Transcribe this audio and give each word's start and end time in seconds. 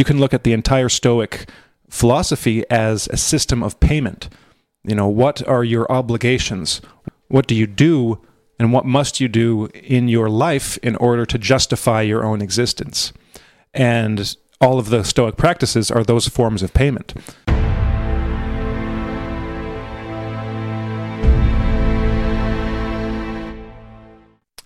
you 0.00 0.04
can 0.04 0.18
look 0.18 0.32
at 0.32 0.44
the 0.44 0.54
entire 0.54 0.88
Stoic 0.88 1.46
philosophy 1.90 2.64
as 2.70 3.06
a 3.08 3.18
system 3.18 3.62
of 3.62 3.78
payment. 3.80 4.30
You 4.82 4.94
know, 4.94 5.06
what 5.06 5.46
are 5.46 5.62
your 5.62 5.92
obligations? 5.92 6.80
What 7.28 7.46
do 7.46 7.54
you 7.54 7.66
do 7.66 8.18
and 8.58 8.72
what 8.72 8.86
must 8.86 9.20
you 9.20 9.28
do 9.28 9.66
in 9.74 10.08
your 10.08 10.30
life 10.30 10.78
in 10.78 10.96
order 10.96 11.26
to 11.26 11.36
justify 11.36 12.00
your 12.00 12.24
own 12.24 12.40
existence? 12.40 13.12
And 13.74 14.34
all 14.58 14.78
of 14.78 14.88
the 14.88 15.04
Stoic 15.04 15.36
practices 15.36 15.90
are 15.90 16.02
those 16.02 16.26
forms 16.28 16.62
of 16.62 16.72
payment. 16.72 17.12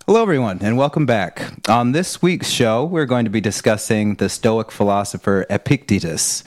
Hello, 0.07 0.21
everyone, 0.21 0.59
and 0.61 0.77
welcome 0.77 1.07
back. 1.07 1.51
On 1.67 1.91
this 1.91 2.21
week's 2.21 2.51
show, 2.51 2.85
we're 2.85 3.07
going 3.07 3.25
to 3.25 3.31
be 3.31 3.41
discussing 3.41 4.13
the 4.13 4.29
Stoic 4.29 4.71
philosopher 4.71 5.47
Epictetus. 5.49 6.43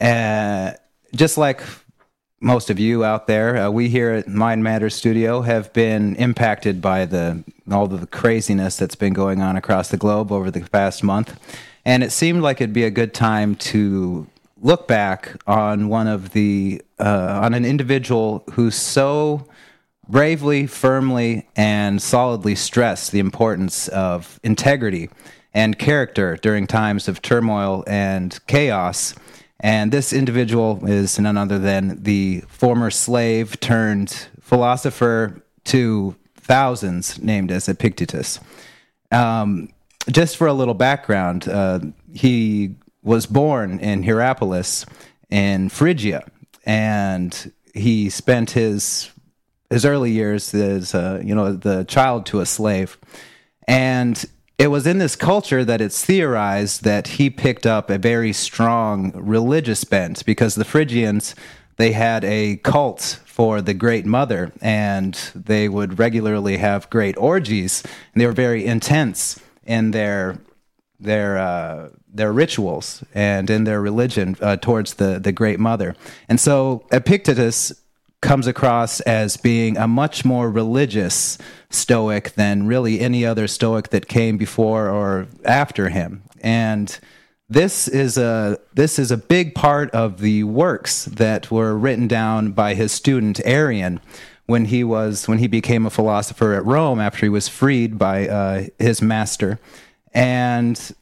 Uh, 0.00 0.74
just 1.12 1.36
like 1.36 1.62
most 2.40 2.70
of 2.70 2.78
you 2.78 3.04
out 3.04 3.26
there, 3.26 3.56
uh, 3.56 3.70
we 3.70 3.88
here 3.88 4.12
at 4.12 4.28
Mind 4.28 4.62
Matters 4.62 4.94
Studio 4.94 5.40
have 5.40 5.72
been 5.72 6.14
impacted 6.14 6.80
by 6.80 7.04
the 7.04 7.42
all 7.72 7.88
the 7.88 8.06
craziness 8.06 8.76
that's 8.76 8.94
been 8.94 9.14
going 9.14 9.42
on 9.42 9.56
across 9.56 9.88
the 9.88 9.96
globe 9.96 10.30
over 10.30 10.52
the 10.52 10.60
past 10.60 11.02
month, 11.02 11.40
and 11.84 12.04
it 12.04 12.12
seemed 12.12 12.40
like 12.40 12.60
it'd 12.60 12.72
be 12.72 12.84
a 12.84 12.90
good 12.90 13.12
time 13.12 13.56
to 13.56 14.28
look 14.60 14.86
back 14.86 15.34
on 15.48 15.88
one 15.88 16.06
of 16.06 16.30
the 16.30 16.80
uh, 17.00 17.40
on 17.42 17.52
an 17.52 17.64
individual 17.64 18.44
who's 18.52 18.76
so 18.76 19.44
bravely, 20.08 20.66
firmly, 20.66 21.48
and 21.56 22.02
solidly 22.02 22.54
stress 22.54 23.10
the 23.10 23.20
importance 23.20 23.88
of 23.88 24.40
integrity 24.42 25.08
and 25.54 25.78
character 25.78 26.36
during 26.36 26.66
times 26.66 27.08
of 27.08 27.22
turmoil 27.22 27.84
and 27.86 28.38
chaos. 28.46 29.14
And 29.60 29.92
this 29.92 30.12
individual 30.12 30.84
is 30.86 31.18
none 31.18 31.36
other 31.36 31.58
than 31.58 32.02
the 32.02 32.42
former 32.48 32.90
slave 32.90 33.60
turned 33.60 34.28
philosopher 34.40 35.42
to 35.64 36.16
thousands, 36.34 37.22
named 37.22 37.52
as 37.52 37.68
Epictetus. 37.68 38.40
Um, 39.12 39.68
just 40.10 40.36
for 40.36 40.48
a 40.48 40.52
little 40.52 40.74
background, 40.74 41.48
uh, 41.48 41.78
he 42.12 42.74
was 43.02 43.26
born 43.26 43.78
in 43.78 44.02
Hierapolis 44.02 44.84
in 45.30 45.68
Phrygia, 45.68 46.24
and 46.66 47.52
he 47.72 48.10
spent 48.10 48.50
his 48.50 49.10
his 49.72 49.84
early 49.84 50.10
years 50.10 50.54
as 50.54 50.94
uh, 50.94 51.20
you 51.24 51.34
know 51.34 51.52
the 51.52 51.84
child 51.84 52.26
to 52.26 52.40
a 52.40 52.46
slave, 52.46 52.98
and 53.66 54.24
it 54.58 54.68
was 54.68 54.86
in 54.86 54.98
this 54.98 55.16
culture 55.16 55.64
that 55.64 55.80
it's 55.80 56.04
theorized 56.04 56.84
that 56.84 57.08
he 57.08 57.30
picked 57.30 57.66
up 57.66 57.90
a 57.90 57.98
very 57.98 58.32
strong 58.32 59.12
religious 59.14 59.82
bent 59.84 60.24
because 60.24 60.54
the 60.54 60.64
Phrygians 60.64 61.34
they 61.76 61.92
had 61.92 62.22
a 62.24 62.56
cult 62.58 63.18
for 63.24 63.62
the 63.62 63.74
Great 63.74 64.04
Mother, 64.06 64.52
and 64.60 65.14
they 65.34 65.68
would 65.68 65.98
regularly 65.98 66.58
have 66.58 66.90
great 66.90 67.16
orgies, 67.16 67.82
and 68.12 68.20
they 68.20 68.26
were 68.26 68.32
very 68.32 68.64
intense 68.64 69.40
in 69.64 69.90
their 69.90 70.38
their 71.00 71.38
uh, 71.38 71.88
their 72.12 72.32
rituals 72.32 73.02
and 73.14 73.48
in 73.50 73.64
their 73.64 73.80
religion 73.80 74.36
uh, 74.40 74.56
towards 74.56 74.94
the 74.94 75.18
the 75.18 75.32
Great 75.32 75.58
Mother. 75.58 75.96
And 76.28 76.38
so 76.38 76.86
Epictetus 76.92 77.72
comes 78.22 78.46
across 78.46 79.00
as 79.00 79.36
being 79.36 79.76
a 79.76 79.86
much 79.86 80.24
more 80.24 80.50
religious 80.50 81.36
Stoic 81.68 82.32
than 82.32 82.66
really 82.66 83.00
any 83.00 83.26
other 83.26 83.46
Stoic 83.46 83.90
that 83.90 84.08
came 84.08 84.38
before 84.38 84.88
or 84.88 85.26
after 85.44 85.90
him. 85.90 86.22
And 86.40 86.98
this 87.50 87.88
is 87.88 88.16
a 88.16 88.58
this 88.72 88.98
is 88.98 89.10
a 89.10 89.16
big 89.16 89.54
part 89.54 89.90
of 89.90 90.20
the 90.20 90.44
works 90.44 91.04
that 91.04 91.50
were 91.50 91.76
written 91.76 92.08
down 92.08 92.52
by 92.52 92.74
his 92.74 92.92
student 92.92 93.40
Arrian 93.44 94.00
when 94.46 94.66
he 94.66 94.82
was 94.84 95.28
when 95.28 95.38
he 95.38 95.48
became 95.48 95.84
a 95.84 95.90
philosopher 95.90 96.54
at 96.54 96.64
Rome 96.64 97.00
after 97.00 97.26
he 97.26 97.30
was 97.30 97.48
freed 97.48 97.98
by 97.98 98.28
uh, 98.28 98.64
his 98.78 99.02
master 99.02 99.58
and 100.14 100.92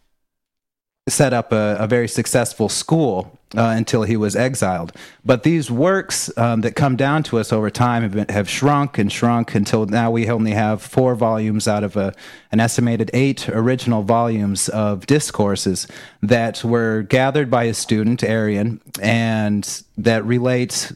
set 1.10 1.32
up 1.32 1.52
a, 1.52 1.76
a 1.78 1.86
very 1.86 2.08
successful 2.08 2.68
school 2.68 3.38
uh, 3.56 3.74
until 3.76 4.04
he 4.04 4.16
was 4.16 4.36
exiled. 4.36 4.92
But 5.24 5.42
these 5.42 5.70
works 5.70 6.30
um, 6.38 6.60
that 6.60 6.76
come 6.76 6.96
down 6.96 7.22
to 7.24 7.38
us 7.38 7.52
over 7.52 7.70
time 7.70 8.02
have, 8.02 8.12
been, 8.12 8.28
have 8.28 8.48
shrunk 8.48 8.98
and 8.98 9.10
shrunk 9.10 9.54
until 9.54 9.86
now 9.86 10.10
we 10.10 10.28
only 10.28 10.52
have 10.52 10.82
four 10.82 11.14
volumes 11.14 11.66
out 11.66 11.82
of 11.82 11.96
a, 11.96 12.14
an 12.52 12.60
estimated 12.60 13.10
eight 13.12 13.48
original 13.48 14.02
volumes 14.02 14.68
of 14.68 15.06
discourses 15.06 15.88
that 16.22 16.62
were 16.62 17.02
gathered 17.02 17.50
by 17.50 17.64
a 17.64 17.74
student, 17.74 18.22
Arrian, 18.22 18.80
and 19.00 19.82
that 19.98 20.24
relate 20.24 20.92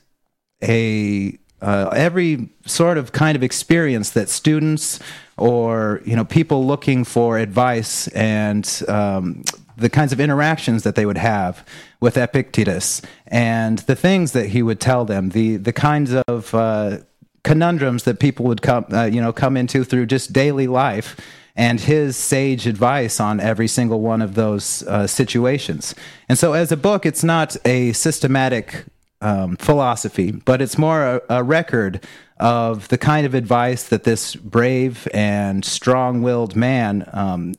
a 0.63 1.39
uh, 1.61 1.89
every 1.97 2.51
sort 2.67 2.99
of 2.99 3.13
kind 3.13 3.37
of 3.37 3.43
experience 3.43 4.11
that 4.11 4.29
students 4.29 5.01
or 5.39 6.03
you 6.05 6.15
know 6.15 6.25
people 6.25 6.67
looking 6.67 7.05
for 7.05 7.39
advice 7.39 8.07
and 8.09 8.83
um, 8.87 9.43
the 9.77 9.91
kinds 9.91 10.13
of 10.13 10.21
interactions 10.21 10.83
that 10.83 10.95
they 10.95 11.07
would 11.07 11.19
have 11.19 11.65
with 12.01 12.17
Epictetus 12.17 13.03
and 13.27 13.79
the 13.81 13.97
things 13.97 14.33
that 14.33 14.49
he 14.49 14.63
would 14.63 14.81
tell 14.81 15.05
them, 15.05 15.31
the 15.31 15.57
the 15.57 15.73
kinds 15.73 16.15
of 16.15 16.55
uh, 16.55 16.99
conundrums 17.43 18.05
that 18.05 18.19
people 18.19 18.47
would 18.47 18.63
come 18.63 18.87
uh, 18.93 19.05
you 19.05 19.21
know 19.21 19.33
come 19.33 19.57
into 19.57 19.85
through 19.85 20.07
just 20.07 20.33
daily 20.33 20.67
life 20.67 21.17
and 21.57 21.81
his 21.81 22.17
sage 22.17 22.67
advice 22.67 23.21
on 23.21 23.39
every 23.39 23.69
single 23.69 24.01
one 24.01 24.21
of 24.21 24.35
those 24.35 24.83
uh, 24.85 25.07
situations. 25.07 25.95
And 26.29 26.39
so, 26.39 26.53
as 26.53 26.73
a 26.73 26.77
book, 26.77 27.07
it's 27.07 27.23
not 27.23 27.57
a 27.65 27.93
systematic 27.93 28.85
um, 29.21 29.57
philosophy, 29.57 30.33
but 30.33 30.61
it's 30.61 30.77
more 30.77 31.03
a, 31.03 31.23
a, 31.31 31.43
record 31.43 32.05
of 32.39 32.89
the 32.89 32.99
kind 32.99 33.25
of 33.25 33.35
advice 33.35 33.85
that 33.85 34.05
this 34.05 34.35
brave 34.35 35.09
and 35.15 35.65
strong 35.65 36.21
willed 36.21 36.57
man 36.57 37.09
um, 37.13 37.55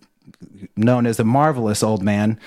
known 0.75 1.05
as 1.05 1.17
the 1.17 1.25
marvelous 1.25 1.83
old 1.83 2.03
man, 2.03 2.39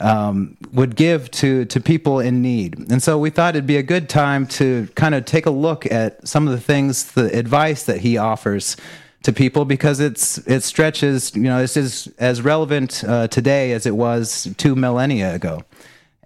um, 0.00 0.56
would 0.72 0.96
give 0.96 1.30
to 1.30 1.64
to 1.66 1.80
people 1.80 2.20
in 2.20 2.40
need. 2.42 2.90
And 2.90 3.02
so 3.02 3.18
we 3.18 3.30
thought 3.30 3.54
it'd 3.54 3.66
be 3.66 3.76
a 3.76 3.82
good 3.82 4.08
time 4.08 4.46
to 4.48 4.88
kind 4.94 5.14
of 5.14 5.24
take 5.24 5.46
a 5.46 5.50
look 5.50 5.90
at 5.90 6.26
some 6.26 6.48
of 6.48 6.54
the 6.54 6.60
things, 6.60 7.12
the 7.12 7.36
advice 7.36 7.84
that 7.84 8.00
he 8.00 8.16
offers 8.16 8.76
to 9.24 9.32
people, 9.32 9.64
because 9.64 10.00
it's 10.00 10.38
it 10.38 10.62
stretches. 10.62 11.34
You 11.36 11.42
know, 11.42 11.60
this 11.60 11.76
is 11.76 12.08
as 12.18 12.42
relevant 12.42 13.04
uh, 13.04 13.28
today 13.28 13.72
as 13.72 13.86
it 13.86 13.94
was 13.94 14.48
two 14.56 14.74
millennia 14.74 15.34
ago. 15.34 15.62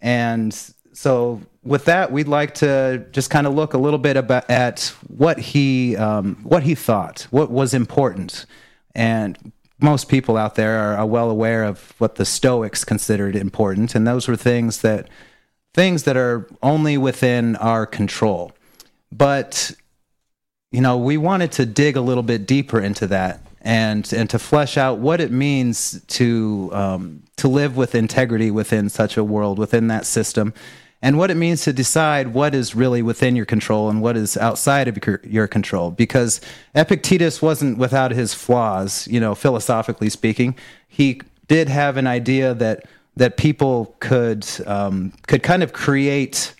And 0.01 0.55
so 0.93 1.43
with 1.63 1.87
that, 1.87 2.13
we'd 2.13 2.29
like 2.29 2.55
to 2.55 3.05
just 3.11 3.29
kind 3.29 3.47
of 3.47 3.55
look 3.55 3.75
a 3.75 3.79
little 3.79 3.99
bit 3.99 4.17
about 4.17 4.49
at 4.49 4.95
what 5.09 5.39
he 5.39 5.97
um, 5.97 6.37
what 6.45 6.63
he 6.63 6.75
thought, 6.75 7.27
what 7.31 7.51
was 7.51 7.75
important, 7.75 8.47
and 8.95 9.53
most 9.81 10.09
people 10.09 10.37
out 10.37 10.55
there 10.55 10.79
are, 10.95 11.07
well 11.07 11.31
aware 11.31 11.65
of 11.65 11.95
what 11.99 12.15
the 12.15 12.25
Stoics 12.25 12.85
considered 12.85 13.37
important, 13.37 13.95
and 13.95 14.07
those 14.07 14.27
were 14.27 14.37
things 14.37 14.81
that 14.81 15.09
things 15.75 16.05
that 16.05 16.17
are 16.17 16.49
only 16.63 16.97
within 16.97 17.57
our 17.57 17.87
control. 17.87 18.53
But 19.13 19.73
you 20.73 20.81
know, 20.81 20.97
we 20.97 21.17
wanted 21.17 21.53
to 21.53 21.67
dig 21.67 21.97
a 21.97 22.01
little 22.01 22.23
bit 22.23 22.47
deeper 22.47 22.81
into 22.81 23.07
that 23.09 23.41
and 23.61 24.11
and 24.13 24.31
to 24.31 24.39
flesh 24.39 24.77
out 24.77 24.99
what 24.99 25.21
it 25.21 25.31
means 25.31 26.01
to 26.07 26.71
um, 26.73 27.23
to 27.37 27.49
live 27.49 27.77
with 27.77 27.95
integrity 27.95 28.51
within 28.51 28.89
such 28.89 29.17
a 29.17 29.25
world, 29.25 29.59
within 29.59 29.89
that 29.89 30.07
system, 30.07 30.55
and 31.03 31.19
what 31.19 31.31
it 31.31 31.37
means 31.37 31.63
to 31.63 31.73
decide 31.73 32.29
what 32.29 32.55
is 32.55 32.75
really 32.75 33.03
within 33.03 33.37
your 33.37 33.45
control 33.45 33.91
and 33.91 34.01
what 34.01 34.17
is 34.17 34.37
outside 34.37 34.89
of 34.89 34.99
your, 35.25 35.47
control. 35.47 35.91
Because 35.91 36.41
Epictetus 36.75 37.43
wasn't 37.43 37.79
without 37.79 38.13
his 38.13 38.33
flaws, 38.35 39.07
you 39.09 39.21
know, 39.21 39.35
philosophically 39.35 40.09
speaking. 40.09 40.57
He 40.89 41.21
did 41.49 41.69
have 41.69 41.97
an 41.97 42.07
idea 42.07 42.55
that 42.55 42.85
that 43.17 43.39
people 43.39 43.97
could 44.01 44.47
um, 44.67 45.13
could 45.27 45.43
kind 45.43 45.63
of 45.63 45.73
create 45.73 46.55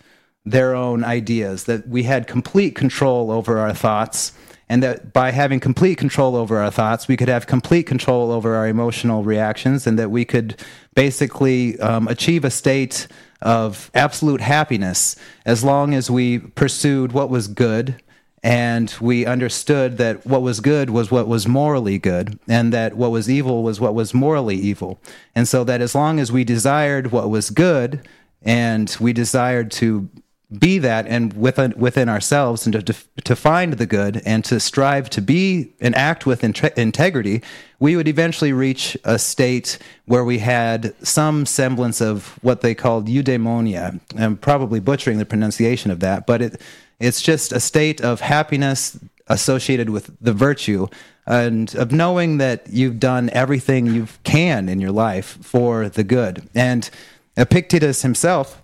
their 0.45 0.75
own 0.75 1.03
ideas. 1.03 1.65
That 1.65 1.87
we 1.87 2.03
had 2.03 2.27
complete 2.27 2.75
control 2.75 3.31
over 3.31 3.59
our 3.59 3.73
thoughts, 3.73 4.33
and 4.69 4.81
that 4.81 5.13
by 5.13 5.31
having 5.31 5.59
complete 5.59 5.97
control 5.97 6.35
over 6.35 6.57
our 6.57 6.71
thoughts, 6.71 7.07
we 7.07 7.17
could 7.17 7.27
have 7.27 7.47
complete 7.47 7.83
control 7.83 8.31
over 8.31 8.55
our 8.55 8.67
emotional 8.67 9.23
reactions, 9.23 9.85
and 9.85 9.99
that 9.99 10.09
we 10.09 10.25
could 10.25 10.55
basically 10.95 11.79
um, 11.79 12.07
achieve 12.07 12.45
a 12.45 12.49
state 12.49 13.07
of 13.41 13.91
absolute 13.93 14.41
happiness 14.41 15.15
as 15.45 15.63
long 15.63 15.93
as 15.93 16.09
we 16.09 16.39
pursued 16.39 17.11
what 17.11 17.29
was 17.29 17.47
good 17.47 18.01
and 18.43 18.93
we 19.01 19.25
understood 19.25 19.97
that 19.97 20.25
what 20.25 20.41
was 20.41 20.59
good 20.59 20.89
was 20.89 21.11
what 21.11 21.27
was 21.27 21.47
morally 21.47 21.97
good 21.97 22.39
and 22.47 22.71
that 22.71 22.95
what 22.95 23.11
was 23.11 23.29
evil 23.29 23.63
was 23.63 23.79
what 23.81 23.95
was 23.95 24.13
morally 24.13 24.55
evil. 24.55 25.01
And 25.35 25.47
so 25.47 25.63
that 25.63 25.81
as 25.81 25.95
long 25.95 26.19
as 26.19 26.31
we 26.31 26.43
desired 26.43 27.11
what 27.11 27.29
was 27.29 27.49
good 27.49 28.07
and 28.43 28.95
we 28.99 29.11
desired 29.11 29.71
to 29.71 30.09
be 30.55 30.79
that 30.79 31.05
and 31.07 31.33
within 31.33 31.73
within 31.75 32.07
ourselves 32.07 32.65
and 32.65 32.85
to 32.85 32.95
to 33.25 33.35
find 33.35 33.73
the 33.73 33.85
good 33.85 34.21
and 34.25 34.45
to 34.45 34.61
strive 34.61 35.09
to 35.09 35.21
be 35.21 35.73
and 35.81 35.93
act 35.95 36.25
with 36.25 36.41
integrity 36.41 37.43
we 37.79 37.97
would 37.97 38.07
eventually 38.07 38.53
reach 38.53 38.97
a 39.03 39.19
state 39.19 39.77
where 40.05 40.23
we 40.23 40.39
had 40.39 40.95
some 41.05 41.45
semblance 41.45 42.01
of 42.01 42.39
what 42.41 42.61
they 42.61 42.73
called 42.73 43.07
eudaimonia. 43.07 43.99
I'm 44.17 44.37
probably 44.37 44.79
butchering 44.79 45.17
the 45.17 45.25
pronunciation 45.25 45.91
of 45.91 45.99
that 45.99 46.25
but 46.25 46.41
it 46.41 46.61
it's 46.99 47.21
just 47.21 47.51
a 47.51 47.59
state 47.59 47.99
of 47.99 48.21
happiness 48.21 48.97
associated 49.27 49.89
with 49.89 50.15
the 50.21 50.33
virtue 50.33 50.87
and 51.25 51.75
of 51.75 51.91
knowing 51.91 52.37
that 52.37 52.67
you've 52.69 53.01
done 53.01 53.29
everything 53.33 53.85
you 53.85 54.07
can 54.23 54.69
in 54.69 54.79
your 54.79 54.93
life 54.93 55.37
for 55.41 55.89
the 55.89 56.05
good. 56.05 56.47
And 56.55 56.89
epictetus 57.35 58.01
himself 58.01 58.61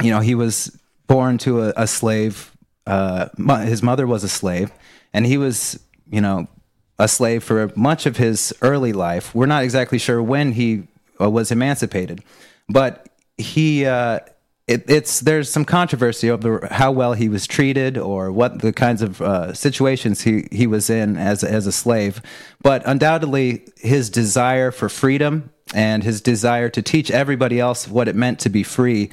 you 0.00 0.10
know 0.10 0.20
he 0.20 0.34
was 0.34 0.77
born 1.08 1.38
to 1.38 1.62
a, 1.62 1.72
a 1.76 1.86
slave. 1.88 2.52
Uh, 2.86 3.28
his 3.62 3.82
mother 3.82 4.06
was 4.06 4.22
a 4.22 4.28
slave, 4.28 4.70
and 5.12 5.26
he 5.26 5.36
was, 5.36 5.80
you 6.08 6.20
know, 6.20 6.46
a 6.98 7.08
slave 7.08 7.42
for 7.42 7.72
much 7.74 8.06
of 8.06 8.16
his 8.16 8.54
early 8.62 8.92
life. 8.92 9.34
We're 9.34 9.46
not 9.46 9.64
exactly 9.64 9.98
sure 9.98 10.22
when 10.22 10.52
he 10.52 10.84
uh, 11.20 11.28
was 11.28 11.50
emancipated, 11.50 12.22
but 12.68 13.08
he. 13.36 13.84
Uh, 13.84 14.20
it, 14.66 14.84
it's 14.90 15.20
there's 15.20 15.50
some 15.50 15.64
controversy 15.64 16.30
over 16.30 16.68
how 16.70 16.92
well 16.92 17.14
he 17.14 17.30
was 17.30 17.46
treated 17.46 17.96
or 17.96 18.30
what 18.30 18.60
the 18.60 18.70
kinds 18.70 19.00
of 19.00 19.22
uh, 19.22 19.54
situations 19.54 20.20
he, 20.20 20.46
he 20.52 20.66
was 20.66 20.90
in 20.90 21.16
as 21.16 21.42
as 21.42 21.66
a 21.66 21.72
slave, 21.72 22.20
but 22.62 22.82
undoubtedly 22.84 23.64
his 23.78 24.10
desire 24.10 24.70
for 24.70 24.90
freedom 24.90 25.50
and 25.74 26.04
his 26.04 26.20
desire 26.20 26.68
to 26.68 26.82
teach 26.82 27.10
everybody 27.10 27.58
else 27.58 27.88
what 27.88 28.08
it 28.08 28.14
meant 28.14 28.40
to 28.40 28.50
be 28.50 28.62
free 28.62 29.08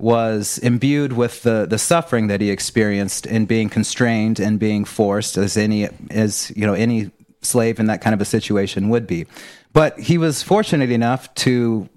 was 0.00 0.58
imbued 0.58 1.12
with 1.12 1.42
the, 1.42 1.66
the 1.68 1.78
suffering 1.78 2.28
that 2.28 2.40
he 2.40 2.50
experienced 2.50 3.26
in 3.26 3.46
being 3.46 3.68
constrained 3.68 4.38
and 4.38 4.58
being 4.58 4.84
forced 4.84 5.36
as 5.36 5.56
any 5.56 5.88
as 6.10 6.52
you 6.54 6.66
know 6.66 6.74
any 6.74 7.10
slave 7.42 7.80
in 7.80 7.86
that 7.86 8.00
kind 8.00 8.14
of 8.14 8.20
a 8.20 8.24
situation 8.24 8.88
would 8.88 9.06
be. 9.06 9.26
But 9.72 9.98
he 9.98 10.18
was 10.18 10.42
fortunate 10.42 10.90
enough 10.90 11.32
to 11.36 11.88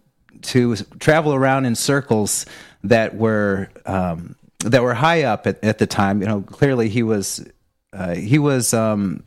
to 0.43 0.75
travel 0.99 1.35
around 1.35 1.65
in 1.65 1.75
circles 1.75 2.45
that 2.83 3.15
were 3.15 3.69
um, 3.85 4.35
that 4.59 4.81
were 4.81 4.95
high 4.95 5.23
up 5.23 5.45
at, 5.45 5.63
at 5.63 5.77
the 5.77 5.87
time. 5.87 6.21
You 6.21 6.27
know 6.27 6.41
clearly 6.41 6.89
he 6.89 7.03
was 7.03 7.45
uh, 7.93 8.15
he 8.15 8.39
was 8.39 8.73
um, 8.73 9.23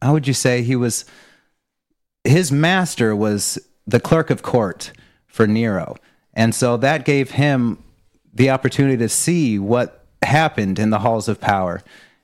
how 0.00 0.12
would 0.12 0.28
you 0.28 0.34
say? 0.34 0.62
He 0.62 0.76
was 0.76 1.04
his 2.22 2.52
master 2.52 3.16
was 3.16 3.58
the 3.86 3.98
clerk 3.98 4.30
of 4.30 4.42
court 4.42 4.92
for 5.26 5.48
Nero 5.48 5.96
and 6.34 6.54
so 6.54 6.76
that 6.76 7.04
gave 7.04 7.32
him 7.32 7.82
the 8.32 8.50
opportunity 8.50 8.96
to 8.98 9.08
see 9.08 9.58
what 9.58 10.04
happened 10.22 10.78
in 10.78 10.90
the 10.90 10.98
halls 10.98 11.28
of 11.28 11.40
power 11.40 11.82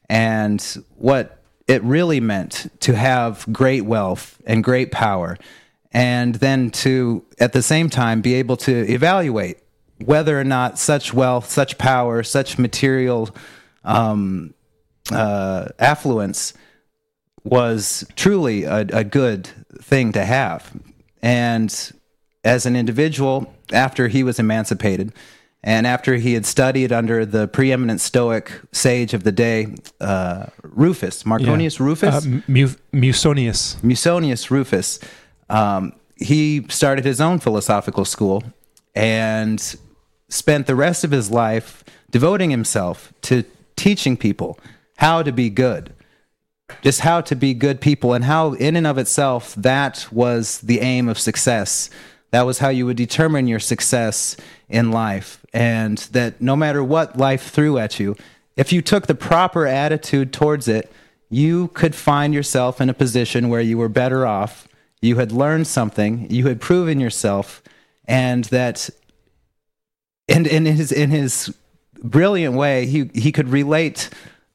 and 0.09 0.83
what 0.97 1.43
it 1.67 1.83
really 1.83 2.21
meant 2.21 2.71
to 2.81 2.95
have 2.95 3.45
great 3.53 3.85
wealth 3.85 4.41
and 4.47 4.63
great 4.63 4.93
power. 4.93 5.37
And 5.93 6.37
then 6.37 6.71
to, 6.71 7.25
at 7.41 7.53
the 7.53 7.63
same 7.63 7.91
time, 7.91 8.21
be 8.21 8.35
able 8.35 8.57
to 8.59 8.73
evaluate 8.93 9.59
whether 10.05 10.39
or 10.39 10.45
not 10.45 10.79
such 10.79 11.13
wealth, 11.13 11.51
such 11.51 11.79
power, 11.79 12.23
such 12.23 12.59
material 12.59 13.31
um, 13.85 14.55
uh, 15.11 15.69
affluence 15.79 16.53
was 17.45 18.05
truly 18.15 18.65
a, 18.65 18.81
a 18.93 19.05
good 19.05 19.49
thing 19.81 20.13
to 20.13 20.25
have. 20.25 20.71
And 21.23 21.93
as 22.47 22.65
an 22.65 22.77
individual, 22.77 23.53
after 23.73 24.07
he 24.07 24.23
was 24.23 24.39
emancipated, 24.39 25.13
and 25.65 25.85
after 25.85 26.15
he 26.15 26.35
had 26.35 26.47
studied 26.47 26.93
under 26.93 27.27
the 27.27 27.49
preeminent 27.49 28.01
Stoic 28.01 28.53
sage 28.71 29.15
of 29.15 29.25
the 29.25 29.33
day, 29.33 29.75
uh, 30.01 30.47
Rufus, 30.63 31.25
Marconius 31.25 31.81
yeah. 31.81 31.85
Rufus? 31.85 32.25
Uh, 32.25 32.41
Mu- 32.47 32.69
Musonius. 32.93 33.83
Musonius 33.83 34.49
Rufus. 34.49 35.01
Um, 35.51 35.93
he 36.17 36.65
started 36.69 37.05
his 37.05 37.21
own 37.21 37.41
philosophical 37.41 38.05
school 38.05 38.45
and 38.95 39.77
spent 40.29 40.69
the 40.69 40.77
rest 40.77 41.03
of 41.03 41.11
his 41.11 41.33
life 41.33 41.83
devoting 42.13 42.51
himself 42.51 43.13
to 43.23 43.43
teaching 43.75 44.17
people 44.17 44.59
how 44.99 45.21
to 45.23 45.33
be 45.33 45.51
good. 45.51 45.93
Just 46.83 47.01
how 47.01 47.21
to 47.23 47.35
be 47.35 47.55
good 47.55 47.81
people, 47.81 48.13
and 48.13 48.25
how, 48.25 48.53
in 48.55 48.75
and 48.77 48.87
of 48.87 48.99
itself, 48.99 49.55
that 49.55 50.07
was 50.11 50.61
the 50.61 50.81
aim 50.81 51.09
of 51.09 51.19
success 51.19 51.91
that 52.31 52.47
was 52.47 52.59
how 52.59 52.69
you 52.69 52.87
would 52.87 52.97
determine 52.97 53.47
your 53.47 53.61
success 53.61 54.37
in 54.69 54.91
life. 54.91 55.45
And 55.53 55.99
that 56.13 56.41
no 56.41 56.57
matter 56.57 56.83
what 56.83 57.17
life 57.17 57.51
threw 57.51 57.79
at 57.79 57.99
you, 57.99 58.17
if 58.57 58.73
you 58.73 58.83
took 58.83 59.07
the 59.07 59.15
proper 59.15 59.67
attitude 59.67 60.33
towards 60.33 60.69
it, 60.69 60.91
you 61.29 61.69
could 61.69 61.95
find 61.95 62.35
yourself 62.35 62.81
in 62.81 62.89
a 62.89 62.95
position 62.95 63.49
where 63.49 63.61
you 63.61 63.79
were 63.79 63.89
better 63.89 64.27
off. 64.27 64.69
You 65.01 65.17
had 65.17 65.33
learned 65.33 65.67
something, 65.67 66.31
you 66.31 66.47
had 66.47 66.61
proven 66.61 67.01
yourself, 67.01 67.63
and 68.07 68.45
that 68.47 68.89
and 70.29 70.47
in 70.47 70.65
his 70.65 70.91
in 70.91 71.11
his 71.11 71.55
brilliant 72.03 72.55
way, 72.55 72.87
he 72.87 73.11
he 73.15 73.33
could 73.33 73.49
relate 73.49 74.09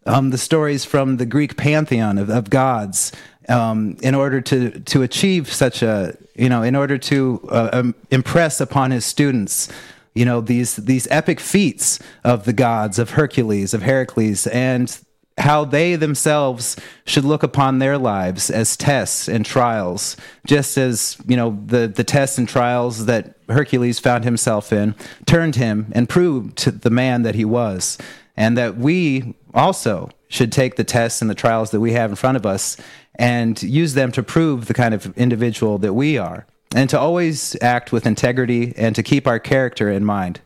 um, 0.06 0.32
the 0.32 0.38
stories 0.38 0.84
from 0.84 1.18
the 1.18 1.26
Greek 1.26 1.58
pantheon 1.58 2.18
of, 2.18 2.30
of 2.30 2.50
gods 2.50 3.12
um, 3.52 3.98
in 4.02 4.16
order 4.16 4.42
to 4.42 4.80
to 4.80 5.02
achieve 5.02 5.52
such 5.52 5.82
a 5.82 6.18
you 6.36 6.50
know 6.50 6.64
in 6.64 6.76
order 6.76 6.98
to 6.98 7.42
uh, 7.50 7.70
um, 7.74 7.96
impress 8.10 8.62
upon 8.62 8.92
his 8.92 9.06
students 9.06 9.70
you 10.16 10.26
know 10.26 10.42
these 10.42 10.78
these 10.78 11.08
epic 11.12 11.40
feats 11.40 12.00
of 12.24 12.46
the 12.46 12.54
gods 12.54 12.98
of 12.98 13.12
Hercules 13.12 13.74
of 13.74 13.82
Heracles 13.82 14.48
and 14.48 14.98
how 15.38 15.66
they 15.66 15.96
themselves 15.96 16.76
should 17.06 17.24
look 17.24 17.42
upon 17.42 17.80
their 17.80 17.98
lives 17.98 18.50
as 18.50 18.78
tests 18.78 19.28
and 19.28 19.46
trials 19.46 20.18
just 20.46 20.78
as 20.78 21.18
you 21.28 21.36
know 21.36 21.60
the 21.66 21.88
the 21.88 22.04
tests 22.04 22.38
and 22.38 22.48
trials 22.48 23.06
that 23.06 23.36
Hercules 23.50 24.00
found 24.00 24.24
himself 24.24 24.72
in 24.72 24.96
turned 25.26 25.56
him 25.56 25.92
and 25.94 26.08
proved 26.08 26.58
to 26.58 26.72
the 26.72 26.90
man 26.90 27.24
that 27.24 27.36
he 27.36 27.46
was 27.46 27.98
and 28.38 28.58
that 28.58 28.78
we 28.78 29.36
also 29.54 30.10
should 30.28 30.52
take 30.52 30.76
the 30.78 30.84
tests 30.84 31.22
and 31.22 31.30
the 31.30 31.36
trials 31.36 31.72
that 31.72 31.82
we 31.82 31.92
have 31.92 32.10
in 32.10 32.16
front 32.16 32.38
of 32.38 32.46
us 32.46 32.78
and 33.16 33.62
use 33.62 33.94
them 33.94 34.12
to 34.14 34.24
prove 34.24 34.68
the 34.68 34.74
kind 34.74 34.94
of 34.94 35.16
individual 35.18 35.78
that 35.80 35.94
we 35.94 36.18
are 36.18 36.46
and 36.74 36.90
to 36.90 37.00
always 37.00 37.56
act 37.62 37.92
with 37.92 38.06
integrity 38.06 38.74
and 38.78 38.96
to 38.96 39.04
keep 39.04 39.28
our 39.28 39.40
character 39.40 39.90
in 39.90 40.06
mind. 40.06 40.40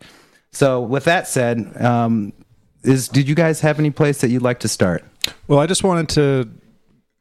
So, 0.51 0.81
with 0.81 1.03
that 1.03 1.27
said, 1.27 1.81
um, 1.81 2.33
is 2.83 3.07
did 3.07 3.27
you 3.27 3.35
guys 3.35 3.61
have 3.61 3.79
any 3.79 3.91
place 3.91 4.21
that 4.21 4.29
you'd 4.29 4.41
like 4.41 4.59
to 4.59 4.67
start? 4.67 5.03
Well, 5.47 5.59
I 5.59 5.65
just 5.65 5.83
wanted 5.83 6.09
to 6.09 6.49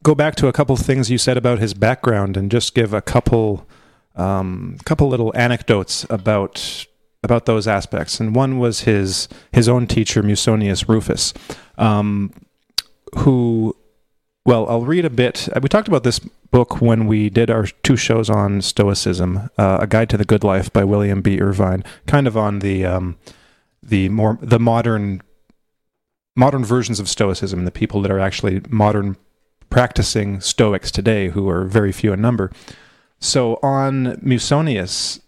go 0.02 0.14
back 0.14 0.34
to 0.36 0.48
a 0.48 0.52
couple 0.52 0.76
things 0.76 1.10
you 1.10 1.18
said 1.18 1.36
about 1.36 1.58
his 1.58 1.74
background 1.74 2.36
and 2.36 2.50
just 2.50 2.74
give 2.74 2.94
a 2.94 3.02
couple 3.02 3.66
um, 4.14 4.76
couple 4.84 5.08
little 5.08 5.32
anecdotes 5.36 6.06
about 6.08 6.86
about 7.24 7.46
those 7.46 7.66
aspects. 7.66 8.20
And 8.20 8.36
one 8.36 8.58
was 8.58 8.80
his 8.80 9.28
his 9.52 9.68
own 9.68 9.86
teacher, 9.86 10.22
Musonius 10.22 10.88
Rufus, 10.88 11.34
um, 11.76 12.32
who 13.16 13.73
well, 14.44 14.68
I'll 14.68 14.84
read 14.84 15.04
a 15.04 15.10
bit. 15.10 15.48
Uh, 15.54 15.60
we 15.62 15.68
talked 15.68 15.88
about 15.88 16.04
this 16.04 16.18
book 16.18 16.80
when 16.80 17.06
we 17.06 17.30
did 17.30 17.50
our 17.50 17.66
two 17.82 17.96
shows 17.96 18.28
on 18.28 18.60
Stoicism, 18.60 19.50
uh, 19.56 19.78
"A 19.80 19.86
Guide 19.86 20.10
to 20.10 20.16
the 20.16 20.24
Good 20.24 20.44
Life" 20.44 20.72
by 20.72 20.84
William 20.84 21.22
B. 21.22 21.40
Irvine, 21.40 21.82
kind 22.06 22.26
of 22.26 22.36
on 22.36 22.58
the 22.58 22.84
um, 22.84 23.16
the 23.82 24.08
more 24.10 24.38
the 24.42 24.58
modern 24.58 25.22
modern 26.36 26.64
versions 26.64 27.00
of 27.00 27.08
Stoicism, 27.08 27.64
the 27.64 27.70
people 27.70 28.02
that 28.02 28.10
are 28.10 28.20
actually 28.20 28.60
modern 28.68 29.16
practicing 29.70 30.40
Stoics 30.40 30.90
today, 30.90 31.28
who 31.28 31.48
are 31.48 31.64
very 31.64 31.92
few 31.92 32.12
in 32.12 32.20
number. 32.20 32.50
So 33.20 33.58
on 33.62 34.20
Musonius, 34.22 35.20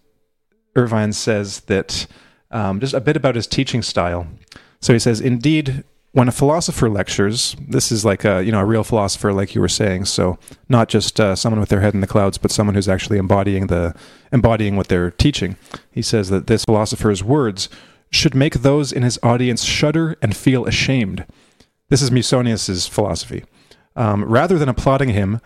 Irvine 0.74 1.12
says 1.12 1.60
that 1.60 2.06
um, 2.50 2.80
just 2.80 2.92
a 2.92 3.00
bit 3.00 3.16
about 3.16 3.34
his 3.34 3.46
teaching 3.46 3.82
style. 3.82 4.26
So 4.80 4.92
he 4.92 4.98
says, 4.98 5.20
indeed, 5.20 5.84
when 6.16 6.28
a 6.28 6.32
philosopher 6.32 6.88
lectures, 6.88 7.54
this 7.68 7.92
is 7.92 8.02
like 8.02 8.24
a 8.24 8.42
you 8.42 8.50
know 8.50 8.60
a 8.60 8.64
real 8.64 8.82
philosopher, 8.82 9.34
like 9.34 9.54
you 9.54 9.60
were 9.60 9.68
saying. 9.68 10.06
So 10.06 10.38
not 10.66 10.88
just 10.88 11.20
uh, 11.20 11.36
someone 11.36 11.60
with 11.60 11.68
their 11.68 11.82
head 11.82 11.92
in 11.92 12.00
the 12.00 12.06
clouds, 12.06 12.38
but 12.38 12.50
someone 12.50 12.74
who's 12.74 12.88
actually 12.88 13.18
embodying 13.18 13.66
the 13.66 13.94
embodying 14.32 14.78
what 14.78 14.88
they're 14.88 15.10
teaching. 15.10 15.56
He 15.90 16.00
says 16.00 16.30
that 16.30 16.46
this 16.46 16.64
philosopher's 16.64 17.22
words 17.22 17.68
should 18.10 18.34
make 18.34 18.54
those 18.54 18.92
in 18.92 19.02
his 19.02 19.18
audience 19.22 19.62
shudder 19.62 20.16
and 20.22 20.34
feel 20.34 20.64
ashamed. 20.64 21.26
This 21.90 22.00
is 22.00 22.10
Musonius's 22.10 22.86
philosophy. 22.86 23.44
Um, 23.94 24.24
rather 24.24 24.58
than 24.58 24.70
applauding 24.70 25.10
him, 25.10 25.42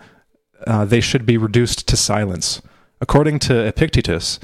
uh, 0.65 0.85
they 0.85 1.01
should 1.01 1.25
be 1.25 1.37
reduced 1.37 1.85
to 1.89 1.97
silence. 1.97 2.61
According 3.01 3.39
to 3.39 3.67
Epictetus, 3.67 4.39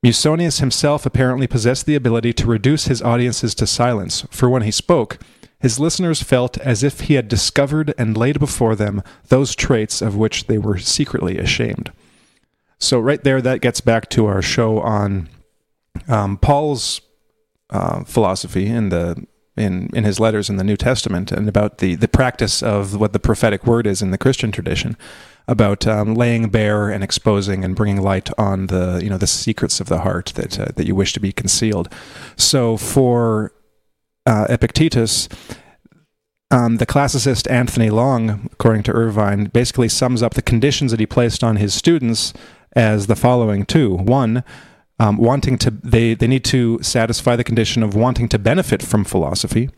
Musonius 0.00 0.60
himself 0.60 1.04
apparently 1.04 1.48
possessed 1.48 1.86
the 1.86 1.96
ability 1.96 2.32
to 2.34 2.46
reduce 2.46 2.84
his 2.84 3.02
audiences 3.02 3.52
to 3.56 3.66
silence, 3.66 4.24
for 4.30 4.48
when 4.48 4.62
he 4.62 4.70
spoke, 4.70 5.18
his 5.60 5.80
listeners 5.80 6.22
felt 6.22 6.58
as 6.58 6.82
if 6.82 7.00
he 7.00 7.14
had 7.14 7.28
discovered 7.28 7.94
and 7.96 8.16
laid 8.16 8.38
before 8.38 8.76
them 8.76 9.02
those 9.28 9.54
traits 9.54 10.02
of 10.02 10.16
which 10.16 10.46
they 10.46 10.58
were 10.58 10.78
secretly 10.78 11.38
ashamed. 11.38 11.92
So, 12.78 12.98
right 13.00 13.22
there, 13.22 13.40
that 13.40 13.62
gets 13.62 13.80
back 13.80 14.10
to 14.10 14.26
our 14.26 14.42
show 14.42 14.80
on 14.80 15.28
um, 16.08 16.36
Paul's 16.36 17.00
uh, 17.70 18.04
philosophy 18.04 18.66
in 18.66 18.90
the 18.90 19.26
in 19.56 19.88
in 19.94 20.04
his 20.04 20.20
letters 20.20 20.50
in 20.50 20.56
the 20.56 20.64
New 20.64 20.76
Testament 20.76 21.32
and 21.32 21.48
about 21.48 21.78
the 21.78 21.94
the 21.94 22.08
practice 22.08 22.62
of 22.62 23.00
what 23.00 23.12
the 23.12 23.18
prophetic 23.18 23.66
word 23.66 23.86
is 23.86 24.02
in 24.02 24.10
the 24.10 24.18
Christian 24.18 24.52
tradition 24.52 24.96
about 25.48 25.86
um, 25.86 26.14
laying 26.14 26.48
bare 26.48 26.90
and 26.90 27.04
exposing 27.04 27.64
and 27.64 27.76
bringing 27.76 28.02
light 28.02 28.28
on 28.38 28.66
the 28.66 29.00
you 29.02 29.08
know 29.08 29.18
the 29.18 29.26
secrets 29.26 29.80
of 29.80 29.88
the 29.88 30.00
heart 30.00 30.32
that 30.34 30.60
uh, 30.60 30.66
that 30.76 30.86
you 30.86 30.94
wish 30.94 31.12
to 31.14 31.20
be 31.20 31.32
concealed. 31.32 31.88
So 32.36 32.76
for 32.76 33.52
uh, 34.26 34.46
Epictetus. 34.48 35.28
Um, 36.50 36.76
the 36.76 36.86
classicist 36.86 37.50
Anthony 37.50 37.90
Long, 37.90 38.48
according 38.52 38.84
to 38.84 38.92
Irvine, 38.92 39.46
basically 39.46 39.88
sums 39.88 40.22
up 40.22 40.34
the 40.34 40.42
conditions 40.42 40.92
that 40.92 41.00
he 41.00 41.06
placed 41.06 41.42
on 41.42 41.56
his 41.56 41.74
students 41.74 42.32
as 42.76 43.08
the 43.08 43.16
following 43.16 43.64
two. 43.64 43.94
One, 43.94 44.44
um, 44.98 45.16
wanting 45.16 45.58
to 45.58 45.70
they 45.70 46.14
they 46.14 46.26
need 46.26 46.44
to 46.44 46.82
satisfy 46.82 47.36
the 47.36 47.44
condition 47.44 47.82
of 47.82 47.94
wanting 47.94 48.28
to 48.28 48.38
benefit 48.38 48.82
from 48.82 49.04
philosophy 49.04 49.70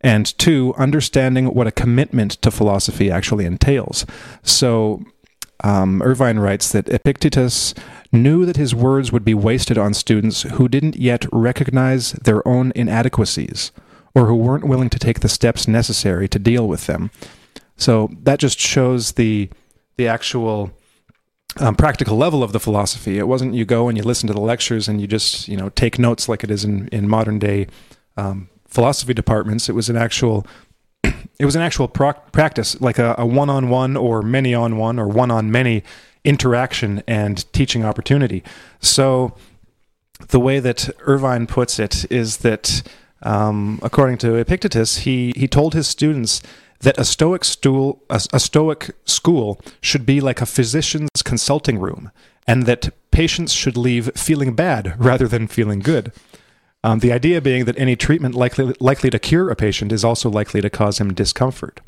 and 0.00 0.36
two 0.38 0.74
understanding 0.76 1.46
what 1.46 1.66
a 1.66 1.72
commitment 1.72 2.32
to 2.42 2.50
philosophy 2.50 3.10
actually 3.10 3.44
entails 3.44 4.04
so 4.42 5.02
um, 5.62 6.02
irvine 6.02 6.38
writes 6.38 6.72
that 6.72 6.88
epictetus 6.88 7.74
knew 8.12 8.44
that 8.44 8.56
his 8.56 8.74
words 8.74 9.12
would 9.12 9.24
be 9.24 9.34
wasted 9.34 9.78
on 9.78 9.94
students 9.94 10.42
who 10.42 10.68
didn't 10.68 10.96
yet 10.96 11.24
recognize 11.32 12.12
their 12.12 12.46
own 12.46 12.72
inadequacies 12.74 13.70
or 14.14 14.26
who 14.26 14.34
weren't 14.34 14.64
willing 14.64 14.90
to 14.90 14.98
take 14.98 15.20
the 15.20 15.28
steps 15.28 15.66
necessary 15.66 16.28
to 16.28 16.38
deal 16.38 16.68
with 16.68 16.86
them 16.86 17.10
so 17.76 18.10
that 18.22 18.38
just 18.38 18.58
shows 18.58 19.12
the 19.12 19.48
the 19.96 20.08
actual 20.08 20.72
um, 21.58 21.76
practical 21.76 22.16
level 22.16 22.42
of 22.42 22.52
the 22.52 22.60
philosophy. 22.60 23.18
It 23.18 23.28
wasn't 23.28 23.54
you 23.54 23.64
go 23.64 23.88
and 23.88 23.96
you 23.96 24.04
listen 24.04 24.26
to 24.26 24.32
the 24.32 24.40
lectures 24.40 24.88
and 24.88 25.00
you 25.00 25.06
just 25.06 25.48
you 25.48 25.56
know 25.56 25.70
take 25.70 25.98
notes 25.98 26.28
like 26.28 26.44
it 26.44 26.50
is 26.50 26.64
in 26.64 26.88
in 26.88 27.08
modern 27.08 27.38
day 27.38 27.66
um, 28.16 28.48
philosophy 28.66 29.14
departments. 29.14 29.68
It 29.68 29.74
was 29.74 29.88
an 29.88 29.96
actual 29.96 30.46
it 31.02 31.44
was 31.44 31.56
an 31.56 31.62
actual 31.62 31.88
practice, 31.88 32.80
like 32.80 32.98
a, 32.98 33.14
a 33.18 33.26
one-on-one 33.26 33.96
or 33.96 34.22
many-on-one 34.22 34.98
or 34.98 35.08
one-on-many 35.08 35.82
interaction 36.24 37.02
and 37.06 37.52
teaching 37.52 37.84
opportunity. 37.84 38.42
So 38.80 39.34
the 40.28 40.40
way 40.40 40.60
that 40.60 40.88
Irvine 41.00 41.46
puts 41.46 41.78
it 41.78 42.10
is 42.10 42.38
that, 42.38 42.82
um, 43.24 43.80
according 43.82 44.18
to 44.18 44.34
Epictetus, 44.36 44.98
he 44.98 45.32
he 45.36 45.48
told 45.48 45.74
his 45.74 45.88
students 45.88 46.42
that 46.80 46.98
a 46.98 47.04
Stoic 47.04 47.44
stool, 47.44 48.02
a, 48.10 48.20
a 48.32 48.40
Stoic 48.40 48.94
school 49.04 49.60
should 49.80 50.04
be 50.04 50.20
like 50.20 50.40
a 50.40 50.46
physician's 50.46 51.22
consulting 51.24 51.78
room, 51.78 52.10
and 52.46 52.66
that 52.66 52.90
patients 53.10 53.52
should 53.52 53.76
leave 53.76 54.10
feeling 54.14 54.54
bad 54.54 54.94
rather 54.98 55.26
than 55.26 55.46
feeling 55.48 55.80
good. 55.80 56.12
Um, 56.82 56.98
the 56.98 57.12
idea 57.12 57.40
being 57.40 57.64
that 57.64 57.78
any 57.78 57.96
treatment 57.96 58.34
likely 58.34 58.74
likely 58.78 59.08
to 59.08 59.18
cure 59.18 59.50
a 59.50 59.56
patient 59.56 59.90
is 59.90 60.04
also 60.04 60.28
likely 60.28 60.60
to 60.60 60.68
cause 60.68 60.98
him 60.98 61.14
discomfort. 61.14 61.80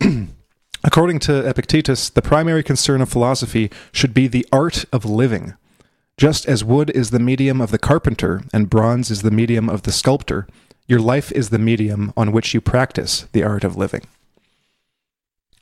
According 0.84 1.20
to 1.20 1.46
Epictetus, 1.46 2.10
the 2.10 2.22
primary 2.22 2.62
concern 2.62 3.00
of 3.00 3.08
philosophy 3.08 3.70
should 3.92 4.12
be 4.12 4.26
the 4.26 4.46
art 4.50 4.84
of 4.92 5.04
living. 5.04 5.54
Just 6.20 6.44
as 6.44 6.62
wood 6.62 6.90
is 6.90 7.12
the 7.12 7.18
medium 7.18 7.62
of 7.62 7.70
the 7.70 7.78
carpenter 7.78 8.42
and 8.52 8.68
bronze 8.68 9.10
is 9.10 9.22
the 9.22 9.30
medium 9.30 9.70
of 9.70 9.84
the 9.84 9.90
sculptor, 9.90 10.46
your 10.86 11.00
life 11.00 11.32
is 11.32 11.48
the 11.48 11.58
medium 11.58 12.12
on 12.14 12.30
which 12.30 12.52
you 12.52 12.60
practice 12.60 13.26
the 13.32 13.42
art 13.42 13.64
of 13.64 13.74
living. 13.74 14.02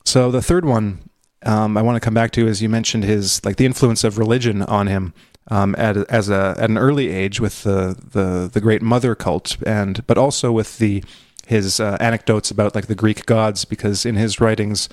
So 0.03 0.29
the 0.29 0.41
third 0.41 0.65
one 0.65 1.09
um, 1.45 1.77
I 1.77 1.81
want 1.81 1.95
to 1.95 2.01
come 2.01 2.13
back 2.13 2.31
to 2.31 2.45
is 2.45 2.61
you 2.61 2.67
mentioned 2.67 3.05
his 3.05 3.41
like 3.45 3.55
the 3.55 3.65
influence 3.65 4.03
of 4.03 4.17
religion 4.17 4.61
on 4.63 4.87
him 4.87 5.13
um, 5.47 5.75
at 5.77 5.95
as 6.09 6.29
a 6.29 6.55
at 6.57 6.69
an 6.69 6.77
early 6.77 7.07
age 7.07 7.39
with 7.39 7.63
the 7.63 7.97
the 8.11 8.49
the 8.51 8.59
great 8.59 8.81
mother 8.81 9.15
cult 9.15 9.55
and 9.65 10.05
but 10.07 10.17
also 10.17 10.51
with 10.51 10.77
the 10.77 11.01
his 11.47 11.79
uh, 11.79 11.95
anecdotes 12.01 12.51
about 12.51 12.75
like 12.75 12.87
the 12.87 12.95
Greek 12.95 13.25
gods 13.25 13.63
because 13.63 14.05
in 14.05 14.15
his 14.15 14.41
writings 14.41 14.89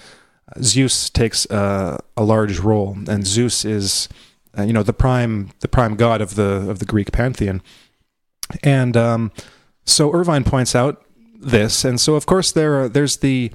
Zeus 0.63 1.11
takes 1.11 1.45
uh, 1.51 1.99
a 2.17 2.23
large 2.23 2.61
role 2.61 2.97
and 3.09 3.27
Zeus 3.27 3.65
is 3.65 4.09
uh, 4.59 4.63
you 4.63 4.73
know 4.73 4.83
the 4.83 4.93
prime 4.93 5.51
the 5.61 5.69
prime 5.69 5.97
god 5.97 6.21
of 6.21 6.35
the 6.35 6.69
of 6.71 6.79
the 6.79 6.85
Greek 6.85 7.13
pantheon 7.13 7.63
and 8.63 8.97
um, 8.97 9.33
so 9.85 10.13
Irvine 10.13 10.45
points 10.45 10.75
out 10.75 11.03
this, 11.39 11.85
and 11.85 12.01
so 12.01 12.15
of 12.15 12.27
course 12.27 12.53
there 12.53 12.83
are, 12.83 12.89
there's 12.89 13.19
the 13.19 13.51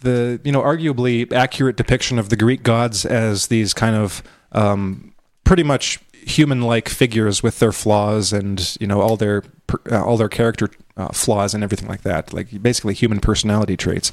the 0.00 0.40
you 0.44 0.52
know 0.52 0.62
arguably 0.62 1.30
accurate 1.32 1.76
depiction 1.76 2.18
of 2.18 2.28
the 2.28 2.36
Greek 2.36 2.62
gods 2.62 3.04
as 3.04 3.48
these 3.48 3.74
kind 3.74 3.96
of 3.96 4.22
um, 4.52 5.14
pretty 5.44 5.62
much 5.62 6.00
human-like 6.12 6.88
figures 6.88 7.42
with 7.42 7.58
their 7.60 7.72
flaws 7.72 8.32
and 8.32 8.76
you 8.80 8.86
know 8.86 9.00
all 9.00 9.16
their 9.16 9.42
uh, 9.90 10.04
all 10.04 10.16
their 10.16 10.28
character 10.28 10.68
uh, 10.96 11.08
flaws 11.08 11.54
and 11.54 11.62
everything 11.62 11.88
like 11.88 12.02
that, 12.02 12.32
like 12.32 12.62
basically 12.62 12.94
human 12.94 13.20
personality 13.20 13.76
traits. 13.76 14.10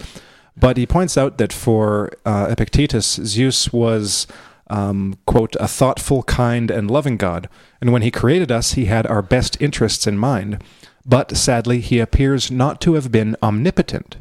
But 0.60 0.77
he 0.77 0.88
points 0.88 1.17
out 1.17 1.38
that 1.38 1.53
for 1.53 2.12
uh, 2.25 2.48
Epictetus, 2.50 3.20
Zeus 3.24 3.72
was 3.72 4.25
um, 4.69 5.17
quote 5.25 5.55
a 5.59 5.67
thoughtful, 5.67 6.24
kind, 6.24 6.69
and 6.71 6.89
loving 6.89 7.17
god, 7.17 7.50
and 7.81 7.91
when 7.91 8.01
he 8.01 8.12
created 8.12 8.51
us, 8.51 8.74
he 8.74 8.86
had 8.86 9.07
our 9.07 9.21
best 9.21 9.62
interests 9.62 10.07
in 10.07 10.17
mind 10.17 10.62
but 11.07 11.38
sadly, 11.38 11.79
he 11.79 12.00
appears 12.00 12.51
not 12.51 12.81
to 12.81 12.95
have 12.95 13.12
been 13.12 13.38
omnipotent. 13.41 14.17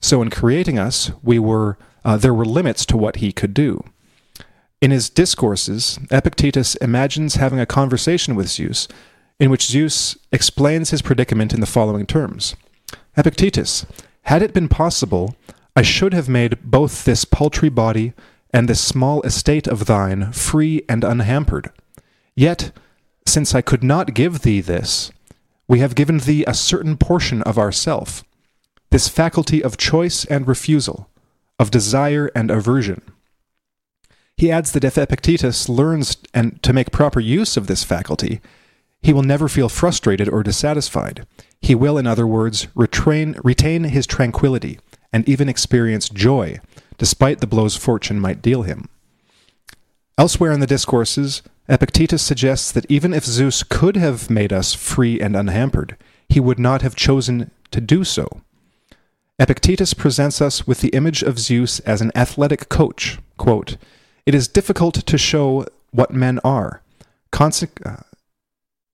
So, 0.00 0.20
in 0.20 0.28
creating 0.28 0.78
us, 0.78 1.10
we 1.22 1.38
were 1.38 1.78
uh, 2.04 2.18
there 2.18 2.34
were 2.34 2.44
limits 2.44 2.84
to 2.86 2.96
what 2.96 3.16
he 3.16 3.32
could 3.32 3.54
do. 3.54 3.82
In 4.82 4.90
his 4.90 5.08
discourses, 5.08 5.98
Epictetus 6.10 6.76
imagines 6.76 7.36
having 7.36 7.58
a 7.58 7.66
conversation 7.66 8.36
with 8.36 8.48
Zeus, 8.48 8.86
in 9.40 9.50
which 9.50 9.66
Zeus 9.66 10.16
explains 10.30 10.90
his 10.90 11.02
predicament 11.02 11.54
in 11.54 11.60
the 11.60 11.66
following 11.66 12.04
terms 12.04 12.54
Epictetus, 13.16 13.86
had 14.22 14.42
it 14.42 14.52
been 14.52 14.68
possible, 14.68 15.34
I 15.74 15.82
should 15.82 16.12
have 16.12 16.28
made 16.28 16.62
both 16.62 17.04
this 17.04 17.24
paltry 17.24 17.70
body 17.70 18.12
and 18.52 18.68
this 18.68 18.80
small 18.80 19.22
estate 19.22 19.66
of 19.66 19.86
thine 19.86 20.32
free 20.32 20.82
and 20.88 21.04
unhampered. 21.04 21.70
Yet, 22.34 22.72
since 23.26 23.54
I 23.54 23.60
could 23.60 23.82
not 23.82 24.14
give 24.14 24.40
thee 24.42 24.60
this, 24.60 25.10
we 25.68 25.80
have 25.80 25.94
given 25.94 26.18
thee 26.18 26.44
a 26.46 26.54
certain 26.54 26.96
portion 26.96 27.42
of 27.42 27.58
ourself, 27.58 28.22
this 28.90 29.08
faculty 29.08 29.62
of 29.62 29.76
choice 29.76 30.24
and 30.26 30.46
refusal, 30.46 31.08
of 31.58 31.70
desire 31.70 32.30
and 32.34 32.50
aversion. 32.50 33.02
He 34.36 34.50
adds 34.50 34.72
that 34.72 34.84
if 34.84 34.98
Epictetus 34.98 35.68
learns 35.68 36.16
and 36.34 36.62
to 36.62 36.72
make 36.72 36.92
proper 36.92 37.20
use 37.20 37.56
of 37.56 37.66
this 37.66 37.84
faculty, 37.84 38.40
he 39.02 39.12
will 39.12 39.22
never 39.22 39.48
feel 39.48 39.68
frustrated 39.68 40.28
or 40.28 40.42
dissatisfied. 40.42 41.26
He 41.60 41.74
will, 41.74 41.96
in 41.96 42.06
other 42.06 42.26
words, 42.26 42.66
retrain, 42.76 43.40
retain 43.42 43.84
his 43.84 44.06
tranquility 44.06 44.78
and 45.12 45.26
even 45.28 45.48
experience 45.48 46.08
joy, 46.08 46.60
despite 46.98 47.40
the 47.40 47.46
blows 47.46 47.76
fortune 47.76 48.20
might 48.20 48.42
deal 48.42 48.62
him. 48.62 48.88
Elsewhere 50.18 50.52
in 50.52 50.60
the 50.60 50.66
discourses, 50.66 51.42
Epictetus 51.68 52.22
suggests 52.22 52.72
that 52.72 52.86
even 52.88 53.12
if 53.12 53.24
Zeus 53.24 53.62
could 53.62 53.96
have 53.96 54.30
made 54.30 54.52
us 54.52 54.72
free 54.72 55.20
and 55.20 55.36
unhampered, 55.36 55.96
he 56.28 56.40
would 56.40 56.58
not 56.58 56.82
have 56.82 56.96
chosen 56.96 57.50
to 57.70 57.80
do 57.80 58.04
so. 58.04 58.28
Epictetus 59.38 59.92
presents 59.92 60.40
us 60.40 60.66
with 60.66 60.80
the 60.80 60.88
image 60.90 61.22
of 61.22 61.38
Zeus 61.38 61.80
as 61.80 62.00
an 62.00 62.12
athletic 62.14 62.68
coach. 62.68 63.18
Quote, 63.36 63.76
it 64.24 64.34
is 64.34 64.48
difficult 64.48 64.94
to 65.06 65.18
show 65.18 65.66
what 65.90 66.12
men 66.12 66.40
are. 66.42 66.80
Conse- 67.32 67.68
uh, 67.84 68.02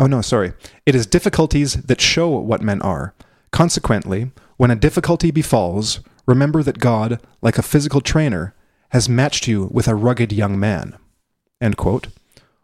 oh, 0.00 0.06
no, 0.06 0.20
sorry. 0.20 0.52
It 0.84 0.94
is 0.94 1.06
difficulties 1.06 1.74
that 1.74 2.00
show 2.00 2.28
what 2.28 2.60
men 2.60 2.82
are. 2.82 3.14
Consequently, 3.52 4.32
when 4.56 4.70
a 4.70 4.76
difficulty 4.76 5.30
befalls, 5.30 6.00
remember 6.26 6.62
that 6.62 6.78
God, 6.78 7.20
like 7.40 7.58
a 7.58 7.62
physical 7.62 8.00
trainer, 8.00 8.54
has 8.90 9.08
matched 9.08 9.48
you 9.48 9.68
with 9.72 9.88
a 9.88 9.94
rugged 9.94 10.32
young 10.32 10.58
man. 10.58 10.96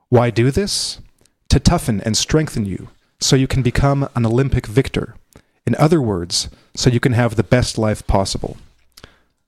Why 0.08 0.30
do 0.30 0.50
this? 0.50 1.00
To 1.50 1.58
toughen 1.58 2.00
and 2.02 2.16
strengthen 2.16 2.66
you, 2.66 2.88
so 3.20 3.36
you 3.36 3.46
can 3.46 3.62
become 3.62 4.08
an 4.14 4.26
Olympic 4.26 4.66
victor. 4.66 5.14
In 5.66 5.74
other 5.76 6.00
words, 6.00 6.48
so 6.74 6.90
you 6.90 7.00
can 7.00 7.12
have 7.12 7.36
the 7.36 7.42
best 7.42 7.78
life 7.78 8.06
possible. 8.06 8.56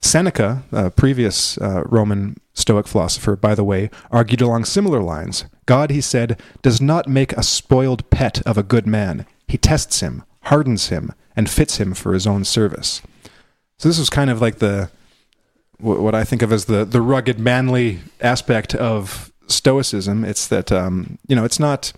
Seneca, 0.03 0.63
a 0.73 0.91
previous 0.91 1.59
uh, 1.59 1.83
Roman 1.87 2.37
Stoic 2.55 2.89
philosopher, 2.89 3.37
by 3.37 3.55
the 3.55 3.65
way, 3.65 3.91
argued 4.11 4.41
along 4.41 4.65
similar 4.65 5.03
lines. 5.03 5.45
God, 5.67 5.91
he 5.91 6.01
said, 6.01 6.41
does 6.63 6.81
not 6.81 7.09
make 7.09 7.33
a 7.33 7.43
spoiled 7.43 8.09
pet 8.11 8.41
of 8.47 8.57
a 8.57 8.63
good 8.63 8.87
man. 8.87 9.27
He 9.47 9.59
tests 9.59 10.01
him, 10.01 10.25
hardens 10.45 10.89
him, 10.89 11.13
and 11.37 11.51
fits 11.51 11.77
him 11.77 11.95
for 11.95 12.15
his 12.15 12.27
own 12.27 12.45
service. 12.45 13.03
So 13.81 13.89
this 13.89 13.99
was 13.99 14.11
kind 14.11 14.29
of 14.29 14.43
like 14.43 14.59
the 14.59 14.91
what 15.79 16.15
I 16.15 16.23
think 16.23 16.43
of 16.43 16.53
as 16.53 16.67
the 16.67 16.85
the 16.85 17.01
rugged, 17.01 17.41
manly 17.41 18.01
aspect 18.21 18.75
of 18.75 19.33
stoicism. 19.47 20.23
It's 20.23 20.47
that 20.49 20.71
um, 20.71 21.19
you 21.29 21.35
know, 21.35 21.47
it's 21.47 21.59
not. 21.59 21.95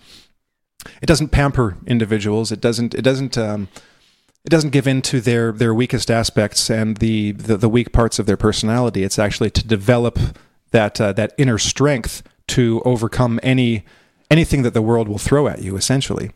It 1.01 1.07
doesn't 1.07 1.29
pamper 1.29 1.75
individuals. 1.85 2.53
It 2.53 2.61
doesn't. 2.61 2.95
It 2.95 3.01
doesn't. 3.01 3.37
Um, 3.37 3.67
it 4.45 4.49
doesn't 4.49 4.69
give 4.69 4.87
in 4.87 5.01
to 5.01 5.19
their 5.19 5.51
their 5.51 5.73
weakest 5.73 6.09
aspects 6.09 6.69
and 6.69 6.97
the, 6.97 7.33
the, 7.33 7.57
the 7.57 7.67
weak 7.67 7.91
parts 7.91 8.17
of 8.17 8.27
their 8.27 8.37
personality. 8.37 9.03
It's 9.03 9.19
actually 9.19 9.49
to 9.49 9.67
develop 9.67 10.17
that 10.71 11.01
uh, 11.01 11.11
that 11.13 11.33
inner 11.37 11.57
strength 11.57 12.23
to 12.47 12.81
overcome 12.85 13.41
any 13.43 13.83
anything 14.31 14.61
that 14.61 14.73
the 14.73 14.81
world 14.81 15.09
will 15.09 15.17
throw 15.17 15.49
at 15.49 15.61
you. 15.61 15.75
Essentially, 15.75 16.31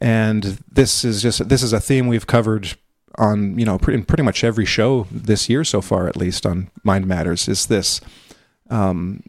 and 0.00 0.62
this 0.70 1.04
is 1.04 1.20
just 1.20 1.48
this 1.48 1.64
is 1.64 1.72
a 1.72 1.80
theme 1.80 2.06
we've 2.06 2.28
covered 2.28 2.76
on 3.18 3.58
you 3.58 3.64
know 3.64 3.78
in 3.88 4.04
pretty 4.04 4.22
much 4.22 4.44
every 4.44 4.64
show 4.64 5.06
this 5.10 5.48
year 5.48 5.64
so 5.64 5.80
far, 5.80 6.06
at 6.08 6.16
least 6.16 6.46
on 6.46 6.70
Mind 6.82 7.06
Matters. 7.06 7.48
Is 7.48 7.66
this 7.66 8.00
um, 8.70 9.22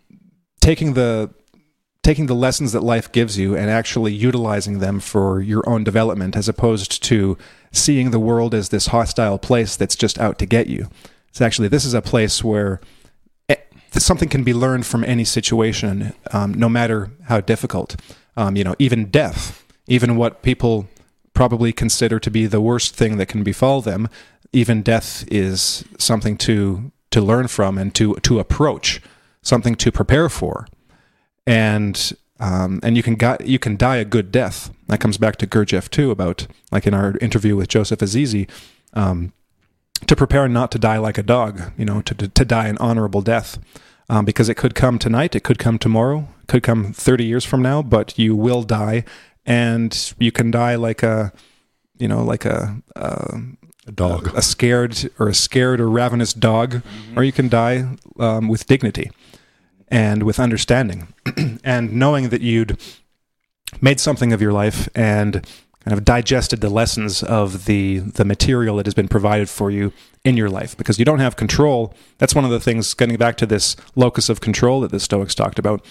taking 0.62 0.94
the 0.94 1.34
taking 2.06 2.27
the 2.27 2.36
lessons 2.36 2.72
that 2.72 2.84
life 2.84 3.12
gives 3.12 3.36
you 3.36 3.56
and 3.56 3.68
actually 3.68 4.13
utilizing 4.13 4.77
them 4.77 5.00
for 5.00 5.42
your 5.42 5.68
own 5.68 5.84
development, 5.84 6.36
as 6.36 6.48
opposed 6.48 7.01
to 7.01 7.36
seeing 7.72 8.12
the 8.12 8.20
world 8.20 8.54
as 8.54 8.70
this 8.70 8.88
hostile 8.88 9.39
place 9.39 9.75
that's 9.75 9.96
just 9.96 10.20
out 10.20 10.38
to 10.38 10.46
get 10.46 10.68
you. 10.68 10.88
It's 11.30 11.42
actually 11.42 11.68
this 11.68 11.84
is 11.84 11.94
a 11.94 12.01
place 12.01 12.44
where 12.44 12.80
eh, 13.50 13.56
something 13.92 14.30
can 14.30 14.44
be 14.44 14.54
learned 14.54 14.86
from 14.86 15.04
any 15.04 15.24
situation, 15.24 16.13
um, 16.32 16.54
no 16.54 16.70
matter 16.70 17.12
how 17.24 17.42
difficult. 17.42 17.96
Um, 18.38 18.56
you 18.56 18.63
know, 18.63 18.75
even 18.77 19.10
death, 19.10 19.65
even 19.88 20.15
what 20.15 20.44
people 20.44 20.88
probably 21.36 21.72
consider 21.72 22.20
to 22.20 22.32
be 22.32 22.48
the 22.48 22.62
worst 22.62 22.96
thing 22.96 23.18
that 23.18 23.27
can 23.27 23.44
befall 23.44 23.82
them, 23.82 24.10
even 24.51 24.82
death 24.82 25.24
is 25.32 25.86
something 26.00 26.38
to 26.38 26.92
to 27.12 27.22
learn 27.22 27.48
from 27.48 27.77
and 27.77 27.94
to 27.96 28.15
to 28.15 28.39
approach, 28.39 29.01
something 29.44 29.75
to 29.75 29.92
prepare 29.92 30.30
for, 30.30 30.68
and 31.46 32.13
um, 32.39 32.80
and 32.84 32.98
you 32.98 33.04
can 33.04 33.15
got, 33.15 33.46
you 33.46 33.60
can 33.60 33.77
die 33.77 33.98
a 33.98 34.06
good 34.06 34.32
death. 34.32 34.72
That 34.88 35.00
comes 35.00 35.18
back 35.18 35.36
to 35.38 35.48
Gurdjieff 35.48 35.89
too 35.89 36.12
about 36.12 36.48
like 36.72 36.88
in 36.88 36.94
our 36.94 37.18
interview 37.20 37.56
with 37.56 37.68
Joseph 37.68 38.00
Azize. 38.00 38.50
Um, 38.94 39.34
to 40.08 40.15
prepare 40.15 40.48
not 40.48 40.72
to 40.72 40.80
die 40.80 40.98
like 40.98 41.18
a 41.18 41.24
dog, 41.24 41.72
you 41.77 41.86
know, 41.86 42.01
to, 42.01 42.13
to, 42.13 42.27
to 42.27 42.46
die 42.46 42.68
an 42.68 42.77
honorable 42.80 43.22
death. 43.22 43.58
Um, 44.08 44.24
because 44.24 44.50
it 44.50 44.56
could 44.56 44.75
come 44.75 45.00
tonight, 45.00 45.36
it 45.36 45.44
could 45.44 45.58
come 45.58 45.80
tomorrow, 45.80 46.27
could 46.48 46.62
come 46.62 46.94
30 46.94 47.25
years 47.25 47.44
from 47.44 47.63
now, 47.63 47.82
but 47.82 48.20
you 48.20 48.36
will 48.36 48.62
die. 48.62 49.04
And 49.46 50.14
you 50.20 50.32
can 50.32 50.52
die 50.52 50.75
like 50.75 51.04
a, 51.04 51.32
you 51.98 52.08
know, 52.08 52.24
like 52.24 52.46
a, 52.46 52.82
a, 52.96 53.38
A 53.88 53.92
dog. 53.92 54.36
a 54.36 54.42
scared 54.42 55.10
or 55.20 55.28
a 55.30 55.34
scared 55.34 55.80
or 55.80 55.90
ravenous 55.90 56.34
dog, 56.34 56.82
or 57.16 57.24
you 57.24 57.32
can 57.32 57.50
die 57.50 57.96
um, 58.20 58.48
with 58.48 58.66
dignity 58.66 59.12
and 59.88 60.24
with 60.24 60.40
understanding. 60.40 61.14
And 61.64 61.94
knowing 61.94 62.30
that 62.30 62.42
you'd 62.42 62.78
made 63.82 64.00
something 64.00 64.32
of 64.34 64.42
your 64.42 64.54
life 64.54 64.88
and 64.96 65.46
kind 65.84 65.98
of 65.98 66.04
digested 66.04 66.62
the 66.62 66.70
lessons 66.70 67.22
of 67.24 67.66
the 67.66 68.00
the 68.00 68.25
material 68.25 68.78
that 68.78 68.86
has 68.86 68.94
been 68.96 69.08
provided 69.08 69.50
for 69.50 69.70
you 69.70 69.92
in 70.24 70.36
your 70.38 70.50
life 70.50 70.75
because 70.78 70.98
you 71.00 71.06
don't 71.06 71.20
have 71.20 71.36
control. 71.36 71.94
That's 72.18 72.34
one 72.36 72.46
of 72.46 72.52
the 72.52 72.60
things 72.60 72.94
getting 72.96 73.18
back 73.18 73.36
to 73.38 73.46
this 73.46 73.75
locus 73.96 74.30
of 74.30 74.42
control 74.42 74.82
that 74.82 74.92
the 74.92 75.00
stoics 75.00 75.36
talked 75.36 75.60
about. 75.60 75.86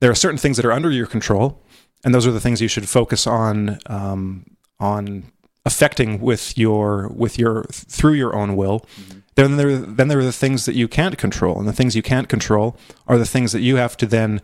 There 0.00 0.10
are 0.10 0.14
certain 0.16 0.38
things 0.38 0.56
that 0.56 0.64
are 0.66 0.72
under 0.72 0.90
your 0.90 1.06
control 1.06 1.60
and 2.04 2.14
those 2.14 2.26
are 2.26 2.32
the 2.32 2.40
things 2.40 2.60
you 2.60 2.68
should 2.68 2.88
focus 2.88 3.26
on 3.26 3.78
um, 3.86 4.44
on 4.78 5.24
affecting 5.64 6.20
with 6.20 6.56
your 6.58 7.08
with 7.08 7.38
your 7.38 7.64
through 7.64 8.12
your 8.12 8.36
own 8.36 8.56
will. 8.56 8.86
Then 9.34 9.56
there 9.56 9.76
then 9.78 10.08
there 10.08 10.18
are 10.18 10.24
the 10.24 10.32
things 10.32 10.66
that 10.66 10.74
you 10.74 10.86
can't 10.86 11.18
control. 11.18 11.58
And 11.58 11.66
the 11.66 11.72
things 11.72 11.96
you 11.96 12.02
can't 12.02 12.28
control 12.28 12.76
are 13.06 13.18
the 13.18 13.26
things 13.26 13.52
that 13.52 13.60
you 13.60 13.76
have 13.76 13.96
to 13.96 14.06
then 14.06 14.42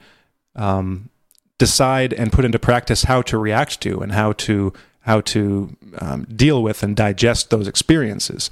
um, 0.56 1.10
decide 1.58 2.12
and 2.12 2.32
put 2.32 2.44
into 2.44 2.58
practice 2.58 3.04
how 3.04 3.22
to 3.22 3.38
react 3.38 3.80
to 3.82 4.00
and 4.00 4.12
how 4.12 4.32
to 4.32 4.72
how 5.00 5.20
to 5.20 5.76
um, 5.98 6.24
deal 6.24 6.62
with 6.62 6.82
and 6.82 6.96
digest 6.96 7.50
those 7.50 7.68
experiences. 7.68 8.50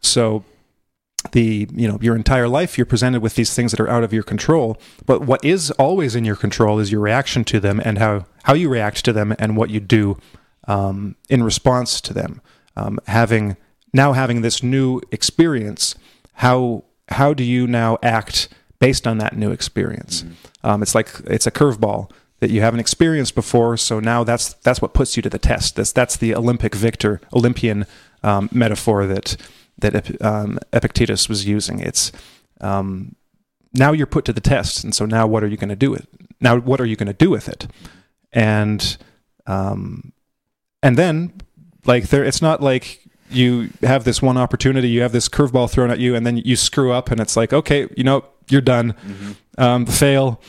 So 0.00 0.44
the 1.32 1.68
you 1.74 1.88
know 1.88 1.98
your 2.00 2.16
entire 2.16 2.48
life 2.48 2.76
you're 2.76 2.84
presented 2.84 3.22
with 3.22 3.34
these 3.34 3.54
things 3.54 3.70
that 3.72 3.80
are 3.80 3.88
out 3.88 4.04
of 4.04 4.12
your 4.12 4.22
control. 4.22 4.78
But 5.06 5.22
what 5.22 5.44
is 5.44 5.70
always 5.72 6.14
in 6.14 6.24
your 6.24 6.36
control 6.36 6.78
is 6.78 6.92
your 6.92 7.00
reaction 7.00 7.44
to 7.44 7.60
them 7.60 7.80
and 7.84 7.98
how 7.98 8.26
how 8.44 8.54
you 8.54 8.68
react 8.68 9.04
to 9.06 9.12
them 9.12 9.34
and 9.38 9.56
what 9.56 9.70
you 9.70 9.80
do 9.80 10.18
um, 10.68 11.16
in 11.28 11.42
response 11.42 12.00
to 12.02 12.14
them. 12.14 12.40
Um, 12.76 12.98
having 13.06 13.56
now 13.92 14.12
having 14.12 14.42
this 14.42 14.62
new 14.62 15.00
experience 15.10 15.94
how 16.34 16.84
how 17.08 17.34
do 17.34 17.44
you 17.44 17.66
now 17.66 17.98
act 18.02 18.48
based 18.78 19.06
on 19.06 19.18
that 19.18 19.36
new 19.36 19.50
experience? 19.50 20.24
Um, 20.62 20.82
it's 20.82 20.94
like 20.94 21.10
it's 21.26 21.46
a 21.46 21.50
curveball 21.50 22.10
that 22.40 22.50
you 22.50 22.60
haven't 22.60 22.80
experienced 22.80 23.34
before 23.34 23.76
so 23.76 24.00
now 24.00 24.24
that's 24.24 24.54
that's 24.54 24.82
what 24.82 24.92
puts 24.94 25.16
you 25.16 25.22
to 25.22 25.30
the 25.30 25.38
test. 25.38 25.76
That's 25.76 25.92
that's 25.92 26.16
the 26.16 26.34
olympic 26.34 26.74
victor 26.74 27.20
olympian 27.32 27.86
um, 28.22 28.48
metaphor 28.52 29.06
that 29.06 29.36
that 29.78 30.22
um, 30.22 30.58
epictetus 30.72 31.28
was 31.28 31.46
using. 31.46 31.80
It's 31.80 32.12
um, 32.60 33.14
now 33.72 33.92
you're 33.92 34.06
put 34.06 34.24
to 34.26 34.32
the 34.32 34.40
test 34.40 34.84
and 34.84 34.94
so 34.94 35.04
now 35.04 35.26
what 35.26 35.42
are 35.42 35.48
you 35.48 35.56
going 35.56 35.68
to 35.68 35.76
do 35.76 35.90
with 35.90 36.06
now 36.40 36.58
what 36.58 36.80
are 36.80 36.86
you 36.86 36.96
going 36.96 37.08
to 37.08 37.12
do 37.12 37.30
with 37.30 37.48
it? 37.48 37.66
And 38.32 38.96
um, 39.46 40.12
and 40.82 40.96
then 40.96 41.32
like 41.86 42.08
there 42.08 42.24
it's 42.24 42.42
not 42.42 42.62
like 42.62 43.00
you 43.30 43.70
have 43.82 44.04
this 44.04 44.22
one 44.22 44.36
opportunity 44.36 44.88
you 44.88 45.02
have 45.02 45.12
this 45.12 45.28
curveball 45.28 45.68
thrown 45.70 45.90
at 45.90 45.98
you 45.98 46.14
and 46.14 46.26
then 46.26 46.36
you 46.36 46.56
screw 46.56 46.92
up 46.92 47.10
and 47.10 47.20
it's 47.20 47.36
like 47.36 47.52
okay 47.52 47.88
you 47.96 48.04
know 48.04 48.24
you're 48.48 48.60
done. 48.60 48.94
Um, 49.56 49.86
fail. 49.86 50.40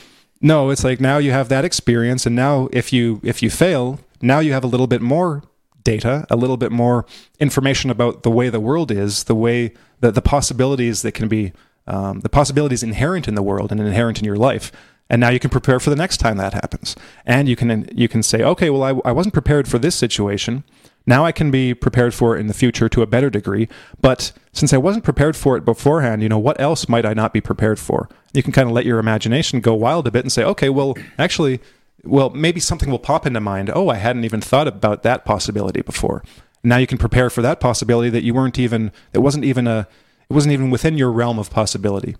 No 0.41 0.69
it's 0.69 0.83
like 0.83 0.99
now 0.99 1.17
you 1.17 1.31
have 1.31 1.49
that 1.49 1.65
experience 1.65 2.25
and 2.25 2.35
now 2.35 2.69
if 2.71 2.93
you 2.93 3.19
if 3.23 3.41
you 3.41 3.49
fail 3.49 3.99
now 4.21 4.39
you 4.39 4.53
have 4.53 4.63
a 4.63 4.67
little 4.67 4.87
bit 4.87 5.01
more 5.01 5.43
data 5.85 6.27
a 6.29 6.35
little 6.35 6.57
bit 6.57 6.71
more 6.71 7.05
information 7.39 7.89
about 7.89 8.23
the 8.23 8.31
way 8.31 8.49
the 8.49 8.59
world 8.59 8.91
is 8.91 9.23
the 9.23 9.35
way 9.35 9.73
the, 10.01 10.11
the 10.11 10.21
possibilities 10.21 11.01
that 11.03 11.13
can 11.13 11.29
be 11.29 11.53
um, 11.87 12.19
the 12.19 12.29
possibilities 12.29 12.83
inherent 12.83 13.27
in 13.27 13.35
the 13.35 13.43
world 13.43 13.71
and 13.71 13.79
inherent 13.79 14.19
in 14.19 14.25
your 14.25 14.35
life 14.35 14.71
and 15.09 15.21
now 15.21 15.29
you 15.29 15.39
can 15.39 15.49
prepare 15.49 15.79
for 15.79 15.91
the 15.91 15.95
next 15.95 16.17
time 16.17 16.35
that 16.35 16.53
happens 16.53 16.95
and 17.25 17.47
you 17.47 17.55
can 17.55 17.87
you 17.93 18.09
can 18.09 18.21
say 18.21 18.43
okay 18.43 18.69
well 18.69 18.83
I, 18.83 19.09
I 19.09 19.13
wasn't 19.13 19.33
prepared 19.33 19.69
for 19.69 19.79
this 19.79 19.95
situation 19.95 20.65
now 21.05 21.25
I 21.25 21.31
can 21.31 21.51
be 21.51 21.73
prepared 21.73 22.13
for 22.13 22.35
it 22.35 22.39
in 22.39 22.47
the 22.47 22.53
future 22.53 22.89
to 22.89 23.01
a 23.01 23.07
better 23.07 23.29
degree. 23.29 23.67
But 24.01 24.31
since 24.53 24.73
I 24.73 24.77
wasn't 24.77 25.03
prepared 25.03 25.35
for 25.35 25.55
it 25.55 25.65
beforehand, 25.65 26.23
you 26.23 26.29
know, 26.29 26.39
what 26.39 26.59
else 26.59 26.89
might 26.89 27.05
I 27.05 27.13
not 27.13 27.33
be 27.33 27.41
prepared 27.41 27.79
for? 27.79 28.09
You 28.33 28.41
can 28.41 28.51
kind 28.51 28.67
of 28.67 28.73
let 28.73 28.85
your 28.85 28.99
imagination 28.99 29.59
go 29.59 29.73
wild 29.73 30.07
a 30.07 30.11
bit 30.11 30.23
and 30.23 30.31
say, 30.31 30.43
okay, 30.43 30.69
well, 30.69 30.97
actually, 31.17 31.59
well, 32.05 32.29
maybe 32.29 32.59
something 32.59 32.89
will 32.89 32.99
pop 32.99 33.25
into 33.25 33.39
mind. 33.39 33.71
Oh, 33.73 33.89
I 33.89 33.95
hadn't 33.95 34.25
even 34.25 34.41
thought 34.41 34.67
about 34.67 35.03
that 35.03 35.25
possibility 35.25 35.81
before. 35.81 36.23
Now 36.63 36.77
you 36.77 36.87
can 36.87 36.97
prepare 36.97 37.29
for 37.29 37.41
that 37.41 37.59
possibility 37.59 38.09
that 38.09 38.23
you 38.23 38.33
weren't 38.33 38.59
even, 38.59 38.91
it 39.13 39.19
wasn't 39.19 39.45
even 39.45 39.67
a, 39.67 39.87
it 40.29 40.33
wasn't 40.33 40.53
even 40.53 40.71
within 40.71 40.97
your 40.97 41.11
realm 41.11 41.37
of 41.37 41.49
possibility. 41.49 42.15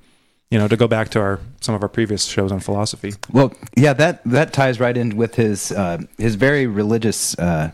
You 0.52 0.60
know, 0.60 0.68
to 0.68 0.78
go 0.78 0.88
back 0.88 1.10
to 1.10 1.20
our 1.20 1.40
some 1.60 1.74
of 1.74 1.82
our 1.82 1.90
previous 1.90 2.26
shows 2.26 2.52
on 2.52 2.60
philosophy. 2.60 3.14
Well, 3.32 3.52
yeah, 3.76 3.94
that 3.94 4.24
that 4.26 4.54
ties 4.54 4.80
right 4.80 4.96
in 4.96 5.18
with 5.18 5.36
his 5.36 5.72
uh, 5.72 5.98
his 6.20 6.36
very 6.36 6.68
religious 6.68 7.38
uh, 7.40 7.72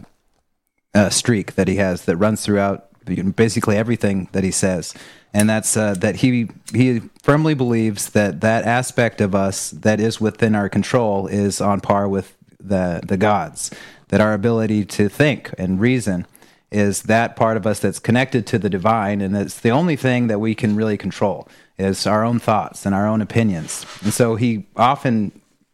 uh, 0.95 1.09
streak 1.09 1.55
that 1.55 1.67
he 1.67 1.75
has 1.75 2.05
that 2.05 2.15
runs 2.15 2.45
throughout 2.45 2.87
basically 3.35 3.75
everything 3.75 4.29
that 4.31 4.45
he 4.45 4.51
says, 4.51 4.93
and 5.33 5.49
that's 5.49 5.77
uh, 5.77 5.93
that 5.95 6.17
he 6.17 6.49
he 6.73 7.01
firmly 7.23 7.53
believes 7.53 8.09
that 8.11 8.41
that 8.41 8.65
aspect 8.65 9.21
of 9.21 9.33
us 9.33 9.71
that 9.71 9.99
is 9.99 10.19
within 10.19 10.55
our 10.55 10.69
control 10.69 11.27
is 11.27 11.61
on 11.61 11.79
par 11.79 12.07
with 12.07 12.35
the 12.59 13.01
the 13.05 13.17
gods. 13.17 13.71
That 14.09 14.19
our 14.19 14.33
ability 14.33 14.83
to 14.85 15.07
think 15.07 15.53
and 15.57 15.79
reason 15.79 16.27
is 16.69 17.03
that 17.03 17.35
part 17.35 17.55
of 17.57 17.65
us 17.65 17.79
that's 17.79 17.99
connected 17.99 18.45
to 18.47 18.59
the 18.59 18.69
divine, 18.69 19.21
and 19.21 19.35
it's 19.35 19.59
the 19.59 19.71
only 19.71 19.95
thing 19.95 20.27
that 20.27 20.39
we 20.39 20.53
can 20.53 20.75
really 20.75 20.97
control 20.97 21.47
is 21.77 22.05
our 22.05 22.23
own 22.23 22.39
thoughts 22.39 22.85
and 22.85 22.93
our 22.93 23.07
own 23.07 23.21
opinions. 23.21 23.85
And 24.03 24.13
so 24.13 24.35
he 24.35 24.65
often 24.75 25.31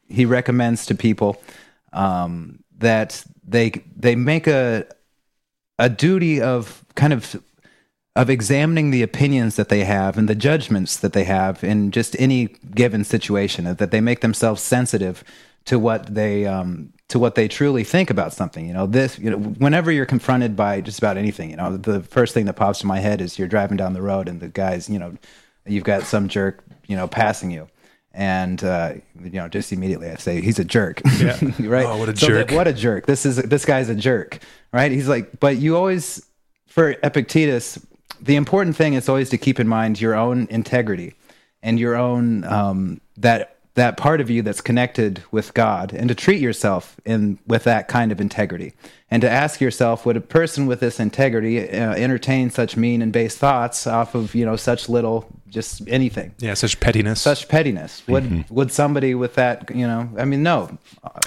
he 0.07 0.25
recommends 0.25 0.85
to 0.85 0.95
people 0.95 1.41
um, 1.93 2.63
that 2.77 3.23
they 3.45 3.71
they 3.95 4.15
make 4.15 4.47
a 4.47 4.85
a 5.79 5.89
duty 5.89 6.41
of 6.41 6.83
kind 6.95 7.13
of 7.13 7.41
of 8.17 8.29
examining 8.29 8.91
the 8.91 9.03
opinions 9.03 9.55
that 9.55 9.69
they 9.69 9.83
have 9.83 10.17
and 10.17 10.27
the 10.27 10.35
judgments 10.35 10.97
that 10.97 11.13
they 11.13 11.23
have 11.23 11.63
in 11.63 11.91
just 11.91 12.15
any 12.19 12.47
given 12.73 13.03
situation 13.03 13.65
that 13.65 13.91
they 13.91 14.01
make 14.01 14.21
themselves 14.21 14.61
sensitive 14.61 15.23
to 15.65 15.77
what 15.77 16.13
they 16.13 16.45
um, 16.45 16.91
to 17.09 17.19
what 17.19 17.35
they 17.35 17.47
truly 17.47 17.83
think 17.83 18.09
about 18.09 18.33
something. 18.33 18.65
You 18.67 18.73
know 18.73 18.87
this 18.87 19.19
you 19.19 19.29
know 19.29 19.37
whenever 19.37 19.91
you're 19.91 20.05
confronted 20.05 20.55
by 20.55 20.81
just 20.81 20.97
about 20.97 21.17
anything 21.17 21.49
you 21.51 21.57
know 21.57 21.77
the 21.77 22.01
first 22.01 22.33
thing 22.33 22.45
that 22.45 22.53
pops 22.53 22.81
in 22.81 22.87
my 22.87 22.99
head 22.99 23.21
is 23.21 23.37
you're 23.37 23.47
driving 23.47 23.77
down 23.77 23.93
the 23.93 24.01
road 24.01 24.27
and 24.27 24.39
the 24.39 24.47
guys 24.49 24.89
you 24.89 24.99
know 24.99 25.13
you've 25.65 25.83
got 25.83 26.03
some 26.03 26.27
jerk 26.27 26.63
you 26.87 26.95
know 26.95 27.07
passing 27.07 27.51
you. 27.51 27.67
And 28.13 28.63
uh, 28.63 28.93
you 29.21 29.29
know 29.39 29.47
just 29.47 29.71
immediately 29.71 30.09
I 30.09 30.15
say 30.15 30.41
he's 30.41 30.57
a 30.57 30.65
jerk. 30.65 31.01
Yeah. 31.19 31.37
right? 31.59 31.85
Oh, 31.85 31.97
what 31.97 32.09
a 32.09 32.17
So 32.17 32.25
that- 32.33 32.47
jerk. 32.47 32.51
what 32.57 32.67
a 32.67 32.73
jerk. 32.73 33.05
This 33.05 33.25
is 33.27 33.35
this 33.37 33.63
guy's 33.65 33.89
a 33.89 33.95
jerk 33.95 34.39
right? 34.73 34.91
He's 34.91 35.07
like 35.07 35.39
but 35.39 35.57
you 35.57 35.77
always 35.77 36.25
for 36.65 36.95
epictetus 37.03 37.77
the 38.21 38.35
important 38.35 38.75
thing 38.75 38.93
is 38.93 39.09
always 39.09 39.29
to 39.29 39.37
keep 39.37 39.59
in 39.59 39.67
mind 39.67 39.99
your 39.99 40.15
own 40.15 40.47
integrity 40.49 41.13
and 41.61 41.79
your 41.79 41.95
own 41.95 42.43
um, 42.45 43.01
that 43.17 43.57
that 43.77 43.95
part 43.95 44.19
of 44.21 44.29
you 44.29 44.41
that's 44.41 44.59
connected 44.59 45.23
with 45.29 45.53
God 45.53 45.93
and 45.93 46.09
to 46.09 46.15
treat 46.15 46.41
yourself 46.41 46.99
in 47.05 47.37
with 47.45 47.63
that 47.65 47.87
kind 47.87 48.11
of 48.11 48.19
integrity 48.19 48.73
and 49.11 49.21
to 49.21 49.29
ask 49.29 49.61
yourself 49.61 50.03
would 50.03 50.17
a 50.17 50.21
person 50.21 50.65
with 50.65 50.79
this 50.79 50.99
integrity 50.99 51.59
uh, 51.59 51.93
entertain 51.93 52.49
such 52.49 52.75
mean 52.75 53.03
and 53.03 53.13
base 53.13 53.37
thoughts 53.37 53.85
off 53.85 54.15
of 54.15 54.33
you 54.33 54.45
know 54.45 54.55
such 54.55 54.89
little 54.89 55.27
just 55.49 55.87
anything. 55.87 56.33
Yeah, 56.39 56.53
such 56.53 56.79
pettiness. 56.79 57.21
such 57.21 57.47
pettiness. 57.47 58.03
Would 58.07 58.23
mm-hmm. 58.23 58.53
would 58.53 58.71
somebody 58.71 59.15
with 59.15 59.35
that 59.35 59.73
you 59.73 59.87
know 59.87 60.09
i 60.17 60.25
mean 60.25 60.43
no. 60.43 60.77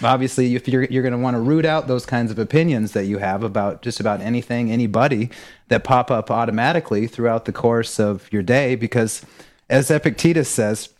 Obviously 0.02 0.54
if 0.54 0.68
you're 0.68 0.84
you're 0.84 1.02
going 1.02 1.12
to 1.12 1.18
want 1.18 1.34
to 1.34 1.40
root 1.40 1.64
out 1.64 1.88
those 1.88 2.06
kinds 2.06 2.30
of 2.30 2.38
opinions 2.38 2.92
that 2.92 3.04
you 3.04 3.18
have 3.18 3.42
about 3.42 3.82
just 3.82 4.00
about 4.00 4.20
anything 4.20 4.70
anybody 4.70 5.30
that 5.68 5.84
pop 5.84 6.10
up 6.10 6.30
automatically 6.30 7.06
throughout 7.06 7.44
the 7.44 7.52
course 7.52 7.98
of 7.98 8.30
your 8.32 8.42
day 8.42 8.74
because 8.74 9.24
as 9.68 9.90
epictetus 9.90 10.48
says 10.48 10.90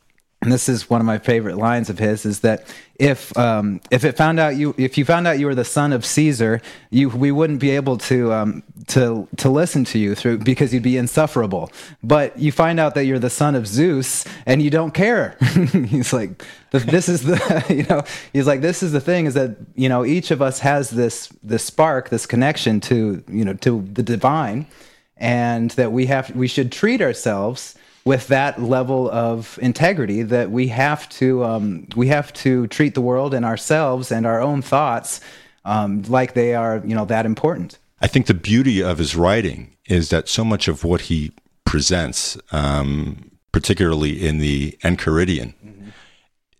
and 0.42 0.50
this 0.50 0.70
is 0.70 0.88
one 0.88 1.02
of 1.02 1.06
my 1.06 1.18
favorite 1.18 1.58
lines 1.58 1.90
of 1.90 1.98
his 1.98 2.24
is 2.24 2.40
that 2.40 2.64
if 2.98 3.36
um, 3.36 3.80
if 3.90 4.04
it 4.04 4.16
found 4.16 4.40
out 4.40 4.56
you 4.56 4.74
if 4.78 4.96
you 4.96 5.04
found 5.04 5.26
out 5.26 5.38
you 5.38 5.44
were 5.44 5.54
the 5.54 5.66
son 5.66 5.92
of 5.92 6.04
Caesar, 6.04 6.62
you 6.90 7.10
we 7.10 7.30
wouldn't 7.30 7.60
be 7.60 7.70
able 7.70 7.98
to 7.98 8.32
um, 8.32 8.62
to 8.88 9.28
to 9.36 9.50
listen 9.50 9.84
to 9.84 9.98
you 9.98 10.14
through 10.14 10.38
because 10.38 10.72
you'd 10.72 10.82
be 10.82 10.96
insufferable. 10.96 11.70
But 12.02 12.38
you 12.38 12.52
find 12.52 12.80
out 12.80 12.94
that 12.94 13.04
you're 13.04 13.18
the 13.18 13.30
son 13.30 13.54
of 13.54 13.66
Zeus 13.66 14.24
and 14.46 14.62
you 14.62 14.70
don't 14.70 14.92
care. 14.92 15.36
he's 15.72 16.12
like 16.12 16.42
this 16.70 17.08
is 17.08 17.22
the 17.22 17.64
you 17.68 17.84
know 17.84 18.02
he's 18.32 18.46
like 18.46 18.62
this 18.62 18.82
is 18.82 18.92
the 18.92 19.00
thing 19.00 19.26
is 19.26 19.34
that 19.34 19.56
you 19.74 19.90
know 19.90 20.06
each 20.06 20.30
of 20.30 20.40
us 20.40 20.60
has 20.60 20.88
this 20.88 21.28
this 21.42 21.64
spark 21.64 22.08
this 22.08 22.24
connection 22.24 22.80
to 22.80 23.22
you 23.28 23.44
know 23.44 23.54
to 23.54 23.86
the 23.92 24.02
divine 24.02 24.66
and 25.18 25.72
that 25.72 25.92
we 25.92 26.06
have 26.06 26.34
we 26.34 26.48
should 26.48 26.72
treat 26.72 27.02
ourselves 27.02 27.74
with 28.04 28.28
that 28.28 28.62
level 28.62 29.10
of 29.10 29.58
integrity 29.60 30.22
that 30.22 30.50
we 30.50 30.68
have 30.68 31.08
to 31.10 31.44
um, 31.44 31.86
we 31.96 32.08
have 32.08 32.32
to 32.32 32.66
treat 32.68 32.94
the 32.94 33.00
world 33.00 33.34
and 33.34 33.44
ourselves 33.44 34.10
and 34.10 34.26
our 34.26 34.40
own 34.40 34.62
thoughts 34.62 35.20
um, 35.64 36.02
like 36.02 36.34
they 36.34 36.54
are 36.54 36.82
you 36.84 36.94
know 36.94 37.04
that 37.04 37.26
important. 37.26 37.78
I 38.00 38.06
think 38.06 38.26
the 38.26 38.34
beauty 38.34 38.82
of 38.82 38.98
his 38.98 39.14
writing 39.14 39.76
is 39.86 40.08
that 40.10 40.28
so 40.28 40.44
much 40.44 40.68
of 40.68 40.84
what 40.84 41.02
he 41.02 41.32
presents, 41.64 42.38
um, 42.50 43.30
particularly 43.52 44.26
in 44.26 44.38
the 44.38 44.78
Enchiridion, 44.82 45.52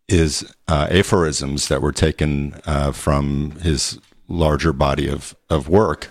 is 0.09 0.53
uh, 0.69 0.89
aphorisms 0.91 1.69
that 1.69 1.81
were 1.81 1.93
taken 1.93 2.61
uh, 2.67 2.93
from 2.93 3.53
his 3.63 3.99
larger 4.29 4.73
body 4.73 5.09
of, 5.09 5.35
of 5.49 5.69
work 5.69 6.09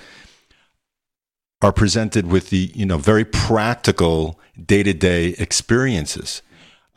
are 1.62 1.74
presented 1.74 2.28
with 2.28 2.50
the 2.50 2.72
you 2.74 2.86
know 2.86 2.98
very 2.98 3.26
practical 3.26 4.40
day 4.66 4.84
to 4.84 4.94
day 4.94 5.30
experiences, 5.38 6.42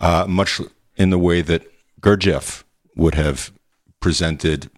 uh, 0.00 0.26
much 0.28 0.60
in 0.96 1.10
the 1.10 1.18
way 1.18 1.42
that 1.42 1.62
Gurdjieff 2.00 2.64
would 2.96 3.14
have 3.14 3.52
presented 4.00 4.70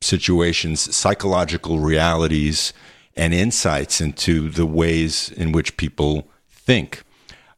situations, 0.00 0.94
psychological 0.94 1.78
realities, 1.78 2.72
and 3.16 3.32
insights 3.32 4.00
into 4.00 4.50
the 4.50 4.66
ways 4.66 5.30
in 5.30 5.52
which 5.52 5.76
people 5.76 6.28
think, 6.50 7.02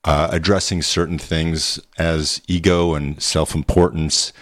uh, 0.04 0.28
addressing 0.30 0.82
certain 0.82 1.18
things 1.18 1.80
as 1.98 2.40
ego 2.46 2.94
and 2.94 3.20
self 3.22 3.54
importance, 3.54 4.32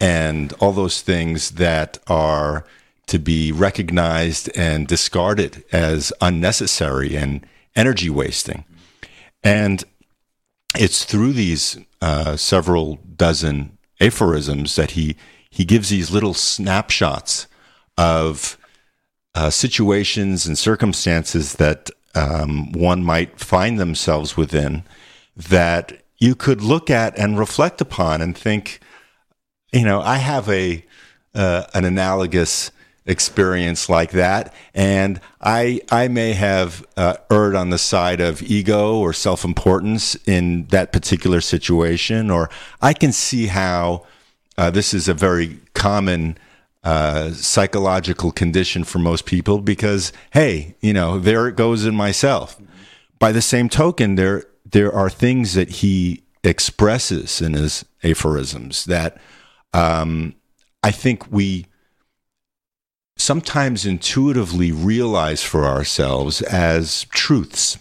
and 0.00 0.52
all 0.54 0.72
those 0.72 1.00
things 1.00 1.52
that 1.52 1.98
are 2.08 2.64
to 3.12 3.18
be 3.18 3.52
recognized 3.52 4.50
and 4.56 4.88
discarded 4.88 5.62
as 5.70 6.14
unnecessary 6.22 7.14
and 7.14 7.46
energy 7.76 8.08
wasting. 8.08 8.64
And 9.44 9.84
it's 10.74 11.04
through 11.04 11.34
these 11.34 11.78
uh, 12.00 12.38
several 12.38 12.96
dozen 13.14 13.76
aphorisms 14.00 14.76
that 14.76 14.92
he 14.92 15.16
he 15.50 15.66
gives 15.66 15.90
these 15.90 16.10
little 16.10 16.32
snapshots 16.32 17.46
of 17.98 18.56
uh, 19.34 19.50
situations 19.50 20.46
and 20.46 20.56
circumstances 20.56 21.56
that 21.56 21.90
um, 22.14 22.72
one 22.72 23.04
might 23.04 23.38
find 23.38 23.78
themselves 23.78 24.38
within 24.38 24.84
that 25.36 26.02
you 26.16 26.34
could 26.34 26.62
look 26.62 26.88
at 26.88 27.18
and 27.18 27.38
reflect 27.38 27.82
upon 27.82 28.22
and 28.22 28.34
think, 28.34 28.80
you 29.70 29.84
know, 29.84 30.00
I 30.00 30.16
have 30.16 30.48
a 30.48 30.82
uh, 31.34 31.64
an 31.74 31.84
analogous 31.84 32.70
experience 33.06 33.88
like 33.88 34.12
that, 34.12 34.54
and 34.74 35.20
I 35.40 35.80
I 35.90 36.08
may 36.08 36.32
have 36.34 36.84
uh, 36.96 37.16
erred 37.30 37.54
on 37.54 37.70
the 37.70 37.78
side 37.78 38.20
of 38.20 38.42
ego 38.42 38.96
or 38.96 39.12
self 39.12 39.44
importance 39.44 40.14
in 40.26 40.66
that 40.66 40.92
particular 40.92 41.40
situation, 41.40 42.30
or 42.30 42.50
I 42.80 42.92
can 42.92 43.12
see 43.12 43.46
how 43.46 44.06
uh, 44.56 44.70
this 44.70 44.94
is 44.94 45.08
a 45.08 45.14
very 45.14 45.58
common. 45.74 46.38
Uh, 46.84 47.30
psychological 47.30 48.32
condition 48.32 48.82
for 48.82 48.98
most 48.98 49.24
people 49.24 49.60
because 49.60 50.12
hey 50.32 50.74
you 50.80 50.92
know 50.92 51.16
there 51.16 51.46
it 51.46 51.54
goes 51.54 51.86
in 51.86 51.94
myself 51.94 52.60
by 53.20 53.30
the 53.30 53.40
same 53.40 53.68
token 53.68 54.16
there 54.16 54.46
there 54.68 54.92
are 54.92 55.08
things 55.08 55.54
that 55.54 55.68
he 55.68 56.24
expresses 56.42 57.40
in 57.40 57.52
his 57.52 57.84
aphorisms 58.02 58.84
that 58.86 59.16
um, 59.72 60.34
I 60.82 60.90
think 60.90 61.30
we 61.30 61.66
sometimes 63.22 63.86
intuitively 63.86 64.72
realize 64.72 65.44
for 65.44 65.64
ourselves 65.64 66.42
as 66.42 67.04
truths 67.04 67.78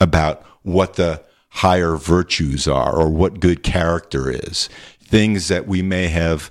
about 0.00 0.42
what 0.62 0.94
the 0.94 1.22
higher 1.50 1.96
virtues 1.96 2.66
are 2.66 2.96
or 2.96 3.10
what 3.10 3.38
good 3.38 3.62
character 3.62 4.30
is. 4.30 4.70
Things 4.98 5.48
that 5.48 5.66
we 5.66 5.82
may 5.82 6.08
have 6.08 6.50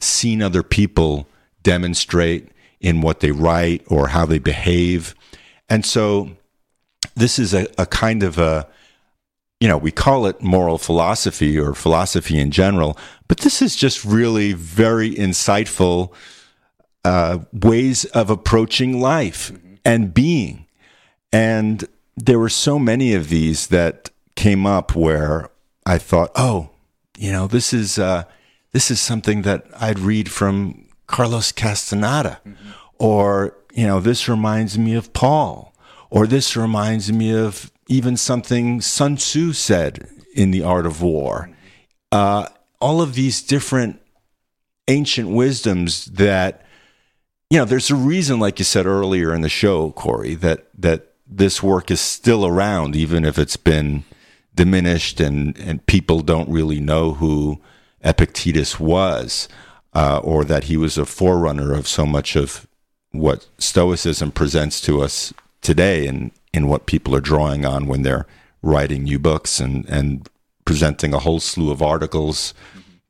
seen 0.00 0.40
other 0.40 0.62
people 0.62 1.28
demonstrate 1.62 2.48
in 2.80 3.02
what 3.02 3.20
they 3.20 3.32
write 3.32 3.82
or 3.86 4.08
how 4.08 4.24
they 4.24 4.38
behave. 4.38 5.14
And 5.68 5.84
so 5.84 6.30
this 7.14 7.38
is 7.38 7.52
a, 7.52 7.66
a 7.76 7.84
kind 7.84 8.22
of 8.22 8.38
a, 8.38 8.66
you 9.60 9.68
know, 9.68 9.78
we 9.78 9.90
call 9.90 10.26
it 10.26 10.42
moral 10.42 10.78
philosophy 10.78 11.58
or 11.58 11.74
philosophy 11.74 12.38
in 12.38 12.50
general, 12.50 12.96
but 13.28 13.38
this 13.38 13.60
is 13.60 13.76
just 13.76 14.04
really 14.06 14.54
very 14.54 15.14
insightful 15.14 16.12
uh, 17.04 17.40
ways 17.52 18.04
of 18.06 18.30
approaching 18.30 19.00
life 19.00 19.52
and 19.84 20.14
being. 20.14 20.66
And 21.32 21.84
there 22.16 22.38
were 22.38 22.48
so 22.48 22.78
many 22.78 23.14
of 23.14 23.28
these 23.28 23.68
that 23.68 24.10
came 24.36 24.66
up 24.66 24.94
where 24.94 25.50
I 25.84 25.98
thought, 25.98 26.30
oh, 26.34 26.70
you 27.16 27.30
know, 27.32 27.46
this 27.46 27.72
is 27.72 27.98
uh, 27.98 28.24
this 28.72 28.90
is 28.90 29.00
something 29.00 29.42
that 29.42 29.66
I'd 29.78 29.98
read 29.98 30.30
from 30.30 30.86
Carlos 31.06 31.52
Castaneda, 31.52 32.40
or 32.98 33.56
you 33.72 33.86
know, 33.86 34.00
this 34.00 34.28
reminds 34.28 34.78
me 34.78 34.94
of 34.94 35.12
Paul, 35.12 35.74
or 36.10 36.26
this 36.26 36.56
reminds 36.56 37.12
me 37.12 37.34
of 37.36 37.70
even 37.88 38.16
something 38.16 38.80
Sun 38.80 39.16
Tzu 39.16 39.52
said 39.52 40.08
in 40.34 40.50
The 40.50 40.62
Art 40.62 40.86
of 40.86 41.02
War. 41.02 41.50
Uh, 42.10 42.46
all 42.80 43.00
of 43.00 43.14
these 43.14 43.42
different 43.42 44.00
ancient 44.88 45.28
wisdoms 45.28 46.06
that 46.06 46.63
you 47.50 47.58
know, 47.58 47.64
there's 47.64 47.90
a 47.90 47.96
reason, 47.96 48.40
like 48.40 48.58
you 48.58 48.64
said 48.64 48.86
earlier 48.86 49.34
in 49.34 49.42
the 49.42 49.48
show, 49.48 49.90
Corey, 49.92 50.34
that 50.36 50.66
that 50.78 51.12
this 51.26 51.62
work 51.62 51.90
is 51.90 52.00
still 52.00 52.46
around, 52.46 52.96
even 52.96 53.24
if 53.24 53.38
it's 53.38 53.56
been 53.56 54.04
diminished 54.54 55.20
and 55.20 55.58
and 55.58 55.84
people 55.86 56.20
don't 56.20 56.48
really 56.48 56.80
know 56.80 57.14
who 57.14 57.60
Epictetus 58.02 58.78
was, 58.78 59.48
uh, 59.94 60.20
or 60.22 60.44
that 60.44 60.64
he 60.64 60.76
was 60.76 60.98
a 60.98 61.06
forerunner 61.06 61.72
of 61.72 61.88
so 61.88 62.06
much 62.06 62.36
of 62.36 62.66
what 63.12 63.46
Stoicism 63.58 64.32
presents 64.32 64.80
to 64.82 65.00
us 65.00 65.32
today, 65.60 66.06
and 66.06 66.30
in 66.52 66.66
what 66.66 66.86
people 66.86 67.14
are 67.14 67.20
drawing 67.20 67.64
on 67.64 67.86
when 67.86 68.02
they're 68.02 68.26
writing 68.62 69.04
new 69.04 69.18
books 69.18 69.60
and 69.60 69.86
and 69.88 70.28
presenting 70.64 71.12
a 71.12 71.18
whole 71.18 71.40
slew 71.40 71.70
of 71.70 71.82
articles 71.82 72.54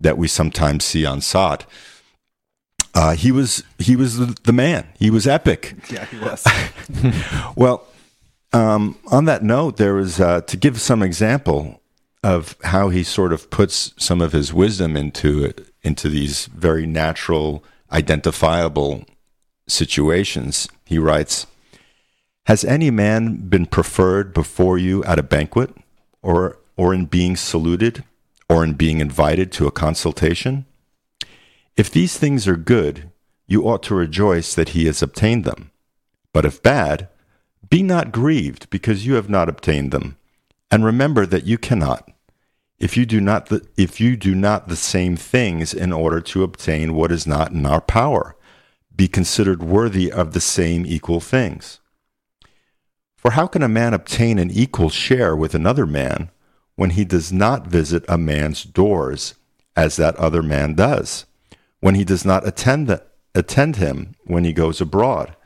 that 0.01 0.19
we 0.19 0.27
sometimes 0.27 0.85
see 0.85 1.07
on 1.07 1.21
SOTT 1.21 1.65
uh, 2.95 3.15
he 3.17 3.33
was 3.33 3.65
he 3.79 3.97
was 3.97 4.19
the, 4.19 4.37
the, 4.45 4.53
man. 4.53 4.87
He 4.99 5.11
was 5.11 5.27
epic. 5.27 5.75
Yeah, 5.91 6.05
he 6.05 6.19
was. 6.19 6.45
well, 7.57 7.87
um, 8.53 8.97
on 9.11 9.25
that 9.25 9.43
note, 9.43 9.77
there 9.79 9.95
was 9.95 10.21
uh, 10.21 10.43
to 10.43 10.57
give 10.57 10.81
some 10.81 11.03
example 11.03 11.83
of 12.23 12.57
how 12.63 12.89
he 12.91 13.03
sort 13.03 13.33
of 13.33 13.51
puts 13.51 13.93
some 13.99 14.21
of 14.21 14.33
his 14.33 14.55
wisdom 14.55 14.97
into 14.97 15.53
into 15.83 16.09
these 16.09 16.47
very 16.47 16.87
natural, 16.87 17.65
identifiable 17.91 19.05
situations. 19.67 20.69
He 20.85 20.99
writes, 20.99 21.49
"Has 22.47 22.65
any 22.65 22.93
man 22.93 23.49
been 23.49 23.67
preferred 23.67 24.33
before 24.33 24.79
you 24.79 25.03
at 25.03 25.19
a 25.19 25.25
banquet, 25.25 25.75
or 26.23 26.59
or 26.77 26.95
in 26.95 27.07
being 27.07 27.35
saluted, 27.35 28.05
or 28.49 28.63
in 28.63 28.75
being 28.75 29.01
invited 29.01 29.51
to 29.53 29.67
a 29.67 29.73
consultation?" 29.73 30.65
If 31.77 31.91
these 31.91 32.17
things 32.17 32.47
are 32.47 32.57
good, 32.57 33.11
you 33.47 33.69
ought 33.69 33.83
to 33.85 33.95
rejoice 33.95 34.55
that 34.55 34.71
he 34.71 34.87
has 34.87 35.03
obtained 35.03 35.45
them. 35.45 35.71
But 36.33 36.45
if 36.45 36.63
bad, 36.63 37.09
be 37.69 37.83
not 37.83 38.13
grieved 38.13 38.71
because 38.71 39.07
you 39.07 39.15
have 39.15 39.29
not 39.29 39.49
obtained 39.49 39.91
them, 39.91 40.17
and 40.71 40.85
remember 40.85 41.27
that 41.27 41.47
you 41.47 41.59
cannot. 41.59 42.09
if 42.79 42.97
you 42.97 43.07
do 43.07 43.21
not 43.21 43.47
the, 43.47 43.67
if 43.77 44.01
you 44.01 44.17
do 44.17 44.35
not 44.35 44.69
the 44.69 44.77
same 44.77 45.17
things 45.17 45.73
in 45.73 45.93
order 45.93 46.21
to 46.21 46.43
obtain 46.43 46.95
what 46.95 47.13
is 47.13 47.27
not 47.27 47.53
in 47.53 47.65
our 47.65 47.81
power, 47.81 48.37
be 48.95 49.09
considered 49.09 49.63
worthy 49.63 50.11
of 50.11 50.33
the 50.33 50.41
same 50.41 50.85
equal 50.87 51.21
things. 51.21 51.81
For 53.17 53.33
how 53.33 53.47
can 53.47 53.63
a 53.63 53.69
man 53.69 53.95
obtain 53.95 54.39
an 54.39 54.51
equal 54.51 54.91
share 54.91 55.35
with 55.35 55.55
another 55.55 55.87
man 55.87 56.31
when 56.77 56.91
he 56.91 57.05
does 57.05 57.33
not 57.33 57.67
visit 57.67 58.05
a 58.09 58.19
man's 58.19 58.65
doors 58.65 59.35
as 59.75 59.97
that 59.97 60.17
other 60.17 60.43
man 60.43 60.75
does, 60.75 61.25
when 61.85 61.97
he 61.97 62.05
does 62.05 62.25
not 62.25 62.49
attend, 62.49 62.87
the, 62.87 63.03
attend 63.35 63.77
him 63.77 64.15
when 64.25 64.43
he 64.43 64.55
goes 64.55 64.81
abroad 64.81 65.37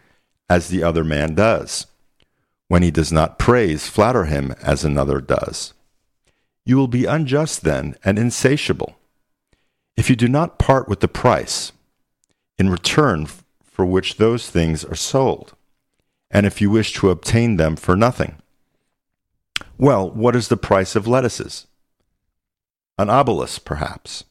as 0.49 0.69
the 0.69 0.85
other 0.85 1.03
man 1.03 1.35
does, 1.35 1.89
when 2.69 2.81
he 2.81 2.93
does 2.93 3.11
not 3.11 3.41
praise, 3.41 3.89
flatter 3.89 4.27
him 4.27 4.55
as 4.63 4.85
another 4.85 5.21
does? 5.21 5.75
You 6.65 6.77
will 6.77 6.87
be 6.87 7.07
unjust 7.07 7.63
then 7.63 7.97
and 8.05 8.21
insatiable. 8.21 8.97
If 9.97 10.09
you 10.09 10.15
do 10.15 10.29
not 10.29 10.61
part 10.61 10.89
with 10.89 11.01
the 11.01 11.09
price 11.09 11.73
in 12.57 12.71
return 12.71 13.27
for 13.65 13.85
which 13.85 14.19
those 14.19 14.49
things 14.49 14.85
are 14.85 14.95
sold, 14.95 15.57
and 16.31 16.47
if 16.47 16.61
you 16.61 16.71
wish 16.71 16.93
to 16.93 17.11
obtain 17.11 17.57
them 17.57 17.75
for 17.75 17.97
nothing. 17.97 18.37
Well, 19.77 20.09
what 20.09 20.37
is 20.37 20.47
the 20.47 20.57
price 20.57 20.95
of 20.95 21.09
lettuces? 21.09 21.67
An 22.97 23.09
obolus, 23.09 23.59
perhaps. 23.59 24.23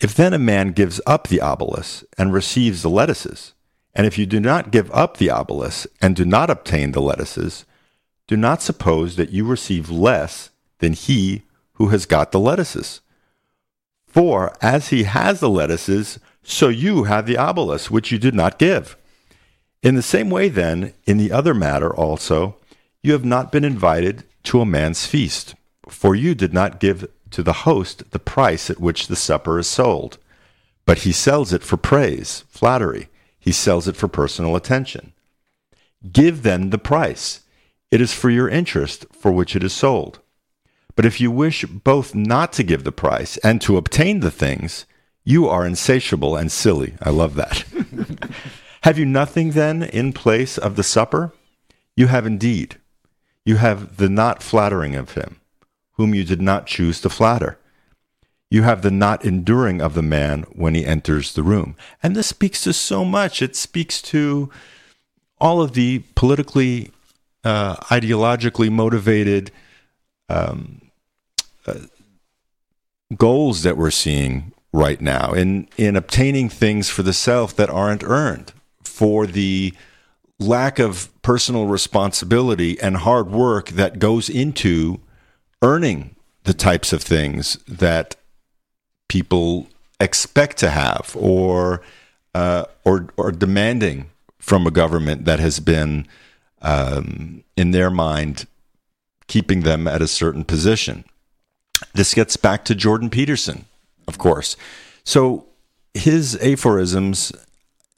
If 0.00 0.14
then 0.14 0.34
a 0.34 0.38
man 0.38 0.72
gives 0.72 1.00
up 1.06 1.28
the 1.28 1.38
obolus 1.38 2.04
and 2.18 2.32
receives 2.32 2.82
the 2.82 2.90
lettuces, 2.90 3.52
and 3.94 4.06
if 4.06 4.18
you 4.18 4.26
do 4.26 4.40
not 4.40 4.72
give 4.72 4.90
up 4.90 5.16
the 5.16 5.28
obolus 5.28 5.86
and 6.02 6.16
do 6.16 6.24
not 6.24 6.50
obtain 6.50 6.92
the 6.92 7.00
lettuces, 7.00 7.64
do 8.26 8.36
not 8.36 8.62
suppose 8.62 9.16
that 9.16 9.30
you 9.30 9.44
receive 9.44 9.90
less 9.90 10.50
than 10.78 10.94
he 10.94 11.42
who 11.74 11.88
has 11.88 12.06
got 12.06 12.32
the 12.32 12.40
lettuces. 12.40 13.00
For 14.06 14.52
as 14.60 14.88
he 14.88 15.04
has 15.04 15.40
the 15.40 15.50
lettuces, 15.50 16.18
so 16.42 16.68
you 16.68 17.04
have 17.04 17.26
the 17.26 17.34
obolus, 17.34 17.90
which 17.90 18.12
you 18.12 18.18
did 18.18 18.34
not 18.34 18.58
give. 18.58 18.96
In 19.82 19.94
the 19.94 20.02
same 20.02 20.30
way, 20.30 20.48
then, 20.48 20.94
in 21.04 21.18
the 21.18 21.32
other 21.32 21.54
matter 21.54 21.94
also, 21.94 22.56
you 23.02 23.12
have 23.12 23.24
not 23.24 23.52
been 23.52 23.64
invited 23.64 24.24
to 24.44 24.60
a 24.60 24.66
man's 24.66 25.06
feast, 25.06 25.54
for 25.88 26.14
you 26.14 26.34
did 26.34 26.54
not 26.54 26.80
give 26.80 27.06
to 27.34 27.42
the 27.42 27.64
host 27.64 28.10
the 28.12 28.18
price 28.20 28.70
at 28.70 28.80
which 28.80 29.08
the 29.08 29.16
supper 29.16 29.58
is 29.58 29.66
sold. 29.66 30.18
But 30.86 30.98
he 30.98 31.10
sells 31.10 31.52
it 31.52 31.64
for 31.64 31.76
praise, 31.76 32.44
flattery. 32.48 33.08
He 33.40 33.50
sells 33.50 33.88
it 33.88 33.96
for 33.96 34.06
personal 34.06 34.54
attention. 34.54 35.12
Give 36.12 36.44
then 36.44 36.70
the 36.70 36.78
price. 36.78 37.40
It 37.90 38.00
is 38.00 38.12
for 38.12 38.30
your 38.30 38.48
interest 38.48 39.06
for 39.12 39.32
which 39.32 39.56
it 39.56 39.64
is 39.64 39.72
sold. 39.72 40.20
But 40.94 41.04
if 41.04 41.20
you 41.20 41.32
wish 41.32 41.64
both 41.64 42.14
not 42.14 42.52
to 42.52 42.62
give 42.62 42.84
the 42.84 42.92
price 42.92 43.36
and 43.38 43.60
to 43.62 43.76
obtain 43.76 44.20
the 44.20 44.30
things, 44.30 44.86
you 45.24 45.48
are 45.48 45.66
insatiable 45.66 46.36
and 46.36 46.52
silly. 46.52 46.94
I 47.02 47.10
love 47.10 47.34
that. 47.34 47.64
have 48.82 48.96
you 48.96 49.06
nothing 49.06 49.52
then 49.52 49.82
in 49.82 50.12
place 50.12 50.56
of 50.56 50.76
the 50.76 50.84
supper? 50.84 51.32
You 51.96 52.06
have 52.06 52.26
indeed. 52.26 52.76
You 53.44 53.56
have 53.56 53.96
the 53.96 54.08
not 54.08 54.40
flattering 54.40 54.94
of 54.94 55.14
him, 55.14 55.40
whom 55.94 56.14
you 56.14 56.24
did 56.24 56.42
not 56.42 56.66
choose 56.66 57.00
to 57.00 57.08
flatter. 57.08 57.58
You 58.50 58.62
have 58.62 58.82
the 58.82 58.90
not 58.90 59.24
enduring 59.24 59.80
of 59.80 59.94
the 59.94 60.02
man 60.02 60.42
when 60.52 60.74
he 60.74 60.84
enters 60.84 61.32
the 61.34 61.42
room. 61.42 61.76
And 62.02 62.14
this 62.14 62.28
speaks 62.28 62.62
to 62.64 62.72
so 62.72 63.04
much. 63.04 63.42
It 63.42 63.56
speaks 63.56 64.00
to 64.02 64.50
all 65.40 65.60
of 65.60 65.72
the 65.72 66.00
politically, 66.14 66.92
uh, 67.42 67.76
ideologically 67.76 68.70
motivated 68.70 69.50
um, 70.28 70.82
uh, 71.66 71.80
goals 73.16 73.62
that 73.62 73.76
we're 73.76 73.90
seeing 73.90 74.52
right 74.72 75.00
now 75.00 75.32
in 75.32 75.68
in 75.76 75.94
obtaining 75.94 76.48
things 76.48 76.90
for 76.90 77.02
the 77.02 77.12
self 77.12 77.54
that 77.54 77.70
aren't 77.70 78.02
earned 78.02 78.52
for 78.82 79.26
the 79.26 79.72
lack 80.40 80.78
of 80.80 81.10
personal 81.22 81.66
responsibility 81.66 82.80
and 82.80 82.98
hard 82.98 83.30
work 83.30 83.68
that 83.70 84.00
goes 84.00 84.28
into 84.28 85.00
earning 85.64 86.14
the 86.44 86.52
types 86.54 86.92
of 86.92 87.02
things 87.02 87.54
that 87.66 88.16
people 89.08 89.66
expect 89.98 90.58
to 90.58 90.68
have 90.70 91.16
or 91.18 91.80
uh, 92.34 92.64
or 92.84 93.08
or 93.16 93.32
demanding 93.32 94.10
from 94.38 94.66
a 94.66 94.70
government 94.70 95.24
that 95.24 95.40
has 95.40 95.58
been 95.58 96.06
um, 96.60 97.42
in 97.56 97.70
their 97.70 97.90
mind 97.90 98.46
keeping 99.26 99.62
them 99.62 99.88
at 99.88 100.02
a 100.02 100.06
certain 100.06 100.44
position. 100.44 101.04
This 101.94 102.12
gets 102.12 102.36
back 102.36 102.66
to 102.66 102.74
Jordan 102.74 103.08
Peterson, 103.08 103.64
of 104.06 104.18
course. 104.18 104.56
So 105.02 105.46
his 105.94 106.36
aphorisms 106.42 107.32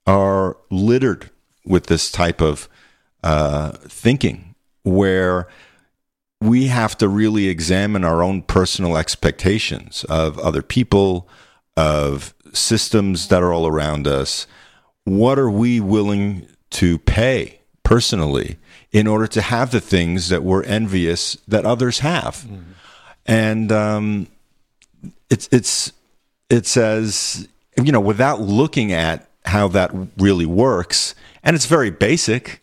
are 0.07 0.57
littered 0.71 1.31
with 1.65 1.87
this 1.87 2.13
type 2.13 2.41
of 2.41 2.69
uh, 3.25 3.73
thinking 3.89 4.55
where 4.85 5.49
we 6.41 6.67
have 6.67 6.97
to 6.99 7.09
really 7.09 7.49
examine 7.49 8.05
our 8.05 8.23
own 8.23 8.43
personal 8.43 8.97
expectations 8.97 10.05
of 10.05 10.39
other 10.39 10.63
people, 10.63 11.29
of 11.77 12.35
systems 12.53 13.29
that 13.29 13.43
are 13.43 13.53
all 13.53 13.67
around 13.67 14.07
us. 14.07 14.47
What 15.05 15.39
are 15.39 15.51
we 15.51 15.81
willing 15.81 16.47
to 16.71 16.99
pay 16.99 17.61
personally 17.83 18.59
in 18.93 19.07
order 19.07 19.27
to 19.29 19.41
have 19.41 19.71
the 19.71 19.81
things 19.81 20.29
that 20.29 20.43
we're 20.43 20.65
envious 20.65 21.37
that 21.49 21.65
others 21.65 22.01
have? 22.01 22.45
Mm-hmm. 22.47 22.73
And 23.27 23.73
um, 23.73 24.27
it's 25.31 25.49
it's 25.51 25.93
it 26.49 26.67
says 26.67 27.49
you 27.83 27.93
know 27.93 28.01
without 28.01 28.41
looking 28.41 28.93
at 28.93 29.29
how 29.45 29.69
that 29.69 29.91
really 30.17 30.47
works, 30.47 31.15
and 31.43 31.57
it's 31.57 31.67
very 31.67 31.91
basic. 31.91 32.63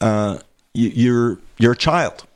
Uh, 0.00 0.38
you, 0.74 0.88
you're 0.88 1.38
you're 1.58 1.72
a 1.72 1.76
child 1.76 2.27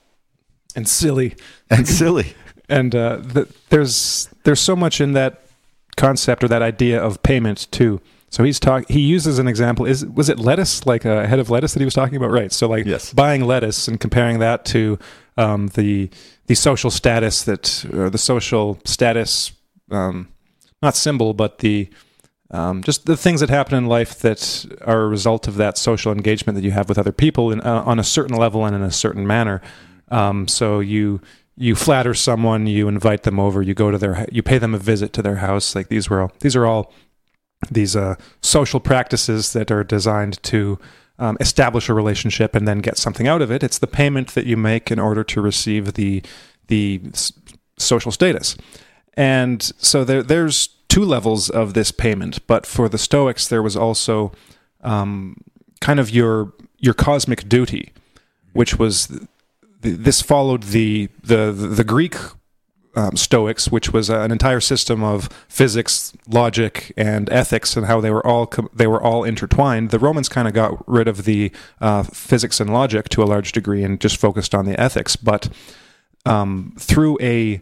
and 0.74 0.88
silly 0.88 1.34
and 1.70 1.86
silly, 1.86 2.34
and 2.68 2.94
uh, 2.94 3.16
the, 3.16 3.52
there's 3.70 4.28
there's 4.44 4.60
so 4.60 4.76
much 4.76 5.00
in 5.00 5.12
that 5.12 5.42
concept 5.96 6.42
or 6.42 6.48
that 6.48 6.62
idea 6.62 7.02
of 7.02 7.22
payment 7.22 7.68
too. 7.70 8.00
So 8.30 8.44
he's 8.44 8.58
talk. 8.58 8.88
He 8.88 9.00
uses 9.00 9.38
an 9.38 9.46
example. 9.46 9.84
Is 9.84 10.06
was 10.06 10.28
it 10.28 10.38
lettuce, 10.38 10.86
like 10.86 11.04
a 11.04 11.26
head 11.26 11.38
of 11.38 11.50
lettuce 11.50 11.74
that 11.74 11.80
he 11.80 11.84
was 11.84 11.94
talking 11.94 12.16
about? 12.16 12.30
Right. 12.30 12.50
So 12.50 12.66
like 12.66 12.86
yes. 12.86 13.12
buying 13.12 13.44
lettuce 13.44 13.88
and 13.88 14.00
comparing 14.00 14.38
that 14.38 14.64
to 14.66 14.98
um, 15.36 15.68
the 15.68 16.08
the 16.46 16.54
social 16.54 16.90
status 16.90 17.42
that 17.42 17.84
or 17.92 18.08
the 18.08 18.18
social 18.18 18.78
status 18.84 19.52
um, 19.90 20.28
not 20.82 20.96
symbol, 20.96 21.34
but 21.34 21.58
the 21.58 21.88
um, 22.50 22.82
just 22.82 23.06
the 23.06 23.16
things 23.16 23.40
that 23.40 23.48
happen 23.50 23.76
in 23.76 23.86
life 23.86 24.18
that 24.20 24.66
are 24.82 25.02
a 25.02 25.08
result 25.08 25.48
of 25.48 25.56
that 25.56 25.78
social 25.78 26.12
engagement 26.12 26.56
that 26.56 26.64
you 26.64 26.70
have 26.70 26.88
with 26.88 26.98
other 26.98 27.12
people 27.12 27.50
in, 27.50 27.60
uh, 27.62 27.82
on 27.86 27.98
a 27.98 28.04
certain 28.04 28.36
level 28.36 28.64
and 28.66 28.76
in 28.76 28.82
a 28.82 28.90
certain 28.90 29.26
manner. 29.26 29.62
Um, 30.12 30.46
so 30.46 30.80
you 30.80 31.20
you 31.56 31.74
flatter 31.74 32.14
someone, 32.14 32.66
you 32.66 32.88
invite 32.88 33.22
them 33.24 33.38
over, 33.38 33.62
you 33.62 33.74
go 33.74 33.90
to 33.90 33.98
their, 33.98 34.26
you 34.32 34.42
pay 34.42 34.58
them 34.58 34.74
a 34.74 34.78
visit 34.78 35.12
to 35.12 35.22
their 35.22 35.36
house. 35.36 35.74
Like 35.74 35.88
these 35.88 36.08
were 36.08 36.22
all, 36.22 36.32
these 36.40 36.56
are 36.56 36.66
all 36.66 36.92
these 37.70 37.94
uh, 37.94 38.14
social 38.40 38.80
practices 38.80 39.52
that 39.52 39.70
are 39.70 39.84
designed 39.84 40.42
to 40.44 40.78
um, 41.18 41.36
establish 41.40 41.88
a 41.88 41.94
relationship 41.94 42.56
and 42.56 42.66
then 42.66 42.80
get 42.80 42.96
something 42.96 43.28
out 43.28 43.42
of 43.42 43.50
it. 43.50 43.62
It's 43.62 43.78
the 43.78 43.86
payment 43.86 44.34
that 44.34 44.46
you 44.46 44.56
make 44.56 44.90
in 44.90 44.98
order 44.98 45.24
to 45.24 45.40
receive 45.40 45.94
the 45.94 46.22
the 46.68 47.00
s- 47.12 47.32
social 47.78 48.12
status. 48.12 48.56
And 49.14 49.62
so 49.76 50.04
there, 50.04 50.22
there's 50.22 50.68
two 50.88 51.04
levels 51.04 51.50
of 51.50 51.74
this 51.74 51.92
payment. 51.92 52.46
But 52.46 52.66
for 52.66 52.88
the 52.88 52.98
Stoics, 52.98 53.46
there 53.46 53.62
was 53.62 53.76
also 53.76 54.32
um, 54.82 55.36
kind 55.80 56.00
of 56.00 56.10
your 56.10 56.52
your 56.78 56.94
cosmic 56.94 57.48
duty, 57.48 57.92
which 58.52 58.78
was 58.78 59.08
this 59.82 60.22
followed 60.22 60.64
the 60.64 61.08
the 61.22 61.52
the 61.52 61.84
Greek 61.84 62.16
um, 62.94 63.16
Stoics, 63.16 63.70
which 63.70 63.92
was 63.92 64.10
an 64.10 64.30
entire 64.30 64.60
system 64.60 65.02
of 65.02 65.28
physics, 65.48 66.12
logic, 66.28 66.92
and 66.96 67.30
ethics, 67.30 67.76
and 67.76 67.86
how 67.86 68.00
they 68.00 68.10
were 68.10 68.26
all 68.26 68.52
they 68.74 68.86
were 68.86 69.02
all 69.02 69.24
intertwined. 69.24 69.90
The 69.90 69.98
Romans 69.98 70.28
kind 70.28 70.46
of 70.46 70.54
got 70.54 70.86
rid 70.88 71.08
of 71.08 71.24
the 71.24 71.50
uh, 71.80 72.02
physics 72.04 72.60
and 72.60 72.72
logic 72.72 73.08
to 73.10 73.22
a 73.22 73.24
large 73.24 73.52
degree 73.52 73.82
and 73.82 74.00
just 74.00 74.16
focused 74.16 74.54
on 74.54 74.66
the 74.66 74.78
ethics. 74.78 75.16
But 75.16 75.48
um, 76.26 76.74
through 76.78 77.18
a 77.20 77.60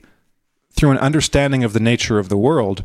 through 0.72 0.90
an 0.90 0.98
understanding 0.98 1.64
of 1.64 1.72
the 1.72 1.80
nature 1.80 2.18
of 2.18 2.28
the 2.28 2.36
world 2.36 2.84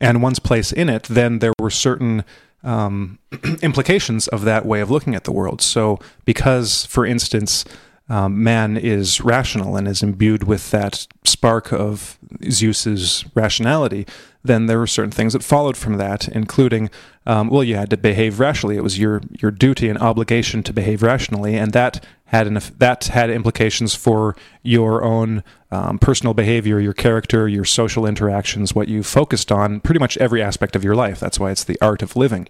and 0.00 0.22
one's 0.22 0.38
place 0.38 0.72
in 0.72 0.88
it, 0.88 1.04
then 1.04 1.38
there 1.38 1.52
were 1.58 1.70
certain 1.70 2.24
um, 2.64 3.18
implications 3.62 4.28
of 4.28 4.42
that 4.42 4.66
way 4.66 4.80
of 4.80 4.90
looking 4.90 5.14
at 5.14 5.24
the 5.24 5.32
world. 5.32 5.60
So, 5.60 5.98
because, 6.24 6.86
for 6.86 7.06
instance, 7.06 7.64
um, 8.08 8.42
man 8.42 8.76
is 8.76 9.20
rational 9.20 9.76
and 9.76 9.86
is 9.88 10.02
imbued 10.02 10.44
with 10.44 10.70
that 10.70 11.06
spark 11.24 11.72
of 11.72 12.18
Zeus's 12.50 13.24
rationality, 13.34 14.06
then 14.44 14.66
there 14.66 14.78
were 14.78 14.86
certain 14.86 15.12
things 15.12 15.32
that 15.34 15.42
followed 15.42 15.76
from 15.76 15.98
that, 15.98 16.28
including 16.28 16.90
um, 17.24 17.48
well, 17.48 17.62
you 17.62 17.76
had 17.76 17.90
to 17.90 17.96
behave 17.96 18.40
rationally. 18.40 18.76
It 18.76 18.82
was 18.82 18.98
your 18.98 19.22
your 19.40 19.50
duty 19.52 19.88
and 19.88 19.98
obligation 19.98 20.62
to 20.64 20.72
behave 20.72 21.02
rationally, 21.02 21.56
and 21.56 21.72
that 21.72 22.04
had 22.26 22.46
an 22.46 22.58
that 22.78 23.04
had 23.04 23.30
implications 23.30 23.94
for 23.94 24.34
your 24.62 25.04
own 25.04 25.44
um, 25.70 25.98
personal 25.98 26.34
behavior, 26.34 26.80
your 26.80 26.92
character, 26.92 27.46
your 27.46 27.64
social 27.64 28.06
interactions, 28.06 28.74
what 28.74 28.88
you 28.88 29.04
focused 29.04 29.52
on, 29.52 29.80
pretty 29.80 30.00
much 30.00 30.16
every 30.18 30.42
aspect 30.42 30.74
of 30.74 30.82
your 30.82 30.96
life. 30.96 31.20
That's 31.20 31.38
why 31.38 31.52
it's 31.52 31.64
the 31.64 31.78
art 31.80 32.02
of 32.02 32.16
living. 32.16 32.48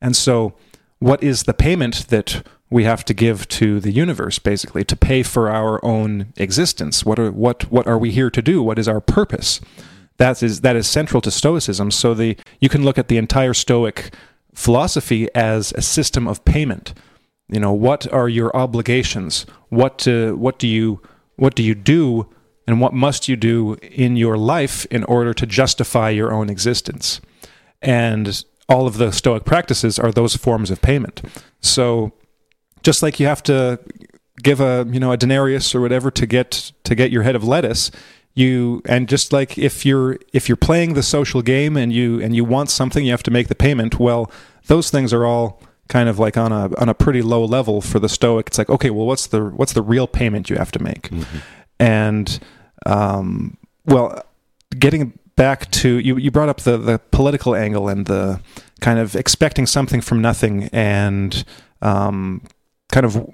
And 0.00 0.16
so, 0.16 0.54
what 1.00 1.22
is 1.22 1.42
the 1.42 1.54
payment 1.54 2.08
that 2.08 2.46
we 2.70 2.84
have 2.84 3.04
to 3.06 3.14
give 3.14 3.48
to 3.48 3.80
the 3.80 3.92
universe, 3.92 4.38
basically, 4.38 4.84
to 4.84 4.96
pay 4.96 5.22
for 5.22 5.50
our 5.50 5.84
own 5.84 6.32
existence? 6.36 7.04
What 7.04 7.18
are 7.18 7.30
what 7.30 7.70
what 7.70 7.86
are 7.86 7.98
we 7.98 8.10
here 8.10 8.30
to 8.30 8.42
do? 8.42 8.62
What 8.62 8.78
is 8.78 8.88
our 8.88 9.00
purpose? 9.00 9.60
That 10.18 10.42
is 10.42 10.62
that 10.62 10.76
is 10.76 10.86
central 10.86 11.20
to 11.22 11.30
Stoicism. 11.30 11.90
So 11.90 12.14
the 12.14 12.36
you 12.60 12.68
can 12.68 12.84
look 12.84 12.98
at 12.98 13.08
the 13.08 13.16
entire 13.16 13.54
Stoic 13.54 14.12
philosophy 14.54 15.28
as 15.34 15.72
a 15.76 15.82
system 15.82 16.26
of 16.26 16.44
payment 16.44 16.92
you 17.48 17.60
know 17.60 17.72
what 17.72 18.10
are 18.12 18.28
your 18.28 18.54
obligations 18.56 19.46
what 19.68 19.98
to, 19.98 20.36
what 20.36 20.58
do 20.58 20.66
you 20.66 21.00
what 21.36 21.54
do 21.54 21.62
you 21.62 21.74
do 21.74 22.28
and 22.66 22.80
what 22.80 22.92
must 22.92 23.28
you 23.28 23.36
do 23.36 23.74
in 23.80 24.16
your 24.16 24.36
life 24.36 24.84
in 24.86 25.04
order 25.04 25.32
to 25.32 25.46
justify 25.46 26.10
your 26.10 26.32
own 26.32 26.50
existence 26.50 27.20
and 27.80 28.44
all 28.68 28.86
of 28.86 28.98
the 28.98 29.10
stoic 29.12 29.44
practices 29.44 29.98
are 29.98 30.12
those 30.12 30.36
forms 30.36 30.70
of 30.70 30.82
payment 30.82 31.22
so 31.60 32.12
just 32.82 33.02
like 33.02 33.20
you 33.20 33.26
have 33.26 33.42
to 33.42 33.78
give 34.42 34.60
a 34.60 34.86
you 34.90 35.00
know 35.00 35.12
a 35.12 35.16
denarius 35.16 35.74
or 35.74 35.80
whatever 35.80 36.10
to 36.10 36.26
get 36.26 36.72
to 36.84 36.94
get 36.94 37.10
your 37.10 37.22
head 37.22 37.34
of 37.34 37.42
lettuce 37.42 37.90
you 38.34 38.80
and 38.84 39.08
just 39.08 39.32
like 39.32 39.58
if 39.58 39.84
you're 39.84 40.18
if 40.32 40.48
you're 40.48 40.56
playing 40.56 40.94
the 40.94 41.02
social 41.02 41.42
game 41.42 41.76
and 41.76 41.92
you 41.92 42.20
and 42.20 42.36
you 42.36 42.44
want 42.44 42.70
something 42.70 43.04
you 43.04 43.10
have 43.10 43.22
to 43.22 43.32
make 43.32 43.48
the 43.48 43.54
payment 43.54 43.98
well 43.98 44.30
those 44.66 44.90
things 44.90 45.12
are 45.12 45.26
all 45.26 45.60
kind 45.88 46.08
of 46.08 46.18
like 46.18 46.36
on 46.36 46.52
a 46.52 46.74
on 46.78 46.88
a 46.88 46.94
pretty 46.94 47.22
low 47.22 47.44
level 47.44 47.80
for 47.80 47.98
the 47.98 48.08
Stoic. 48.08 48.46
It's 48.48 48.58
like, 48.58 48.70
okay, 48.70 48.90
well, 48.90 49.06
what's 49.06 49.26
the 49.26 49.44
what's 49.44 49.72
the 49.72 49.82
real 49.82 50.06
payment 50.06 50.48
you 50.48 50.56
have 50.56 50.70
to 50.72 50.82
make? 50.82 51.10
Mm-hmm. 51.10 51.38
And 51.80 52.38
um, 52.86 53.56
well, 53.84 54.22
getting 54.78 55.18
back 55.36 55.70
to 55.70 55.98
you, 55.98 56.16
you 56.16 56.30
brought 56.30 56.48
up 56.48 56.60
the 56.60 56.76
the 56.76 56.98
political 57.10 57.54
angle 57.54 57.88
and 57.88 58.06
the 58.06 58.40
kind 58.80 58.98
of 58.98 59.16
expecting 59.16 59.66
something 59.66 60.00
from 60.00 60.20
nothing 60.20 60.68
and 60.72 61.44
um, 61.82 62.42
kind 62.90 63.06
of 63.06 63.28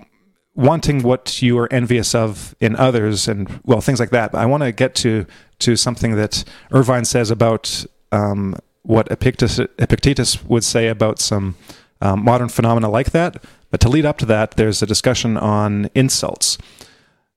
wanting 0.54 1.02
what 1.02 1.42
you 1.42 1.58
are 1.58 1.72
envious 1.72 2.14
of 2.14 2.54
in 2.60 2.76
others 2.76 3.26
and 3.26 3.60
well 3.64 3.80
things 3.80 4.00
like 4.00 4.10
that. 4.10 4.32
But 4.32 4.38
I 4.40 4.46
want 4.46 4.62
to 4.62 4.72
get 4.72 4.94
to 4.96 5.26
to 5.60 5.76
something 5.76 6.16
that 6.16 6.44
Irvine 6.72 7.04
says 7.04 7.30
about 7.30 7.84
um, 8.12 8.56
what 8.82 9.10
Epictetus, 9.10 9.58
Epictetus 9.78 10.44
would 10.44 10.64
say 10.64 10.88
about 10.88 11.18
some 11.18 11.56
um, 12.00 12.24
modern 12.24 12.48
phenomena 12.48 12.88
like 12.88 13.10
that. 13.10 13.42
But 13.70 13.80
to 13.80 13.88
lead 13.88 14.04
up 14.04 14.18
to 14.18 14.26
that, 14.26 14.52
there's 14.52 14.82
a 14.82 14.86
discussion 14.86 15.36
on 15.36 15.90
insults. 15.94 16.58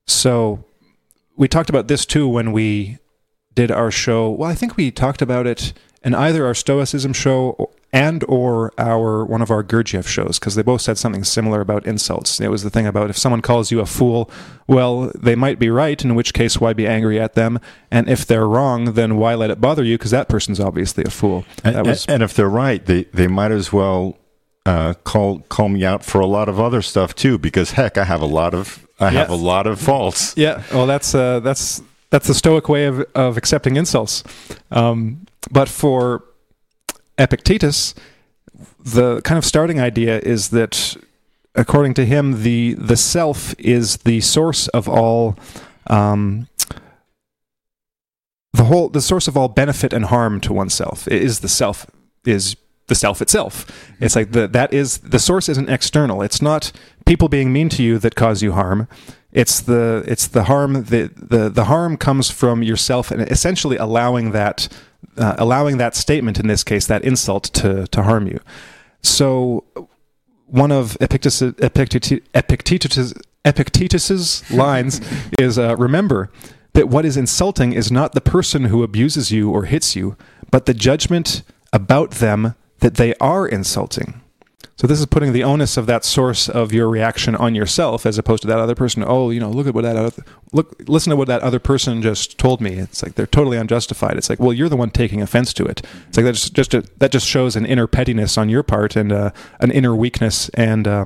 So 0.06 0.64
we 1.36 1.48
talked 1.48 1.70
about 1.70 1.88
this 1.88 2.06
too 2.06 2.28
when 2.28 2.52
we 2.52 3.00
did 3.56 3.72
our 3.72 3.92
show. 3.92 4.30
Well, 4.30 4.50
I 4.50 4.56
think 4.56 4.78
we 4.78 4.92
talked 4.92 5.22
about 5.22 5.48
it 5.48 5.74
in 6.08 6.16
either 6.16 6.46
our 6.46 6.54
Stoicism 6.54 7.12
show 7.12 7.70
and 7.92 8.24
or 8.30 8.72
our 8.78 9.26
one 9.26 9.42
of 9.42 9.52
our 9.52 9.62
Gurdjieff 9.62 10.08
shows 10.08 10.40
because 10.40 10.56
they 10.56 10.62
both 10.62 10.80
said 10.80 10.98
something 10.98 11.26
similar 11.26 11.60
about 11.60 11.86
insults. 11.86 12.40
It 12.40 12.48
was 12.48 12.64
the 12.64 12.70
thing 12.70 12.88
about 12.88 13.10
if 13.10 13.18
someone 13.18 13.42
calls 13.42 13.72
you 13.72 13.82
a 13.82 13.86
fool, 13.86 14.32
well, 14.68 15.12
they 15.14 15.36
might 15.36 15.60
be 15.60 15.70
right, 15.70 16.02
in 16.02 16.16
which 16.16 16.34
case 16.34 16.62
why 16.62 16.72
be 16.72 16.88
angry 16.88 17.20
at 17.20 17.34
them, 17.34 17.60
and 17.92 18.08
if 18.08 18.26
they're 18.26 18.48
wrong, 18.48 18.94
then 18.94 19.18
why 19.18 19.36
let 19.36 19.50
it 19.50 19.60
bother 19.60 19.84
you 19.84 19.98
because 19.98 20.12
that 20.12 20.30
person's 20.30 20.62
obviously 20.62 21.04
a 21.04 21.10
fool. 21.10 21.44
And, 21.62 21.86
was, 21.86 22.06
and 22.06 22.24
if 22.24 22.34
they're 22.34 22.48
right, 22.48 22.86
they 22.86 23.04
they 23.14 23.28
might 23.28 23.52
as 23.52 23.74
well 23.74 24.18
uh, 24.66 24.94
call 25.04 25.40
call 25.50 25.68
me 25.68 25.84
out 25.84 26.06
for 26.06 26.22
a 26.22 26.26
lot 26.26 26.48
of 26.48 26.58
other 26.58 26.82
stuff 26.82 27.16
too, 27.16 27.38
because 27.38 27.72
heck, 27.72 27.98
I 27.98 28.06
have 28.06 28.22
a 28.22 28.26
lot 28.26 28.54
of 28.54 28.88
I 28.98 29.12
yes. 29.12 29.14
have 29.14 29.30
a 29.30 29.36
lot 29.36 29.68
of 29.68 29.82
faults. 29.82 30.38
Yeah, 30.38 30.64
well, 30.72 30.88
that's 30.88 31.14
uh, 31.14 31.42
that's 31.42 31.82
that's 32.12 32.28
the 32.28 32.34
Stoic 32.34 32.70
way 32.70 32.86
of 32.86 33.02
of 33.14 33.36
accepting 33.36 33.76
insults. 33.76 34.24
Um, 34.72 35.27
but 35.52 35.70
for 35.70 36.24
Epictetus, 37.18 37.96
the 38.80 39.22
kind 39.22 39.38
of 39.38 39.46
starting 39.46 39.80
idea 39.80 40.20
is 40.20 40.50
that, 40.50 40.98
according 41.56 41.94
to 41.96 42.06
him, 42.06 42.44
the 42.44 42.74
the 42.76 42.98
self 42.98 43.56
is 43.60 43.98
the 43.98 44.22
source 44.22 44.68
of 44.70 44.88
all. 44.88 45.38
Um, 45.88 46.48
the 48.54 48.66
whole 48.66 48.90
the 48.90 49.02
source 49.02 49.28
of 49.28 49.38
all 49.38 49.48
benefit 49.48 49.94
and 49.94 50.06
harm 50.06 50.42
to 50.42 50.52
oneself 50.52 51.08
is 51.08 51.42
the 51.42 51.48
self 51.48 51.86
is 52.26 52.56
the 52.88 52.96
self 52.96 53.22
itself. 53.22 53.66
It's 54.00 54.16
like 54.16 54.32
the 54.32 54.48
that 54.48 54.74
is 54.74 55.00
the 55.00 55.20
source 55.20 55.50
isn't 55.50 55.70
external. 55.70 56.22
It's 56.22 56.42
not 56.42 56.72
people 57.06 57.30
being 57.30 57.54
mean 57.54 57.70
to 57.70 57.84
you 57.84 58.00
that 58.00 58.16
cause 58.16 58.42
you 58.42 58.54
harm. 58.54 58.88
It's 59.32 59.60
the 59.60 60.04
it's 60.08 60.28
the 60.28 60.46
harm 60.46 60.86
the 60.86 61.12
the 61.16 61.50
the 61.50 61.66
harm 61.66 61.98
comes 61.98 62.32
from 62.32 62.64
yourself 62.64 63.12
and 63.12 63.22
essentially 63.30 63.78
allowing 63.78 64.32
that 64.32 64.68
uh, 65.18 65.36
allowing 65.38 65.78
that 65.78 65.96
statement 65.96 66.40
in 66.40 66.48
this 66.48 66.64
case 66.64 66.88
that 66.88 67.04
insult 67.04 67.46
to 67.46 67.88
to 67.88 68.04
harm 68.04 68.28
you. 68.28 68.40
So 69.02 69.64
one 70.48 70.72
of 70.72 70.98
Epictetus, 71.02 71.42
Epictetus, 71.42 72.20
Epictetus, 72.34 73.14
Epictetus's 73.46 74.50
lines 74.52 75.02
is 75.40 75.60
uh, 75.60 75.76
remember 75.78 76.32
that 76.74 76.90
what 76.90 77.06
is 77.06 77.18
insulting 77.18 77.74
is 77.74 77.92
not 77.92 78.14
the 78.14 78.22
person 78.22 78.66
who 78.66 78.84
abuses 78.84 79.32
you 79.32 79.50
or 79.50 79.66
hits 79.66 79.96
you, 79.96 80.16
but 80.52 80.66
the 80.66 80.74
judgment 80.74 81.42
about 81.74 82.12
them 82.12 82.56
that 82.80 82.96
they 82.96 83.14
are 83.16 83.48
insulting. 83.48 84.22
So 84.78 84.86
this 84.86 85.00
is 85.00 85.08
putting 85.08 85.34
the 85.34 85.44
onus 85.44 85.76
of 85.76 85.88
that 85.88 86.06
source 86.06 86.48
of 86.48 86.72
your 86.72 86.88
reaction 86.88 87.36
on 87.36 87.56
yourself, 87.56 88.06
as 88.06 88.20
opposed 88.20 88.44
to 88.44 88.48
that 88.48 88.60
other 88.60 88.76
person. 88.76 89.04
Oh, 89.06 89.32
you 89.32 89.40
know, 89.40 89.50
look 89.50 89.66
at 89.66 89.74
what 89.74 89.82
that 89.82 89.96
other, 89.96 90.24
look, 90.54 90.76
listen 90.88 91.10
to 91.10 91.16
what 91.16 91.28
that 91.28 91.42
other 91.42 91.58
person 91.58 92.04
just 92.04 92.38
told 92.38 92.62
me. 92.62 92.76
It's 92.76 93.02
like 93.02 93.16
they're 93.16 93.26
totally 93.26 93.58
unjustified. 93.58 94.18
It's 94.18 94.30
like, 94.30 94.40
well, 94.40 94.54
you're 94.54 94.70
the 94.70 94.78
one 94.78 94.92
taking 94.92 95.20
offense 95.20 95.52
to 95.54 95.66
it. 95.66 95.82
It's 96.08 96.18
like 96.18 96.26
that 96.26 96.34
just, 96.34 96.54
just 96.54 96.74
a, 96.76 96.84
that 96.98 97.12
just 97.12 97.26
shows 97.26 97.56
an 97.56 97.66
inner 97.66 97.88
pettiness 97.88 98.38
on 98.38 98.50
your 98.50 98.62
part 98.62 98.96
and 98.96 99.12
uh, 99.12 99.32
an 99.60 99.72
inner 99.72 99.96
weakness 99.96 100.50
and 100.50 100.88
uh, 100.88 101.06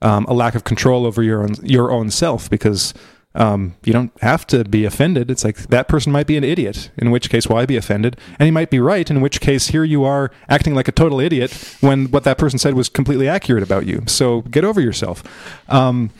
um, 0.00 0.24
a 0.24 0.32
lack 0.32 0.54
of 0.54 0.64
control 0.64 1.04
over 1.04 1.22
your 1.22 1.42
own 1.42 1.56
your 1.62 1.90
own 1.90 2.10
self 2.10 2.48
because 2.48 2.94
um, 3.34 3.76
you 3.84 3.92
don't 3.92 4.12
have 4.22 4.46
to 4.48 4.64
be 4.64 4.84
offended. 4.84 5.30
It's 5.30 5.44
like 5.44 5.56
that 5.68 5.86
person 5.86 6.10
might 6.10 6.26
be 6.26 6.36
an 6.36 6.44
idiot, 6.44 6.90
in 6.96 7.10
which 7.10 7.30
case, 7.30 7.46
why 7.46 7.64
be 7.64 7.76
offended? 7.76 8.16
And 8.38 8.46
he 8.46 8.50
might 8.50 8.70
be 8.70 8.80
right, 8.80 9.08
in 9.08 9.20
which 9.20 9.40
case, 9.40 9.68
here 9.68 9.84
you 9.84 10.04
are 10.04 10.30
acting 10.48 10.74
like 10.74 10.88
a 10.88 10.92
total 10.92 11.20
idiot 11.20 11.52
when 11.80 12.10
what 12.10 12.24
that 12.24 12.38
person 12.38 12.58
said 12.58 12.74
was 12.74 12.88
completely 12.88 13.28
accurate 13.28 13.62
about 13.62 13.86
you. 13.86 14.02
So 14.06 14.42
get 14.42 14.64
over 14.64 14.80
yourself. 14.80 15.22
Um, 15.68 16.10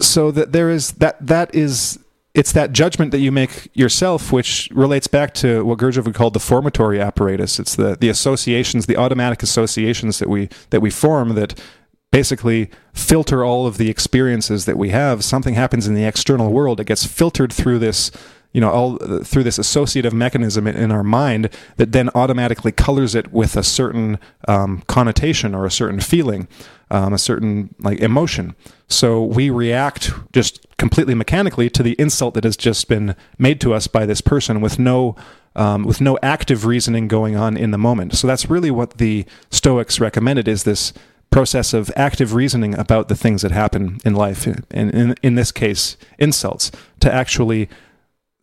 so 0.00 0.30
that 0.30 0.52
there 0.52 0.70
is 0.70 0.92
that 0.92 1.24
that 1.26 1.52
is 1.54 1.98
it's 2.34 2.52
that 2.52 2.72
judgment 2.72 3.10
that 3.10 3.18
you 3.18 3.32
make 3.32 3.68
yourself, 3.74 4.30
which 4.30 4.68
relates 4.72 5.08
back 5.08 5.34
to 5.34 5.64
what 5.64 5.78
Gurdjieff 5.78 6.04
would 6.04 6.14
call 6.14 6.30
the 6.30 6.38
formatory 6.38 7.04
apparatus. 7.04 7.58
It's 7.58 7.74
the 7.74 7.96
the 7.96 8.08
associations, 8.08 8.86
the 8.86 8.96
automatic 8.96 9.42
associations 9.42 10.20
that 10.20 10.28
we 10.28 10.48
that 10.70 10.80
we 10.80 10.90
form 10.90 11.34
that 11.34 11.60
basically 12.10 12.70
filter 12.92 13.44
all 13.44 13.66
of 13.66 13.78
the 13.78 13.90
experiences 13.90 14.64
that 14.64 14.78
we 14.78 14.90
have. 14.90 15.24
Something 15.24 15.54
happens 15.54 15.86
in 15.86 15.94
the 15.94 16.04
external 16.04 16.52
world 16.52 16.80
it 16.80 16.86
gets 16.86 17.04
filtered 17.04 17.52
through 17.52 17.78
this 17.78 18.10
you 18.52 18.62
know 18.62 18.70
all 18.70 18.96
through 19.24 19.42
this 19.42 19.58
associative 19.58 20.14
mechanism 20.14 20.66
in 20.66 20.90
our 20.90 21.04
mind 21.04 21.50
that 21.76 21.92
then 21.92 22.08
automatically 22.14 22.72
colors 22.72 23.14
it 23.14 23.30
with 23.30 23.56
a 23.56 23.62
certain 23.62 24.18
um, 24.48 24.82
connotation 24.86 25.54
or 25.54 25.66
a 25.66 25.70
certain 25.70 26.00
feeling 26.00 26.48
um, 26.90 27.12
a 27.12 27.18
certain 27.18 27.74
like 27.80 28.00
emotion. 28.00 28.54
So 28.88 29.22
we 29.22 29.50
react 29.50 30.12
just 30.32 30.66
completely 30.78 31.14
mechanically 31.14 31.68
to 31.70 31.82
the 31.82 31.94
insult 31.98 32.34
that 32.34 32.44
has 32.44 32.56
just 32.56 32.88
been 32.88 33.14
made 33.38 33.60
to 33.60 33.74
us 33.74 33.86
by 33.86 34.06
this 34.06 34.20
person 34.20 34.60
with 34.60 34.78
no 34.78 35.16
um, 35.56 35.84
with 35.84 36.00
no 36.00 36.18
active 36.22 36.64
reasoning 36.64 37.08
going 37.08 37.36
on 37.36 37.56
in 37.56 37.72
the 37.72 37.78
moment. 37.78 38.14
So 38.14 38.26
that's 38.26 38.48
really 38.48 38.70
what 38.70 38.98
the 38.98 39.26
stoics 39.50 39.98
recommended 39.98 40.46
is 40.46 40.64
this 40.64 40.92
process 41.30 41.74
of 41.74 41.90
active 41.96 42.34
reasoning 42.34 42.74
about 42.78 43.08
the 43.08 43.16
things 43.16 43.42
that 43.42 43.50
happen 43.50 43.98
in 44.04 44.14
life, 44.14 44.46
and 44.46 44.94
in, 44.94 45.14
in 45.22 45.34
this 45.34 45.52
case, 45.52 45.96
insults, 46.18 46.70
to 47.00 47.12
actually 47.12 47.68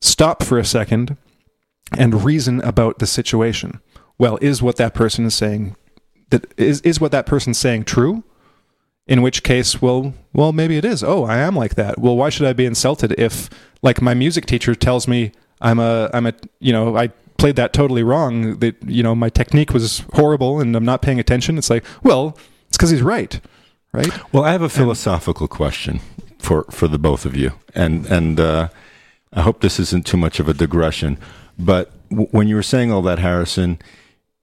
stop 0.01 0.43
for 0.43 0.57
a 0.59 0.65
second 0.65 1.17
and 1.97 2.23
reason 2.23 2.61
about 2.61 2.99
the 2.99 3.07
situation. 3.07 3.79
Well, 4.17 4.37
is 4.41 4.61
what 4.61 4.77
that 4.77 4.93
person 4.93 5.25
is 5.25 5.35
saying 5.35 5.75
that 6.29 6.53
is 6.57 6.81
is 6.81 6.99
what 6.99 7.11
that 7.11 7.25
person's 7.25 7.57
saying 7.57 7.85
true? 7.85 8.23
In 9.07 9.21
which 9.21 9.43
case, 9.43 9.83
well, 9.83 10.15
well, 10.33 10.51
maybe 10.51 10.77
it 10.77 10.85
is. 10.85 11.03
Oh, 11.03 11.25
I 11.25 11.37
am 11.37 11.55
like 11.55 11.75
that. 11.75 11.99
Well, 11.99 12.15
why 12.15 12.29
should 12.29 12.47
I 12.47 12.53
be 12.53 12.65
insulted 12.65 13.13
if, 13.19 13.51
like, 13.83 14.01
my 14.01 14.15
music 14.15 14.47
teacher 14.47 14.73
tells 14.73 15.07
me 15.07 15.31
I'm 15.61 15.77
a, 15.77 16.09
I'm 16.11 16.25
a, 16.25 16.33
you 16.59 16.73
know, 16.73 16.97
I 16.97 17.09
played 17.37 17.55
that 17.57 17.71
totally 17.71 18.01
wrong. 18.01 18.57
That 18.57 18.75
you 18.83 19.03
know, 19.03 19.13
my 19.13 19.29
technique 19.29 19.73
was 19.73 20.03
horrible, 20.13 20.59
and 20.59 20.75
I'm 20.75 20.85
not 20.85 21.03
paying 21.03 21.19
attention. 21.19 21.59
It's 21.59 21.69
like, 21.69 21.85
well, 22.01 22.35
it's 22.75 22.77
because 22.77 22.89
he's 22.89 23.01
right, 23.01 23.39
right? 23.93 24.33
Well, 24.33 24.43
I 24.43 24.51
have 24.51 24.61
a 24.61 24.67
philosophical 24.67 25.45
and, 25.45 25.49
question 25.49 26.01
for 26.39 26.65
for 26.65 26.89
the 26.89 26.99
both 26.99 27.25
of 27.25 27.33
you, 27.33 27.53
and 27.73 28.05
and 28.07 28.37
uh, 28.37 28.67
I 29.31 29.41
hope 29.43 29.61
this 29.61 29.79
isn't 29.79 30.05
too 30.05 30.17
much 30.17 30.41
of 30.41 30.49
a 30.49 30.53
digression. 30.53 31.17
But 31.57 31.93
w- 32.09 32.27
when 32.31 32.49
you 32.49 32.55
were 32.55 32.63
saying 32.63 32.91
all 32.91 33.01
that, 33.03 33.19
Harrison, 33.19 33.79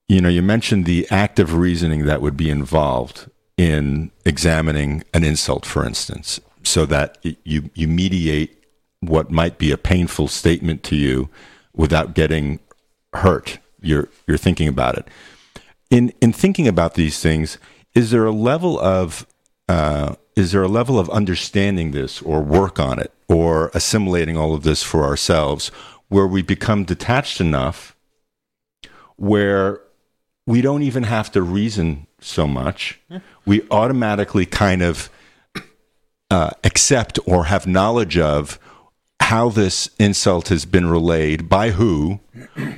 you 0.09 0.23
know, 0.23 0.31
you 0.31 0.41
mentioned 0.41 0.87
the 0.87 1.07
active 1.11 1.55
reasoning 1.55 2.07
that 2.07 2.23
would 2.23 2.35
be 2.35 2.49
involved 2.49 3.31
in 3.59 4.11
examining 4.25 5.05
an 5.13 5.25
insult, 5.25 5.67
for 5.67 5.85
instance, 5.85 6.41
so 6.63 6.87
that 6.87 7.19
you 7.45 7.69
you 7.75 7.87
mediate 7.87 8.65
what 9.01 9.31
might 9.31 9.59
be 9.59 9.71
a 9.71 9.77
painful 9.77 10.27
statement 10.27 10.83
to 10.85 10.97
you 10.97 11.29
without 11.75 12.15
getting 12.15 12.61
hurt. 13.13 13.59
You're 13.83 14.09
you're 14.27 14.39
thinking 14.39 14.69
about 14.69 14.97
it. 14.97 15.07
In 15.91 16.15
in 16.23 16.33
thinking 16.33 16.67
about 16.67 16.95
these 16.95 17.21
things, 17.21 17.59
is 17.95 18.11
there 18.11 18.25
a 18.25 18.33
level 18.33 18.79
of 18.79 19.27
uh, 19.69 20.17
is 20.35 20.53
there 20.53 20.63
a 20.63 20.69
level 20.69 20.99
of 20.99 21.09
understanding 21.11 21.93
this 21.93 22.21
or 22.23 22.41
work 22.41 22.79
on 22.79 22.99
it 22.99 23.13
or 23.29 23.71
assimilating 23.75 24.37
all 24.37 24.55
of 24.55 24.63
this 24.63 24.83
for 24.83 25.05
ourselves 25.05 25.69
where 26.09 26.27
we 26.27 26.43
become 26.43 26.85
detached 26.85 27.41
enough 27.41 27.97
where 29.17 29.81
we 30.47 30.61
don't 30.61 30.83
even 30.83 31.05
have 31.05 31.31
to 31.33 31.43
reason 31.43 32.07
so 32.21 32.47
much. 32.47 32.99
Yeah. 33.09 33.21
We 33.47 33.67
automatically 33.71 34.47
kind 34.47 34.83
of 34.83 35.11
uh, 36.31 36.51
accept 36.65 37.19
or 37.27 37.45
have 37.45 37.67
knowledge 37.67 38.19
of 38.19 38.59
how 39.21 39.49
this 39.49 39.89
insult 39.99 40.49
has 40.49 40.65
been 40.65 40.89
relayed 40.89 41.49
by 41.49 41.71
who, 41.71 42.21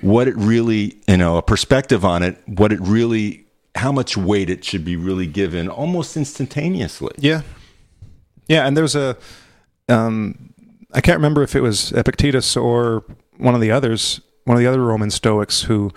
what 0.03 0.29
it 0.29 0.37
really, 0.37 0.99
you 1.09 1.17
know, 1.17 1.39
a 1.39 1.43
perspective 1.43 2.05
on 2.05 2.23
it, 2.23 2.37
what 2.47 2.73
it 2.73 2.81
really, 2.81 3.44
how 3.75 3.91
much 3.93 4.17
weight 4.17 4.51
it 4.51 4.65
should 4.65 4.85
be 4.85 4.97
really 4.97 5.27
given 5.27 5.69
almost 5.69 6.17
instantaneously. 6.17 7.15
Yeah. 7.19 7.43
Yeah. 8.49 8.67
And 8.67 8.77
there's 8.77 8.95
a, 8.95 9.17
um, 9.89 10.55
I 10.93 11.01
can't 11.01 11.19
remember 11.19 11.43
if 11.43 11.57
it 11.57 11.61
was 11.61 11.93
Epictetus 11.93 12.57
or 12.57 13.05
one 13.37 13.55
of 13.55 13.61
the 13.61 13.71
others, 13.71 14.21
one 14.45 14.57
of 14.57 14.61
the 14.61 14.67
other 14.67 14.83
Roman 14.83 15.11
Stoics 15.11 15.63
who 15.63 15.93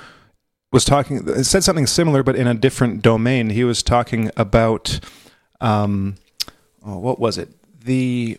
was 0.71 0.83
talking 0.85 1.43
said 1.43 1.63
something 1.63 1.87
similar, 1.87 2.23
but 2.23 2.35
in 2.35 2.47
a 2.47 2.53
different 2.53 3.01
domain. 3.01 3.51
He 3.51 3.63
was 3.63 3.83
talking 3.83 4.31
about 4.35 4.99
um, 5.61 6.15
oh, 6.85 6.97
what 6.97 7.19
was 7.19 7.37
it? 7.37 7.49
The 7.83 8.37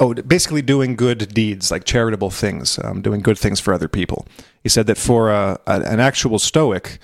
oh, 0.00 0.14
basically 0.14 0.62
doing 0.62 0.96
good 0.96 1.34
deeds, 1.34 1.70
like 1.70 1.84
charitable 1.84 2.30
things, 2.30 2.78
um, 2.82 3.02
doing 3.02 3.20
good 3.20 3.38
things 3.38 3.60
for 3.60 3.74
other 3.74 3.88
people. 3.88 4.26
He 4.62 4.68
said 4.68 4.86
that 4.86 4.98
for 4.98 5.30
a, 5.30 5.60
an 5.66 6.00
actual 6.00 6.38
Stoic, 6.38 6.98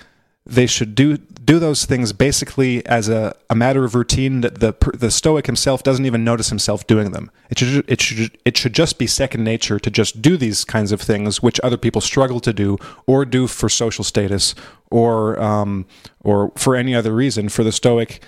they 0.45 0.67
should 0.67 0.93
do 0.93 1.17
do 1.17 1.59
those 1.59 1.85
things 1.85 2.13
basically 2.13 2.85
as 2.85 3.09
a, 3.09 3.35
a 3.49 3.55
matter 3.55 3.83
of 3.85 3.95
routine 3.95 4.41
that 4.41 4.59
the 4.59 4.73
the 4.93 5.09
stoic 5.09 5.45
himself 5.45 5.83
doesn't 5.83 6.05
even 6.05 6.23
notice 6.23 6.49
himself 6.49 6.85
doing 6.85 7.11
them. 7.11 7.31
It 7.49 7.59
should 7.59 7.85
it 7.87 8.01
should 8.01 8.37
it 8.43 8.57
should 8.57 8.73
just 8.73 8.97
be 8.97 9.07
second 9.07 9.43
nature 9.43 9.79
to 9.79 9.89
just 9.89 10.21
do 10.21 10.35
these 10.35 10.65
kinds 10.65 10.91
of 10.91 11.01
things 11.01 11.41
which 11.41 11.59
other 11.63 11.77
people 11.77 12.01
struggle 12.01 12.39
to 12.41 12.53
do 12.53 12.77
or 13.07 13.23
do 13.23 13.47
for 13.47 13.69
social 13.69 14.03
status 14.03 14.53
or 14.91 15.39
um, 15.41 15.85
or 16.21 16.51
for 16.55 16.75
any 16.75 16.93
other 16.93 17.13
reason. 17.13 17.47
For 17.47 17.63
the 17.63 17.71
stoic 17.71 18.21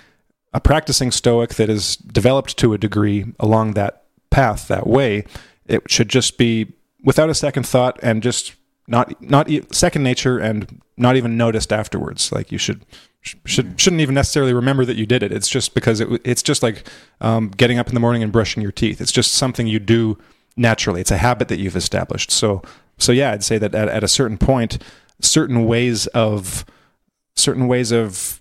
a 0.54 0.60
practicing 0.60 1.10
stoic 1.10 1.54
that 1.56 1.68
is 1.68 1.96
developed 1.96 2.56
to 2.58 2.72
a 2.72 2.78
degree 2.78 3.26
along 3.38 3.74
that 3.74 4.04
path 4.30 4.68
that 4.68 4.86
way 4.86 5.24
it 5.66 5.82
should 5.90 6.08
just 6.08 6.38
be 6.38 6.72
without 7.04 7.28
a 7.28 7.34
second 7.34 7.66
thought 7.66 7.98
and 8.02 8.22
just 8.22 8.54
not 8.86 9.20
not 9.22 9.48
second 9.72 10.02
nature 10.02 10.38
and 10.38 10.80
not 10.96 11.16
even 11.16 11.36
noticed 11.36 11.72
afterwards. 11.72 12.32
Like 12.32 12.52
you 12.52 12.58
should 12.58 12.84
should 13.44 13.80
shouldn't 13.80 14.02
even 14.02 14.14
necessarily 14.14 14.54
remember 14.54 14.84
that 14.84 14.96
you 14.96 15.06
did 15.06 15.22
it. 15.22 15.32
It's 15.32 15.48
just 15.48 15.74
because 15.74 16.00
it, 16.00 16.08
it's 16.24 16.42
just 16.42 16.62
like 16.62 16.88
um, 17.20 17.48
getting 17.48 17.78
up 17.78 17.88
in 17.88 17.94
the 17.94 18.00
morning 18.00 18.22
and 18.22 18.32
brushing 18.32 18.62
your 18.62 18.72
teeth. 18.72 19.00
It's 19.00 19.12
just 19.12 19.32
something 19.32 19.66
you 19.66 19.78
do 19.78 20.18
naturally. 20.56 21.00
It's 21.00 21.10
a 21.10 21.18
habit 21.18 21.48
that 21.48 21.58
you've 21.58 21.76
established. 21.76 22.30
So 22.30 22.62
so 22.98 23.12
yeah, 23.12 23.32
I'd 23.32 23.44
say 23.44 23.58
that 23.58 23.74
at, 23.74 23.88
at 23.88 24.04
a 24.04 24.08
certain 24.08 24.38
point, 24.38 24.78
certain 25.20 25.64
ways 25.66 26.06
of 26.08 26.64
certain 27.34 27.66
ways 27.68 27.92
of 27.92 28.40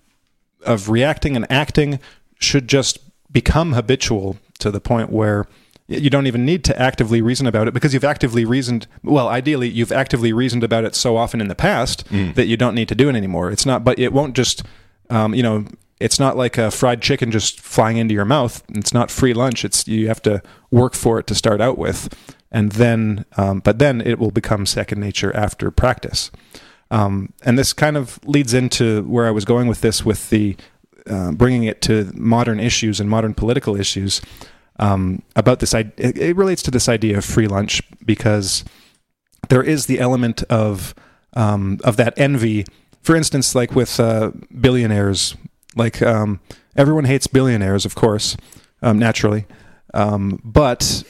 of 0.66 0.90
reacting 0.90 1.36
and 1.36 1.50
acting 1.52 2.00
should 2.40 2.68
just 2.68 3.00
become 3.32 3.74
habitual 3.74 4.38
to 4.60 4.72
the 4.72 4.80
point 4.80 5.12
where 5.12 5.46
you 5.88 6.10
don't 6.10 6.28
even 6.28 6.46
need 6.46 6.64
to 6.64 6.82
actively 6.82 7.22
reason 7.22 7.46
about 7.46 7.68
it 7.68 7.74
because 7.74 7.94
you've 7.94 8.04
actively 8.04 8.44
reasoned 8.44 8.88
well 9.04 9.28
ideally 9.28 9.70
you've 9.70 9.92
actively 9.92 10.34
reasoned 10.34 10.64
about 10.64 10.84
it 10.84 10.96
so 10.96 11.16
often 11.16 11.40
in 11.40 11.48
the 11.48 11.56
past 11.56 12.08
mm. 12.10 12.34
that 12.36 12.48
you 12.48 12.58
don't 12.58 12.76
need 12.76 12.88
to 12.90 12.96
do 12.96 13.10
it 13.10 13.16
anymore. 13.16 13.52
It's 13.52 13.66
not 13.66 13.84
but 13.84 14.00
it 14.00 14.14
won't 14.14 14.36
just 14.36 14.64
um, 15.10 15.34
you 15.34 15.44
know 15.44 15.66
it's 16.00 16.20
not 16.20 16.36
like 16.36 16.58
a 16.58 16.72
fried 16.72 17.02
chicken 17.02 17.32
just 17.32 17.62
flying 17.62 17.98
into 17.98 18.14
your 18.14 18.26
mouth. 18.26 18.62
It's 18.70 18.94
not 18.94 19.10
free 19.10 19.34
lunch. 19.34 19.64
It's 19.64 19.88
you 19.88 20.08
have 20.08 20.22
to 20.24 20.42
work 20.70 20.94
for 20.94 21.20
it 21.20 21.28
to 21.28 21.36
start 21.36 21.62
out 21.62 21.78
with. 21.78 22.14
And 22.52 22.74
then 22.74 23.26
um, 23.38 23.60
but 23.60 23.80
then 23.80 24.02
it 24.02 24.20
will 24.20 24.32
become 24.32 24.66
second 24.66 25.00
nature 25.00 25.36
after 25.36 25.72
practice. 25.72 26.32
Um, 26.92 27.34
and 27.44 27.58
this 27.58 27.74
kind 27.74 27.98
of 27.98 28.20
leads 28.26 28.54
into 28.54 29.02
where 29.04 29.26
i 29.26 29.32
was 29.32 29.44
going 29.44 29.68
with 29.68 29.82
this 29.82 30.06
with 30.06 30.30
the 30.30 30.56
uh, 31.08 31.32
bringing 31.32 31.64
it 31.64 31.82
to 31.82 32.12
modern 32.14 32.60
issues 32.60 33.00
and 33.00 33.10
modern 33.10 33.34
political 33.34 33.76
issues 33.76 34.22
um, 34.80 35.22
about 35.36 35.60
this. 35.60 35.74
It, 35.74 36.36
relates 36.36 36.62
to 36.64 36.72
this 36.72 36.90
idea 36.90 37.18
of 37.18 37.26
free 37.26 37.48
lunch 37.48 37.82
because 38.06 38.64
there 39.50 39.64
is 39.64 39.86
the 39.86 40.00
element 40.00 40.44
of 40.44 40.94
um, 41.34 41.80
of 41.84 41.98
that 41.98 42.14
envy. 42.18 42.66
For 43.02 43.16
instance, 43.16 43.54
like 43.56 43.76
with 43.76 44.00
uh, 44.00 44.32
billionaires, 44.60 45.36
like 45.76 46.02
um, 46.02 46.40
everyone 46.76 47.06
hates 47.06 47.28
billionaires, 47.28 47.86
of 47.86 47.96
course, 47.96 48.36
um, 48.82 48.98
naturally, 48.98 49.46
um, 49.94 50.42
but 50.44 51.04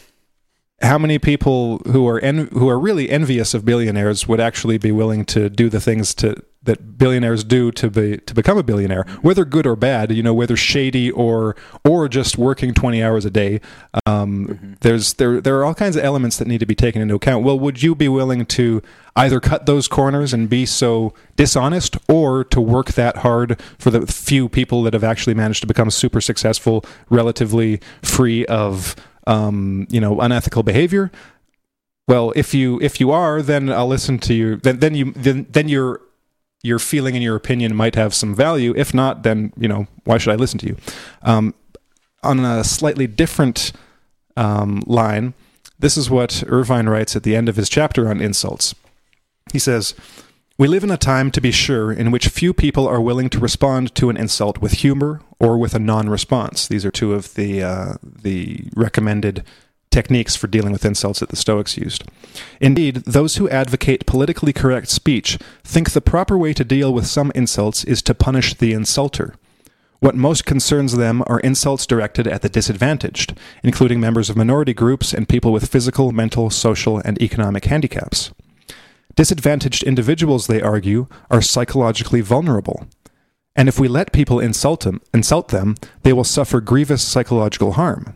how 0.82 0.97
many 0.97 1.18
people 1.20 1.78
who 1.91 2.07
are 2.07 2.20
en- 2.20 2.47
who 2.47 2.70
are 2.70 2.80
really 2.80 3.09
envious 3.09 3.53
of 3.53 3.66
billionaires 3.66 4.28
would 4.28 4.39
actually 4.39 4.78
be 4.78 4.91
willing 4.91 5.26
to 5.26 5.49
do 5.49 5.70
the 5.70 5.80
things 5.80 6.13
to 6.16 6.36
that 6.66 6.97
billionaires 6.97 7.43
do 7.43 7.72
to 7.72 7.89
be 7.89 8.18
to 8.18 8.34
become 8.34 8.57
a 8.57 8.63
billionaire, 8.63 9.05
whether 9.22 9.45
good 9.45 9.66
or 9.66 9.76
bad, 9.76 10.11
you 10.11 10.22
know, 10.22 10.34
whether 10.34 10.55
shady 10.55 11.09
or 11.11 11.55
or 11.84 12.07
just 12.07 12.38
working 12.38 12.74
twenty 12.74 13.01
hours 13.01 13.26
a 13.26 13.30
day. 13.30 13.61
Um, 14.05 14.47
mm-hmm. 14.47 14.74
There's 14.82 15.13
there 15.13 15.41
there 15.41 15.57
are 15.57 15.66
all 15.66 15.74
kinds 15.76 15.95
of 15.95 16.03
elements 16.03 16.38
that 16.38 16.47
need 16.47 16.59
to 16.59 16.66
be 16.66 16.76
taken 16.76 17.01
into 17.01 17.16
account. 17.16 17.43
Well, 17.45 17.57
would 17.57 17.82
you 17.82 17.95
be 17.95 18.07
willing 18.07 18.45
to 18.45 18.82
either 19.16 19.39
cut 19.39 19.66
those 19.66 19.88
corners 19.88 20.34
and 20.34 20.49
be 20.49 20.66
so 20.66 21.13
dishonest, 21.38 21.97
or 22.09 22.43
to 22.43 22.59
work 22.59 22.93
that 22.93 23.18
hard 23.18 23.61
for 23.80 23.89
the 23.89 24.05
few 24.05 24.49
people 24.49 24.84
that 24.84 24.93
have 24.93 25.03
actually 25.03 25.34
managed 25.34 25.61
to 25.61 25.68
become 25.68 25.89
super 25.89 26.20
successful, 26.20 26.84
relatively 27.09 27.80
free 28.01 28.45
of 28.47 28.95
um, 29.28 29.88
you 29.89 30.01
know 30.01 30.20
unethical 30.20 30.63
behavior? 30.63 31.11
Well, 32.07 32.34
if 32.36 32.53
you 32.53 32.80
if 32.82 32.99
you 32.99 33.11
are, 33.11 33.41
then 33.41 33.72
I'll 33.72 33.88
listen 33.88 34.20
to 34.20 34.34
you. 34.34 34.57
Then 34.57 34.80
then 34.80 34.93
you 34.93 35.11
then 35.13 35.47
then 35.49 35.68
you're 35.68 36.01
your 36.66 36.80
feeling 36.80 37.16
and 37.16 37.24
your 37.24 37.36
opinion 37.36 37.76
might 37.76 37.95
have 37.95 38.13
some 38.13 38.36
value. 38.36 38.74
If 38.76 38.93
not, 38.93 39.24
then 39.24 39.53
you 39.57 39.68
know 39.68 39.88
why 40.03 40.18
should 40.18 40.34
I 40.34 40.36
listen 40.36 40.59
to 40.59 40.68
you? 40.68 40.78
Um, 41.22 41.53
on 42.24 42.39
a 42.39 42.63
slightly 42.63 43.07
different 43.07 43.72
um, 44.36 44.84
line, 44.88 45.34
this 45.78 45.95
is 45.95 46.09
what 46.09 46.43
Irvine 46.47 46.89
writes 46.89 47.16
at 47.16 47.24
the 47.24 47.36
end 47.36 47.47
of 47.47 47.55
his 47.55 47.70
chapter 47.70 48.09
on 48.09 48.20
insults. 48.20 48.74
He 49.53 49.59
says, 49.59 49.93
"We 50.57 50.68
live 50.68 50.84
in 50.84 50.91
a 50.91 50.97
time, 50.97 51.30
to 51.32 51.41
be 51.41 51.51
sure, 51.51 51.91
in 51.91 52.11
which 52.11 52.28
few 52.28 52.53
people 52.53 52.88
are 52.88 53.01
willing 53.01 53.30
to 53.30 53.39
respond 53.39 53.93
to 53.95 54.09
an 54.09 54.18
insult 54.18 54.57
with 54.59 54.74
humor 54.74 55.22
or 55.39 55.57
with 55.59 55.76
a 55.76 55.80
non-response. 55.80 56.68
These 56.68 56.86
are 56.86 56.91
two 56.91 57.13
of 57.13 57.34
the 57.36 57.61
uh, 57.63 57.93
the 58.01 58.63
recommended." 58.76 59.43
Techniques 59.95 60.35
for 60.35 60.47
dealing 60.47 60.73
with 60.73 60.83
insults 60.83 61.21
that 61.21 61.29
the 61.29 61.37
Stoics 61.37 61.77
used. 61.77 62.03
Indeed, 62.59 62.97
those 63.05 63.37
who 63.37 63.47
advocate 63.47 64.05
politically 64.05 64.51
correct 64.51 64.89
speech 64.89 65.39
think 65.63 65.91
the 65.91 66.01
proper 66.01 66.37
way 66.37 66.51
to 66.53 66.65
deal 66.65 66.93
with 66.93 67.07
some 67.07 67.31
insults 67.33 67.85
is 67.85 68.01
to 68.01 68.13
punish 68.13 68.53
the 68.55 68.73
insulter. 68.73 69.35
What 70.01 70.13
most 70.15 70.45
concerns 70.45 70.97
them 70.97 71.23
are 71.27 71.39
insults 71.39 71.87
directed 71.87 72.27
at 72.27 72.41
the 72.41 72.49
disadvantaged, 72.49 73.39
including 73.63 74.01
members 74.01 74.29
of 74.29 74.35
minority 74.35 74.73
groups 74.73 75.13
and 75.13 75.29
people 75.29 75.53
with 75.53 75.71
physical, 75.71 76.11
mental, 76.11 76.49
social, 76.49 76.97
and 77.05 77.21
economic 77.21 77.63
handicaps. 77.63 78.33
Disadvantaged 79.15 79.81
individuals, 79.83 80.47
they 80.47 80.61
argue, 80.61 81.07
are 81.31 81.41
psychologically 81.41 82.19
vulnerable. 82.19 82.85
And 83.55 83.69
if 83.69 83.79
we 83.79 83.87
let 83.87 84.11
people 84.11 84.41
insult 84.41 84.81
them, 84.81 85.01
insult 85.13 85.47
them, 85.47 85.75
they 86.03 86.11
will 86.11 86.25
suffer 86.25 86.59
grievous 86.59 87.01
psychological 87.01 87.71
harm. 87.73 88.13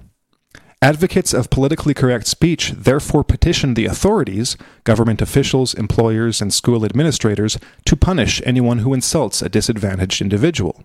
Advocates 0.82 1.34
of 1.34 1.50
politically 1.50 1.94
correct 1.94 2.26
speech 2.26 2.72
therefore 2.72 3.24
petition 3.26 3.74
the 3.74 3.86
authorities, 3.86 4.56
government 4.86 5.22
officials, 5.22 5.74
employers, 5.74 6.42
and 6.42 6.54
school 6.54 6.86
administrators, 6.86 7.58
to 7.84 7.98
punish 7.98 8.42
anyone 8.46 8.80
who 8.80 8.94
insults 8.94 9.42
a 9.42 9.50
disadvantaged 9.50 10.22
individual. 10.22 10.82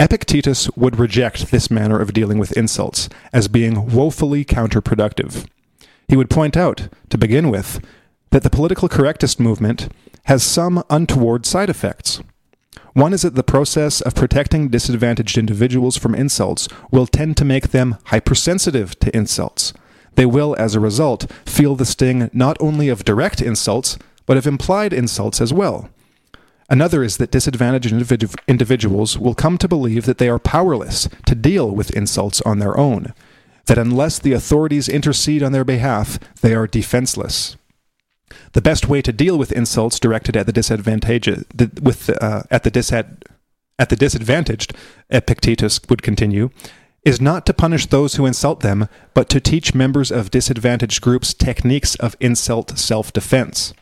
Epictetus 0.00 0.70
would 0.76 0.98
reject 0.98 1.50
this 1.50 1.70
manner 1.70 2.00
of 2.00 2.14
dealing 2.14 2.38
with 2.38 2.56
insults 2.56 3.10
as 3.34 3.48
being 3.48 3.86
woefully 3.86 4.46
counterproductive. 4.46 5.46
He 6.08 6.16
would 6.16 6.30
point 6.30 6.56
out, 6.56 6.88
to 7.10 7.18
begin 7.18 7.50
with, 7.50 7.84
that 8.30 8.42
the 8.42 8.50
political 8.50 8.88
correctist 8.88 9.38
movement 9.38 9.92
has 10.24 10.42
some 10.42 10.82
untoward 10.88 11.44
side 11.44 11.68
effects. 11.68 12.22
One 12.96 13.12
is 13.12 13.20
that 13.20 13.34
the 13.34 13.42
process 13.42 14.00
of 14.00 14.14
protecting 14.14 14.68
disadvantaged 14.68 15.36
individuals 15.36 15.98
from 15.98 16.14
insults 16.14 16.66
will 16.90 17.06
tend 17.06 17.36
to 17.36 17.44
make 17.44 17.68
them 17.68 17.98
hypersensitive 18.04 18.98
to 19.00 19.14
insults. 19.14 19.74
They 20.14 20.24
will, 20.24 20.56
as 20.58 20.74
a 20.74 20.80
result, 20.80 21.30
feel 21.44 21.76
the 21.76 21.84
sting 21.84 22.30
not 22.32 22.56
only 22.58 22.88
of 22.88 23.04
direct 23.04 23.42
insults, 23.42 23.98
but 24.24 24.38
of 24.38 24.46
implied 24.46 24.94
insults 24.94 25.42
as 25.42 25.52
well. 25.52 25.90
Another 26.70 27.04
is 27.04 27.18
that 27.18 27.30
disadvantaged 27.30 27.92
individu- 27.92 28.34
individuals 28.48 29.18
will 29.18 29.34
come 29.34 29.58
to 29.58 29.68
believe 29.68 30.06
that 30.06 30.16
they 30.16 30.30
are 30.30 30.38
powerless 30.38 31.06
to 31.26 31.34
deal 31.34 31.70
with 31.70 31.94
insults 31.94 32.40
on 32.46 32.60
their 32.60 32.78
own, 32.78 33.12
that 33.66 33.76
unless 33.76 34.18
the 34.18 34.32
authorities 34.32 34.88
intercede 34.88 35.42
on 35.42 35.52
their 35.52 35.66
behalf, 35.66 36.18
they 36.40 36.54
are 36.54 36.66
defenseless. 36.66 37.58
The 38.52 38.62
best 38.62 38.88
way 38.88 39.02
to 39.02 39.12
deal 39.12 39.38
with 39.38 39.52
insults 39.52 40.00
directed 40.00 40.36
at 40.36 40.46
the 40.46 40.52
disadvantaged, 40.52 41.44
with 41.80 42.10
uh, 42.22 42.42
at 42.50 42.64
the 42.64 42.70
disad, 42.70 43.22
at 43.78 43.88
the 43.88 43.96
disadvantaged, 43.96 44.74
Epictetus 45.10 45.80
would 45.88 46.02
continue, 46.02 46.50
is 47.04 47.20
not 47.20 47.46
to 47.46 47.54
punish 47.54 47.86
those 47.86 48.16
who 48.16 48.26
insult 48.26 48.60
them, 48.60 48.88
but 49.14 49.28
to 49.28 49.40
teach 49.40 49.74
members 49.74 50.10
of 50.10 50.30
disadvantaged 50.30 51.00
groups 51.00 51.32
techniques 51.32 51.94
of 51.96 52.16
insult 52.20 52.76
self-defense. 52.76 53.72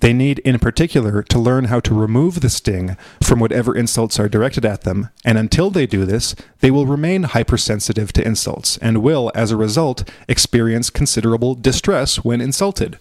They 0.00 0.12
need, 0.12 0.38
in 0.40 0.58
particular, 0.58 1.22
to 1.24 1.38
learn 1.38 1.64
how 1.64 1.80
to 1.80 1.94
remove 1.94 2.40
the 2.40 2.50
sting 2.50 2.96
from 3.22 3.40
whatever 3.40 3.74
insults 3.74 4.20
are 4.20 4.28
directed 4.28 4.64
at 4.64 4.82
them, 4.82 5.08
and 5.24 5.38
until 5.38 5.70
they 5.70 5.86
do 5.86 6.04
this, 6.04 6.36
they 6.60 6.70
will 6.70 6.86
remain 6.86 7.24
hypersensitive 7.24 8.12
to 8.12 8.24
insults 8.24 8.76
and 8.78 9.02
will, 9.02 9.32
as 9.34 9.50
a 9.50 9.56
result, 9.56 10.08
experience 10.28 10.90
considerable 10.90 11.54
distress 11.54 12.22
when 12.24 12.40
insulted. 12.40 12.98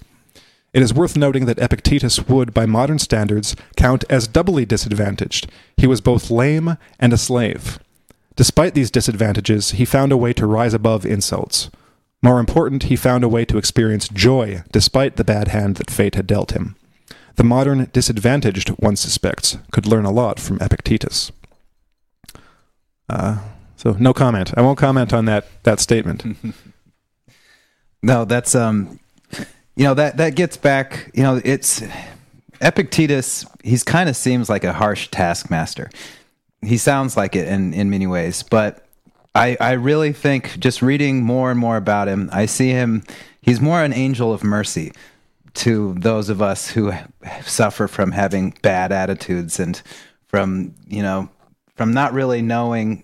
It 0.73 0.81
is 0.81 0.93
worth 0.93 1.15
noting 1.15 1.45
that 1.45 1.59
Epictetus 1.59 2.27
would, 2.27 2.53
by 2.53 2.65
modern 2.65 2.99
standards, 2.99 3.55
count 3.75 4.03
as 4.09 4.27
doubly 4.27 4.65
disadvantaged. 4.65 5.49
He 5.77 5.87
was 5.87 6.01
both 6.01 6.29
lame 6.29 6.77
and 6.99 7.13
a 7.13 7.17
slave. 7.17 7.79
Despite 8.35 8.75
these 8.75 8.91
disadvantages, 8.91 9.71
he 9.71 9.85
found 9.85 10.11
a 10.11 10.17
way 10.17 10.33
to 10.33 10.45
rise 10.45 10.73
above 10.73 11.05
insults. 11.05 11.71
More 12.21 12.39
important, 12.39 12.83
he 12.83 12.95
found 12.95 13.23
a 13.23 13.29
way 13.29 13.45
to 13.45 13.57
experience 13.57 14.07
joy 14.07 14.63
despite 14.71 15.15
the 15.15 15.23
bad 15.23 15.47
hand 15.47 15.77
that 15.77 15.91
fate 15.91 16.15
had 16.15 16.27
dealt 16.27 16.51
him. 16.51 16.75
The 17.35 17.43
modern 17.43 17.89
disadvantaged, 17.93 18.69
one 18.69 18.95
suspects, 18.95 19.57
could 19.71 19.85
learn 19.85 20.05
a 20.05 20.11
lot 20.11 20.39
from 20.39 20.57
Epictetus. 20.59 21.31
Uh, 23.07 23.39
so, 23.75 23.95
no 23.99 24.13
comment. 24.13 24.53
I 24.57 24.61
won't 24.61 24.79
comment 24.79 25.13
on 25.13 25.25
that 25.25 25.45
that 25.63 25.79
statement. 25.79 26.25
no, 28.01 28.25
that's 28.25 28.55
um, 28.55 28.99
you 29.77 29.83
know 29.83 29.93
that 29.93 30.17
that 30.17 30.35
gets 30.35 30.57
back. 30.57 31.11
You 31.13 31.23
know, 31.23 31.39
it's 31.45 31.83
Epictetus. 32.59 33.45
He's 33.63 33.83
kind 33.83 34.09
of 34.09 34.15
seems 34.15 34.49
like 34.49 34.63
a 34.63 34.73
harsh 34.73 35.09
taskmaster. 35.09 35.89
He 36.63 36.77
sounds 36.77 37.15
like 37.15 37.35
it 37.35 37.47
in 37.47 37.73
in 37.73 37.89
many 37.89 38.07
ways, 38.07 38.41
but 38.41 38.85
I 39.35 39.55
I 39.61 39.73
really 39.73 40.13
think 40.13 40.59
just 40.59 40.81
reading 40.81 41.23
more 41.23 41.51
and 41.51 41.59
more 41.59 41.77
about 41.77 42.07
him, 42.07 42.29
I 42.33 42.47
see 42.47 42.69
him. 42.69 43.03
He's 43.39 43.61
more 43.61 43.83
an 43.83 43.93
angel 43.93 44.33
of 44.33 44.43
mercy 44.43 44.91
to 45.53 45.93
those 45.93 46.29
of 46.29 46.41
us 46.41 46.71
who 46.71 46.91
suffer 47.43 47.87
from 47.87 48.11
having 48.11 48.57
bad 48.63 48.91
attitudes 48.91 49.59
and 49.59 49.79
from 50.27 50.73
you 50.87 51.03
know 51.03 51.29
from 51.75 51.93
not 51.93 52.13
really 52.13 52.41
knowing 52.41 53.03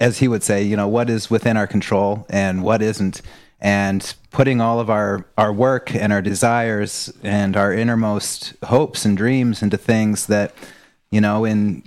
as 0.00 0.18
he 0.18 0.28
would 0.28 0.42
say 0.42 0.62
you 0.62 0.76
know 0.76 0.88
what 0.88 1.10
is 1.10 1.30
within 1.30 1.58
our 1.58 1.66
control 1.66 2.26
and 2.30 2.62
what 2.62 2.80
isn't 2.80 3.20
and 3.64 4.14
putting 4.30 4.60
all 4.60 4.78
of 4.78 4.88
our 4.88 5.26
our 5.36 5.52
work 5.52 5.92
and 5.92 6.12
our 6.12 6.22
desires 6.22 7.12
and 7.24 7.56
our 7.56 7.72
innermost 7.72 8.54
hopes 8.64 9.04
and 9.04 9.16
dreams 9.16 9.60
into 9.60 9.76
things 9.76 10.26
that 10.26 10.54
you 11.10 11.20
know 11.20 11.44
in 11.44 11.82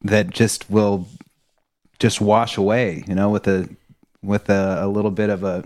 that 0.00 0.30
just 0.30 0.68
will 0.68 1.06
just 2.00 2.20
wash 2.20 2.56
away 2.56 3.04
you 3.06 3.14
know 3.14 3.30
with 3.30 3.46
a 3.46 3.68
with 4.22 4.50
a, 4.50 4.78
a 4.80 4.88
little 4.88 5.12
bit 5.12 5.30
of 5.30 5.44
a 5.44 5.62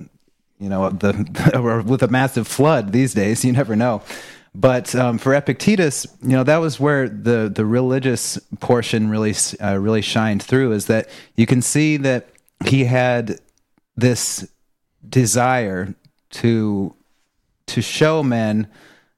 you 0.59 0.69
know, 0.69 0.91
the 0.91 1.51
or 1.63 1.83
with 1.83 2.03
a 2.03 2.09
massive 2.09 2.47
flood 2.49 2.93
these 2.93 3.15
days, 3.15 3.45
you 3.45 3.53
never 3.53 3.77
know. 3.77 4.03
But 4.55 4.95
um, 4.95 5.19
for 5.19 5.35
Epictetus, 5.35 6.07
you 6.23 6.31
know, 6.31 6.45
that 6.45 6.59
was 6.59 6.81
where 6.81 7.09
the 7.09 7.51
the 7.55 7.67
religious 7.67 8.39
portion 8.61 9.11
really 9.11 9.35
uh, 9.63 9.77
really 9.79 10.01
shined 10.01 10.43
through. 10.43 10.73
Is 10.73 10.87
that 10.87 11.09
you 11.37 11.47
can 11.47 11.61
see 11.61 11.99
that 11.99 12.29
he 12.65 12.85
had 12.85 13.39
this 13.97 14.49
desire 15.09 15.95
to 16.31 16.95
to 17.67 17.83
show 17.83 18.23
men 18.23 18.69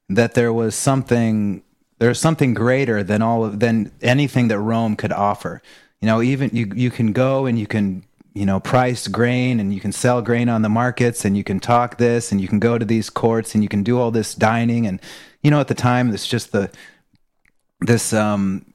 that 0.09 0.35
there 0.35 0.53
was 0.53 0.75
something 0.75 1.63
there's 1.99 2.21
something 2.21 2.55
greater 2.55 3.03
than 3.03 3.23
all 3.23 3.45
of 3.45 3.61
than 3.61 3.93
anything 4.01 4.49
that 4.49 4.59
Rome 4.59 4.97
could 4.97 5.13
offer. 5.13 5.63
You 6.01 6.07
know, 6.07 6.23
even 6.23 6.51
you 6.53 6.71
you 6.75 6.91
can 6.91 7.13
go 7.13 7.47
and 7.47 7.59
you 7.59 7.67
can 7.67 8.05
you 8.39 8.47
know, 8.47 8.61
price 8.61 9.09
grain 9.09 9.59
and 9.59 9.75
you 9.75 9.81
can 9.81 9.91
sell 9.91 10.23
grain 10.23 10.49
on 10.49 10.63
the 10.63 10.69
markets 10.69 11.25
and 11.25 11.37
you 11.37 11.43
can 11.43 11.59
talk 11.59 11.99
this 11.99 12.31
and 12.31 12.41
you 12.41 12.47
can 12.47 12.61
go 12.61 12.79
to 12.79 12.85
these 12.85 13.11
courts 13.11 13.53
and 13.53 13.65
you 13.65 13.69
can 13.69 13.83
do 13.83 13.99
all 13.99 14.13
this 14.13 14.33
dining. 14.33 14.87
And, 14.87 15.01
you 15.43 15.51
know, 15.51 15.59
at 15.59 15.67
the 15.67 15.75
time, 15.75 16.15
it's 16.15 16.25
just 16.25 16.53
the, 16.53 16.71
this, 17.81 18.13
um, 18.13 18.68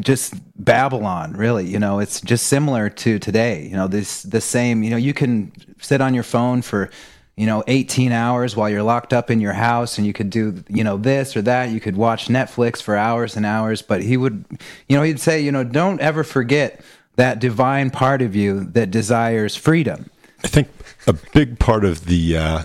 just 0.00 0.34
Babylon, 0.62 1.32
really, 1.32 1.66
you 1.66 1.78
know, 1.78 1.98
it's 1.98 2.20
just 2.20 2.46
similar 2.46 2.88
to 2.88 3.18
today, 3.18 3.66
you 3.66 3.76
know, 3.76 3.88
this, 3.88 4.22
the 4.22 4.40
same, 4.40 4.82
you 4.82 4.90
know, 4.90 4.96
you 4.96 5.12
can 5.12 5.52
sit 5.80 6.00
on 6.00 6.14
your 6.14 6.24
phone 6.24 6.62
for, 6.62 6.90
you 7.34 7.46
know 7.46 7.64
18 7.66 8.12
hours 8.12 8.54
while 8.54 8.68
you're 8.68 8.82
locked 8.82 9.14
up 9.14 9.30
in 9.30 9.40
your 9.40 9.54
house 9.54 9.96
and 9.96 10.06
you 10.06 10.12
could 10.12 10.28
do 10.28 10.62
you 10.68 10.84
know 10.84 10.98
this 10.98 11.34
or 11.34 11.40
that 11.40 11.70
you 11.70 11.80
could 11.80 11.96
watch 11.96 12.28
netflix 12.28 12.82
for 12.82 12.94
hours 12.94 13.36
and 13.36 13.46
hours 13.46 13.80
but 13.80 14.02
he 14.02 14.18
would 14.18 14.44
you 14.86 14.94
know 14.94 15.02
he'd 15.02 15.18
say 15.18 15.40
you 15.40 15.50
know 15.50 15.64
don't 15.64 15.98
ever 16.02 16.24
forget 16.24 16.82
that 17.16 17.38
divine 17.38 17.90
part 17.90 18.22
of 18.22 18.34
you 18.34 18.64
that 18.64 18.90
desires 18.90 19.56
freedom. 19.56 20.10
I 20.44 20.48
think 20.48 20.68
a 21.06 21.12
big 21.12 21.58
part 21.58 21.84
of 21.84 22.06
the 22.06 22.36
uh, 22.36 22.62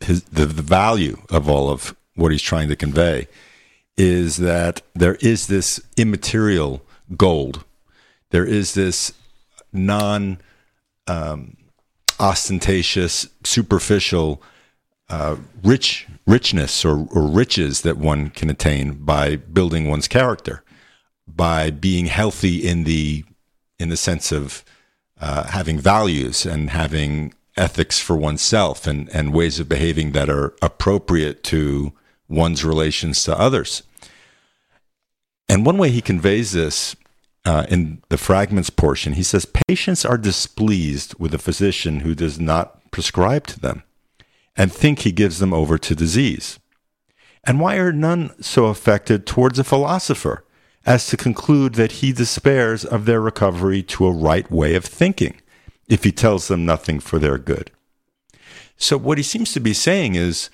his 0.00 0.24
the, 0.24 0.46
the 0.46 0.62
value 0.62 1.18
of 1.30 1.48
all 1.48 1.70
of 1.70 1.94
what 2.14 2.32
he's 2.32 2.42
trying 2.42 2.68
to 2.68 2.76
convey 2.76 3.26
is 3.96 4.38
that 4.38 4.82
there 4.94 5.16
is 5.16 5.46
this 5.46 5.80
immaterial 5.96 6.82
gold. 7.16 7.64
There 8.30 8.44
is 8.44 8.74
this 8.74 9.12
non 9.72 10.38
um, 11.06 11.56
ostentatious, 12.18 13.28
superficial, 13.44 14.42
uh, 15.08 15.36
rich 15.62 16.06
richness 16.26 16.84
or, 16.84 17.06
or 17.10 17.26
riches 17.26 17.82
that 17.82 17.98
one 17.98 18.30
can 18.30 18.48
attain 18.48 18.94
by 18.94 19.36
building 19.36 19.88
one's 19.88 20.08
character, 20.08 20.64
by 21.28 21.70
being 21.70 22.06
healthy 22.06 22.66
in 22.66 22.84
the 22.84 23.24
in 23.78 23.88
the 23.90 23.96
sense 23.96 24.32
of 24.32 24.64
uh, 25.20 25.44
having 25.44 25.78
values 25.78 26.46
and 26.46 26.70
having 26.70 27.34
ethics 27.56 28.00
for 28.00 28.16
oneself 28.16 28.86
and, 28.86 29.08
and 29.10 29.32
ways 29.32 29.60
of 29.60 29.68
behaving 29.68 30.12
that 30.12 30.28
are 30.28 30.54
appropriate 30.62 31.42
to 31.44 31.92
one's 32.28 32.64
relations 32.64 33.22
to 33.24 33.38
others. 33.38 33.82
And 35.48 35.66
one 35.66 35.78
way 35.78 35.90
he 35.90 36.00
conveys 36.00 36.52
this 36.52 36.96
uh, 37.44 37.66
in 37.68 38.02
the 38.08 38.16
fragments 38.16 38.70
portion, 38.70 39.12
he 39.12 39.22
says, 39.22 39.46
Patients 39.68 40.04
are 40.04 40.16
displeased 40.16 41.14
with 41.18 41.34
a 41.34 41.38
physician 41.38 42.00
who 42.00 42.14
does 42.14 42.40
not 42.40 42.90
prescribe 42.90 43.46
to 43.48 43.60
them 43.60 43.82
and 44.56 44.72
think 44.72 45.00
he 45.00 45.12
gives 45.12 45.38
them 45.38 45.52
over 45.52 45.76
to 45.78 45.94
disease. 45.94 46.58
And 47.46 47.60
why 47.60 47.76
are 47.76 47.92
none 47.92 48.32
so 48.42 48.66
affected 48.66 49.26
towards 49.26 49.58
a 49.58 49.64
philosopher 49.64 50.44
as 50.86 51.06
to 51.08 51.16
conclude 51.16 51.74
that 51.74 51.92
he 51.92 52.12
despairs 52.12 52.84
of 52.84 53.04
their 53.04 53.20
recovery 53.20 53.82
to 53.82 54.06
a 54.06 54.12
right 54.12 54.50
way 54.50 54.74
of 54.74 54.84
thinking 54.84 55.40
if 55.88 56.04
he 56.04 56.12
tells 56.12 56.48
them 56.48 56.64
nothing 56.64 57.00
for 57.00 57.18
their 57.18 57.38
good. 57.38 57.70
So, 58.76 58.96
what 58.96 59.18
he 59.18 59.24
seems 59.24 59.52
to 59.52 59.60
be 59.60 59.72
saying 59.72 60.14
is 60.14 60.50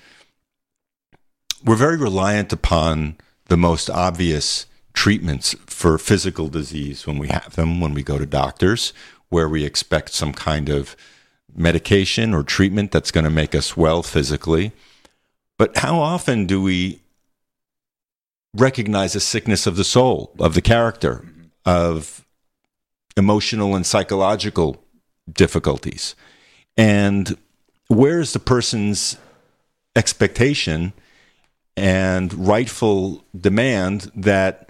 we're 1.63 1.75
very 1.75 1.97
reliant 1.97 2.51
upon 2.51 3.17
the 3.47 3.57
most 3.57 3.89
obvious 3.89 4.65
treatments 4.93 5.55
for 5.65 5.97
physical 5.97 6.47
disease 6.47 7.07
when 7.07 7.17
we 7.17 7.27
have 7.29 7.55
them, 7.55 7.79
when 7.79 7.93
we 7.93 8.03
go 8.03 8.17
to 8.17 8.25
doctors, 8.25 8.93
where 9.29 9.47
we 9.47 9.63
expect 9.63 10.11
some 10.11 10.33
kind 10.33 10.69
of 10.69 10.95
medication 11.55 12.33
or 12.33 12.43
treatment 12.43 12.91
that's 12.91 13.11
going 13.11 13.23
to 13.23 13.29
make 13.29 13.55
us 13.55 13.75
well 13.77 14.03
physically. 14.03 14.71
But 15.57 15.77
how 15.77 15.99
often 15.99 16.45
do 16.45 16.61
we 16.61 17.01
recognize 18.53 19.15
a 19.15 19.19
sickness 19.19 19.65
of 19.65 19.75
the 19.75 19.83
soul, 19.83 20.33
of 20.39 20.53
the 20.55 20.61
character, 20.61 21.25
of 21.65 22.25
emotional 23.17 23.75
and 23.75 23.85
psychological 23.85 24.83
difficulties. 25.31 26.15
And 26.77 27.37
where 27.87 28.19
is 28.19 28.33
the 28.33 28.39
person's 28.39 29.17
expectation 29.95 30.93
and 31.77 32.33
rightful 32.33 33.23
demand 33.39 34.11
that 34.15 34.69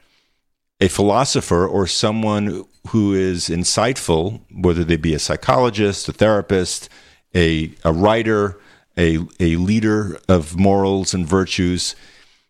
a 0.80 0.88
philosopher 0.88 1.68
or 1.68 1.86
someone 1.88 2.66
who 2.88 3.14
is 3.14 3.49
insightful, 3.49 4.41
whether 4.52 4.84
they 4.84 4.97
be 4.97 5.14
a 5.14 5.20
psychologist, 5.20 6.08
a 6.08 6.14
therapist, 6.14 6.89
a, 7.36 7.72
a 7.84 7.93
writer, 7.93 8.60
a, 8.97 9.20
a 9.39 9.56
leader 9.58 10.20
of 10.28 10.58
morals 10.58 11.14
and 11.14 11.28
virtues, 11.28 11.95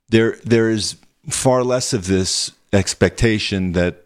there, 0.09 0.37
there 0.43 0.69
is 0.69 0.95
far 1.29 1.63
less 1.63 1.93
of 1.93 2.07
this 2.07 2.51
expectation 2.73 3.73
that 3.73 4.05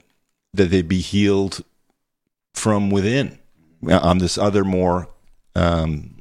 that 0.54 0.72
they 0.72 0.82
be 0.82 1.02
healed 1.02 1.64
from 2.54 2.90
within 2.90 3.38
on 3.90 4.18
this 4.18 4.38
other 4.38 4.64
more 4.64 5.10
um, 5.56 6.16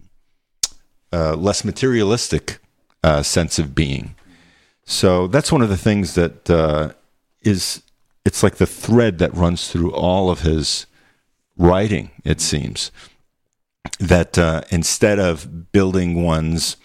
uh, 1.12 1.34
less 1.34 1.64
materialistic 1.64 2.58
uh, 3.04 3.22
sense 3.22 3.58
of 3.58 3.74
being. 3.74 4.14
So 4.84 5.26
that's 5.26 5.52
one 5.52 5.60
of 5.60 5.68
the 5.68 5.76
things 5.76 6.14
that 6.14 6.48
uh, 6.48 6.94
is 7.42 7.82
it's 8.24 8.42
like 8.42 8.56
the 8.56 8.66
thread 8.66 9.18
that 9.18 9.34
runs 9.34 9.70
through 9.70 9.92
all 9.92 10.30
of 10.30 10.40
his 10.40 10.86
writing. 11.58 12.10
It 12.24 12.40
seems 12.40 12.90
that 14.00 14.38
uh, 14.38 14.62
instead 14.70 15.18
of 15.18 15.70
building 15.70 16.24
one's 16.24 16.78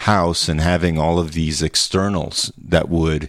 house 0.00 0.48
and 0.48 0.62
having 0.62 0.98
all 0.98 1.18
of 1.18 1.32
these 1.32 1.62
externals 1.62 2.50
that 2.56 2.88
would 2.88 3.28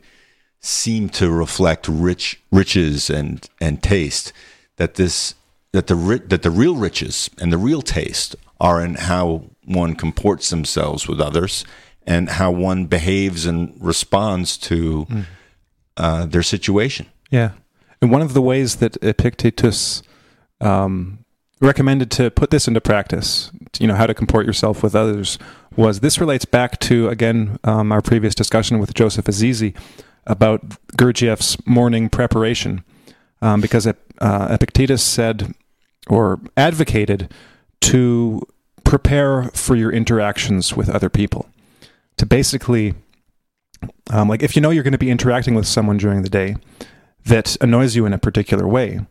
seem 0.62 1.10
to 1.10 1.30
reflect 1.30 1.88
rich 1.90 2.40
riches 2.50 3.10
and 3.10 3.46
and 3.60 3.84
taste, 3.84 4.32
that 4.78 4.96
this 4.96 5.36
that 5.74 5.88
the 5.88 6.24
that 6.28 6.44
the 6.44 6.52
real 6.52 6.78
riches 6.78 7.30
and 7.42 7.52
the 7.52 7.58
real 7.58 7.82
taste 7.82 8.38
are 8.62 8.82
in 8.82 8.96
how 8.96 9.44
one 9.66 9.96
comports 9.96 10.50
themselves 10.50 11.10
with 11.10 11.20
others 11.20 11.66
and 12.08 12.30
how 12.30 12.50
one 12.52 12.86
behaves 12.88 13.46
and 13.46 13.74
responds 13.80 14.58
to 14.58 15.06
Mm. 15.10 15.26
uh, 15.98 16.26
their 16.26 16.44
situation. 16.44 17.06
Yeah. 17.30 17.52
And 18.02 18.12
one 18.12 18.22
of 18.22 18.34
the 18.34 18.42
ways 18.42 18.78
that 18.78 18.98
Epictetus 19.04 20.02
um, 20.62 21.20
recommended 21.62 22.10
to 22.12 22.32
put 22.32 22.50
this 22.50 22.68
into 22.68 22.80
practice, 22.82 23.52
you 23.80 23.88
know, 23.88 23.96
how 23.96 24.08
to 24.08 24.14
comport 24.14 24.46
yourself 24.46 24.82
with 24.84 24.96
others, 24.96 25.38
was 25.76 26.00
this 26.00 26.20
relates 26.20 26.46
back 26.46 26.80
to, 26.80 27.10
again, 27.10 27.60
um, 27.64 27.92
our 27.92 28.02
previous 28.02 28.34
discussion 28.36 28.80
with 28.80 28.94
Joseph 28.94 29.26
Azize 29.26 29.76
about 30.26 30.62
Gurdjieff's 30.98 31.58
morning 31.68 32.10
preparation. 32.10 32.84
Um, 33.42 33.62
because 33.62 33.86
uh, 33.86 34.48
Epictetus 34.50 35.04
said 35.04 35.54
or 36.08 36.40
advocated 36.56 37.32
to 37.82 38.42
prepare 38.84 39.44
for 39.54 39.76
your 39.76 39.92
interactions 39.92 40.76
with 40.76 40.90
other 40.90 41.10
people. 41.10 41.48
To 42.18 42.26
basically, 42.26 42.96
um, 44.10 44.28
like, 44.28 44.42
if 44.42 44.56
you 44.56 44.62
know 44.62 44.72
you're 44.72 44.84
going 44.84 44.92
to 44.92 44.98
be 44.98 45.12
interacting 45.12 45.54
with 45.54 45.68
someone 45.68 45.98
during 45.98 46.24
the 46.24 46.30
day, 46.30 46.56
that 47.28 47.58
annoys 47.62 47.96
you 47.96 48.06
in 48.06 48.14
a 48.14 48.18
particular 48.18 48.68
way 48.68 49.02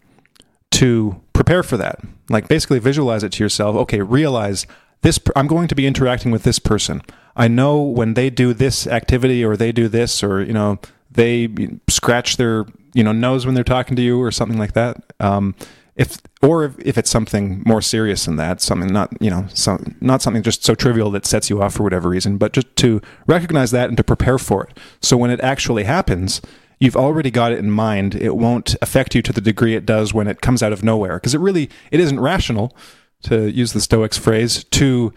to 0.72 1.20
prepare 1.32 1.62
for 1.62 1.76
that. 1.76 2.00
Like 2.28 2.48
basically 2.48 2.78
visualize 2.78 3.22
it 3.22 3.32
to 3.32 3.44
yourself. 3.44 3.76
Okay 3.76 4.00
realize 4.00 4.66
this 5.02 5.20
i'm 5.36 5.46
going 5.46 5.68
to 5.68 5.74
be 5.74 5.86
interacting 5.86 6.32
with 6.32 6.42
this 6.42 6.58
person. 6.58 7.02
I 7.36 7.48
know 7.48 7.80
when 7.82 8.14
they 8.14 8.30
do 8.30 8.54
this 8.54 8.86
activity 8.86 9.44
or 9.44 9.56
they 9.56 9.70
do 9.70 9.88
this 9.88 10.22
or 10.22 10.42
you 10.42 10.54
know 10.54 10.78
they 11.10 11.48
scratch 11.88 12.36
their 12.36 12.66
you 12.94 13.04
know 13.04 13.12
nose 13.12 13.44
when 13.46 13.54
they're 13.54 13.64
talking 13.64 13.96
to 13.96 14.02
you 14.02 14.20
or 14.20 14.30
something 14.30 14.58
like 14.58 14.72
that 14.72 14.96
um, 15.20 15.54
if 15.96 16.18
or 16.42 16.64
if, 16.64 16.78
if 16.78 16.98
it's 16.98 17.10
something 17.10 17.62
more 17.66 17.82
serious 17.82 18.26
than 18.26 18.36
that 18.36 18.60
something 18.60 18.92
not 18.92 19.10
you 19.20 19.30
know 19.30 19.46
some, 19.52 19.96
not 20.00 20.22
something 20.22 20.42
just 20.42 20.64
so 20.64 20.74
trivial 20.74 21.10
that 21.10 21.26
sets 21.26 21.50
you 21.50 21.62
off 21.62 21.74
for 21.74 21.82
whatever 21.82 22.08
reason 22.08 22.36
but 22.36 22.52
just 22.52 22.74
to 22.76 23.00
recognize 23.26 23.70
that 23.70 23.88
and 23.88 23.96
to 23.96 24.04
prepare 24.04 24.38
for 24.38 24.64
it. 24.64 24.78
So 25.00 25.16
when 25.16 25.30
it 25.30 25.40
actually 25.40 25.84
happens 25.84 26.40
you've 26.78 26.96
already 26.96 27.30
got 27.30 27.52
it 27.52 27.58
in 27.58 27.70
mind. 27.70 28.14
It 28.14 28.36
won't 28.36 28.76
affect 28.82 29.14
you 29.14 29.22
to 29.22 29.32
the 29.32 29.40
degree 29.40 29.74
it 29.74 29.86
does 29.86 30.12
when 30.12 30.28
it 30.28 30.40
comes 30.40 30.62
out 30.62 30.72
of 30.72 30.84
nowhere 30.84 31.16
because 31.16 31.34
it 31.34 31.40
really 31.40 31.70
it 31.90 32.00
isn't 32.00 32.20
rational 32.20 32.76
to 33.22 33.50
use 33.50 33.72
the 33.72 33.80
stoics 33.80 34.18
phrase 34.18 34.64
to 34.64 35.12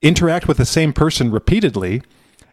interact 0.00 0.48
with 0.48 0.56
the 0.56 0.66
same 0.66 0.92
person 0.92 1.30
repeatedly 1.30 2.02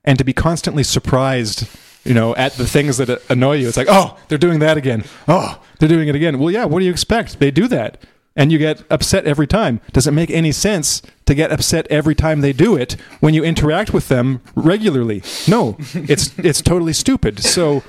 and 0.05 0.17
to 0.17 0.23
be 0.23 0.33
constantly 0.33 0.83
surprised 0.83 1.67
you 2.03 2.13
know 2.13 2.35
at 2.35 2.53
the 2.53 2.67
things 2.67 2.97
that 2.97 3.09
annoy 3.29 3.57
you. 3.57 3.67
It's 3.67 3.77
like 3.77 3.87
oh 3.89 4.17
they're 4.27 4.37
doing 4.37 4.59
that 4.59 4.77
again. 4.77 5.03
Oh 5.27 5.61
they're 5.79 5.89
doing 5.89 6.07
it 6.07 6.15
again. 6.15 6.39
Well 6.39 6.51
yeah 6.51 6.65
what 6.65 6.79
do 6.79 6.85
you 6.85 6.91
expect? 6.91 7.39
They 7.39 7.51
do 7.51 7.67
that. 7.67 8.01
And 8.35 8.53
you 8.53 8.57
get 8.57 8.83
upset 8.89 9.25
every 9.25 9.47
time. 9.47 9.81
Does 9.91 10.07
it 10.07 10.11
make 10.11 10.29
any 10.29 10.53
sense 10.53 11.01
to 11.25 11.35
get 11.35 11.51
upset 11.51 11.85
every 11.89 12.15
time 12.15 12.39
they 12.39 12.53
do 12.53 12.77
it 12.77 12.93
when 13.19 13.33
you 13.33 13.43
interact 13.43 13.91
with 13.91 14.07
them 14.07 14.41
regularly? 14.55 15.23
No. 15.47 15.77
It's 15.93 16.37
it's 16.39 16.61
totally 16.61 16.93
stupid. 16.93 17.39
So 17.39 17.83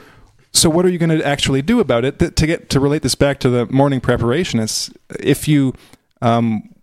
so 0.52 0.68
what 0.68 0.84
are 0.84 0.88
you 0.88 0.98
going 0.98 1.16
to 1.16 1.24
actually 1.24 1.62
do 1.62 1.78
about 1.78 2.04
it? 2.04 2.18
Th- 2.18 2.34
to 2.34 2.46
get 2.46 2.68
to 2.70 2.80
relate 2.80 3.02
this 3.02 3.14
back 3.14 3.38
to 3.40 3.48
the 3.48 3.66
morning 3.66 4.00
preparation 4.00 4.58
is 4.58 4.90
if 5.20 5.46
you 5.46 5.74
um, 6.22 6.74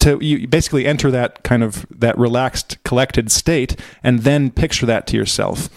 to 0.00 0.18
you 0.24 0.48
basically 0.48 0.86
enter 0.86 1.10
that 1.10 1.44
kind 1.44 1.62
of 1.62 1.86
that 1.90 2.18
relaxed 2.18 2.82
collected 2.84 3.30
state 3.30 3.76
and 4.02 4.20
then 4.20 4.50
picture 4.50 4.86
that 4.86 5.06
to 5.08 5.16
yourself 5.16 5.68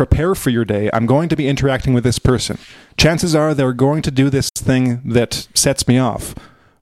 prepare 0.00 0.34
for 0.34 0.48
your 0.48 0.64
day 0.64 0.88
i'm 0.94 1.04
going 1.04 1.28
to 1.28 1.36
be 1.36 1.46
interacting 1.46 1.92
with 1.92 2.04
this 2.04 2.18
person 2.18 2.56
chances 2.96 3.34
are 3.34 3.52
they're 3.52 3.74
going 3.74 4.00
to 4.00 4.10
do 4.10 4.30
this 4.30 4.48
thing 4.48 5.02
that 5.04 5.46
sets 5.54 5.86
me 5.86 5.98
off 5.98 6.34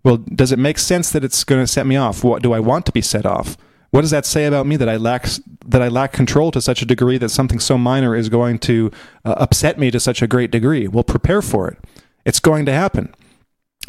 well 0.05 0.19
does 0.19 0.53
it 0.53 0.59
make 0.59 0.79
sense 0.79 1.11
that 1.11 1.25
it's 1.25 1.43
going 1.43 1.61
to 1.61 1.67
set 1.67 1.85
me 1.85 1.97
off 1.97 2.23
what 2.23 2.43
do 2.43 2.53
i 2.53 2.61
want 2.61 2.87
to 2.87 2.93
be 2.93 3.03
set 3.03 3.27
off 3.27 3.57
what 3.91 4.03
does 4.03 4.11
that 4.11 4.27
say 4.27 4.45
about 4.45 4.67
me 4.67 4.77
that 4.77 4.89
I 4.89 4.97
lack 4.97 5.27
that 5.67 5.81
I 5.81 5.89
lack 5.89 6.13
control 6.13 6.51
to 6.51 6.61
such 6.61 6.83
a 6.83 6.87
degree 6.87 7.17
that 7.19 7.31
something 7.31 7.59
so 7.59 7.79
minor 7.79 8.15
is 8.15 8.29
going 8.29 8.59
to 8.61 8.91
uh, 9.25 9.35
upset 9.39 9.79
me 9.79 9.91
to 9.91 9.99
such 9.99 10.21
a 10.21 10.27
great 10.27 10.51
degree? 10.51 10.87
Well, 10.89 11.05
prepare 11.05 11.41
for 11.41 11.69
it. 11.69 11.79
It's 12.27 12.41
going 12.41 12.67
to 12.67 12.73
happen. 12.73 13.15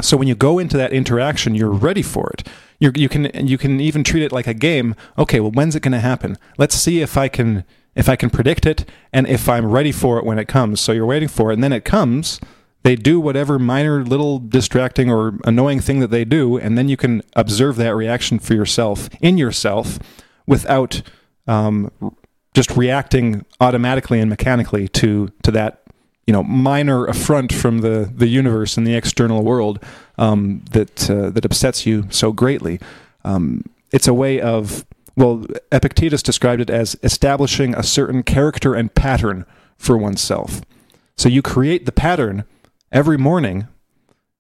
So 0.02 0.16
when 0.16 0.30
you 0.30 0.36
go 0.36 0.58
into 0.58 0.78
that 0.78 0.94
interaction, 0.94 1.56
you're 1.56 1.70
ready 1.70 2.02
for 2.02 2.30
it. 2.30 2.48
You're, 2.80 2.94
you 2.96 3.10
can 3.10 3.26
you 3.46 3.58
can 3.58 3.82
even 3.82 4.06
treat 4.06 4.24
it 4.24 4.32
like 4.32 4.48
a 4.48 4.54
game. 4.54 4.96
Okay, 5.18 5.42
well, 5.42 5.52
when's 5.52 5.76
it 5.76 5.82
going 5.82 5.92
to 5.92 6.00
happen? 6.00 6.38
Let's 6.58 6.76
see 6.76 7.02
if 7.02 7.18
I 7.18 7.28
can 7.28 7.66
if 7.96 8.08
I 8.08 8.16
can 8.16 8.30
predict 8.30 8.66
it 8.66 8.90
and 9.12 9.28
if 9.28 9.50
I'm 9.50 9.66
ready 9.66 9.92
for 9.92 10.18
it 10.18 10.26
when 10.26 10.40
it 10.40 10.48
comes. 10.48 10.80
So 10.80 10.92
you're 10.92 11.06
waiting 11.06 11.30
for 11.30 11.52
it, 11.52 11.56
and 11.56 11.64
then 11.64 11.74
it 11.74 11.86
comes. 11.86 12.40
They 12.84 12.96
do 12.96 13.20
whatever 13.20 13.60
minor 13.60 14.04
little 14.04 14.40
distracting 14.40 15.12
or 15.12 15.38
annoying 15.44 15.82
thing 15.82 16.00
that 16.00 16.12
they 16.12 16.24
do, 16.24 16.58
and 16.58 16.78
then 16.78 16.88
you 16.88 16.96
can 16.96 17.22
observe 17.36 17.76
that 17.76 17.96
reaction 17.96 18.40
for 18.40 18.54
yourself 18.54 19.10
in 19.22 19.38
yourself 19.38 20.00
without 20.48 21.02
um, 21.48 21.92
just 22.54 22.72
reacting 22.78 23.46
automatically 23.60 24.20
and 24.20 24.30
mechanically 24.30 24.88
to 24.88 25.30
to 25.44 25.52
that 25.52 25.84
you 26.26 26.34
know 26.34 26.44
minor 26.44 27.06
affront 27.06 27.52
from 27.52 27.80
the 27.80 28.12
the 28.16 28.28
universe 28.28 28.78
and 28.78 28.88
the 28.88 28.96
external 28.96 29.44
world 29.44 29.84
um, 30.18 30.64
that 30.72 31.10
uh, 31.10 31.30
that 31.32 31.44
upsets 31.44 31.86
you 31.86 32.08
so 32.10 32.32
greatly. 32.32 32.80
Um, 33.26 33.66
it's 33.92 34.08
a 34.08 34.14
way 34.14 34.40
of 34.40 34.86
well, 35.20 35.46
Epictetus 35.70 36.24
described 36.24 36.62
it 36.62 36.70
as 36.70 36.98
establishing 37.04 37.76
a 37.76 37.84
certain 37.84 38.24
character 38.24 38.74
and 38.74 38.96
pattern 38.96 39.46
for 39.78 39.98
oneself. 39.98 40.62
So 41.18 41.28
you 41.28 41.42
create 41.42 41.86
the 41.86 41.92
pattern 41.92 42.46
every 42.90 43.18
morning 43.18 43.68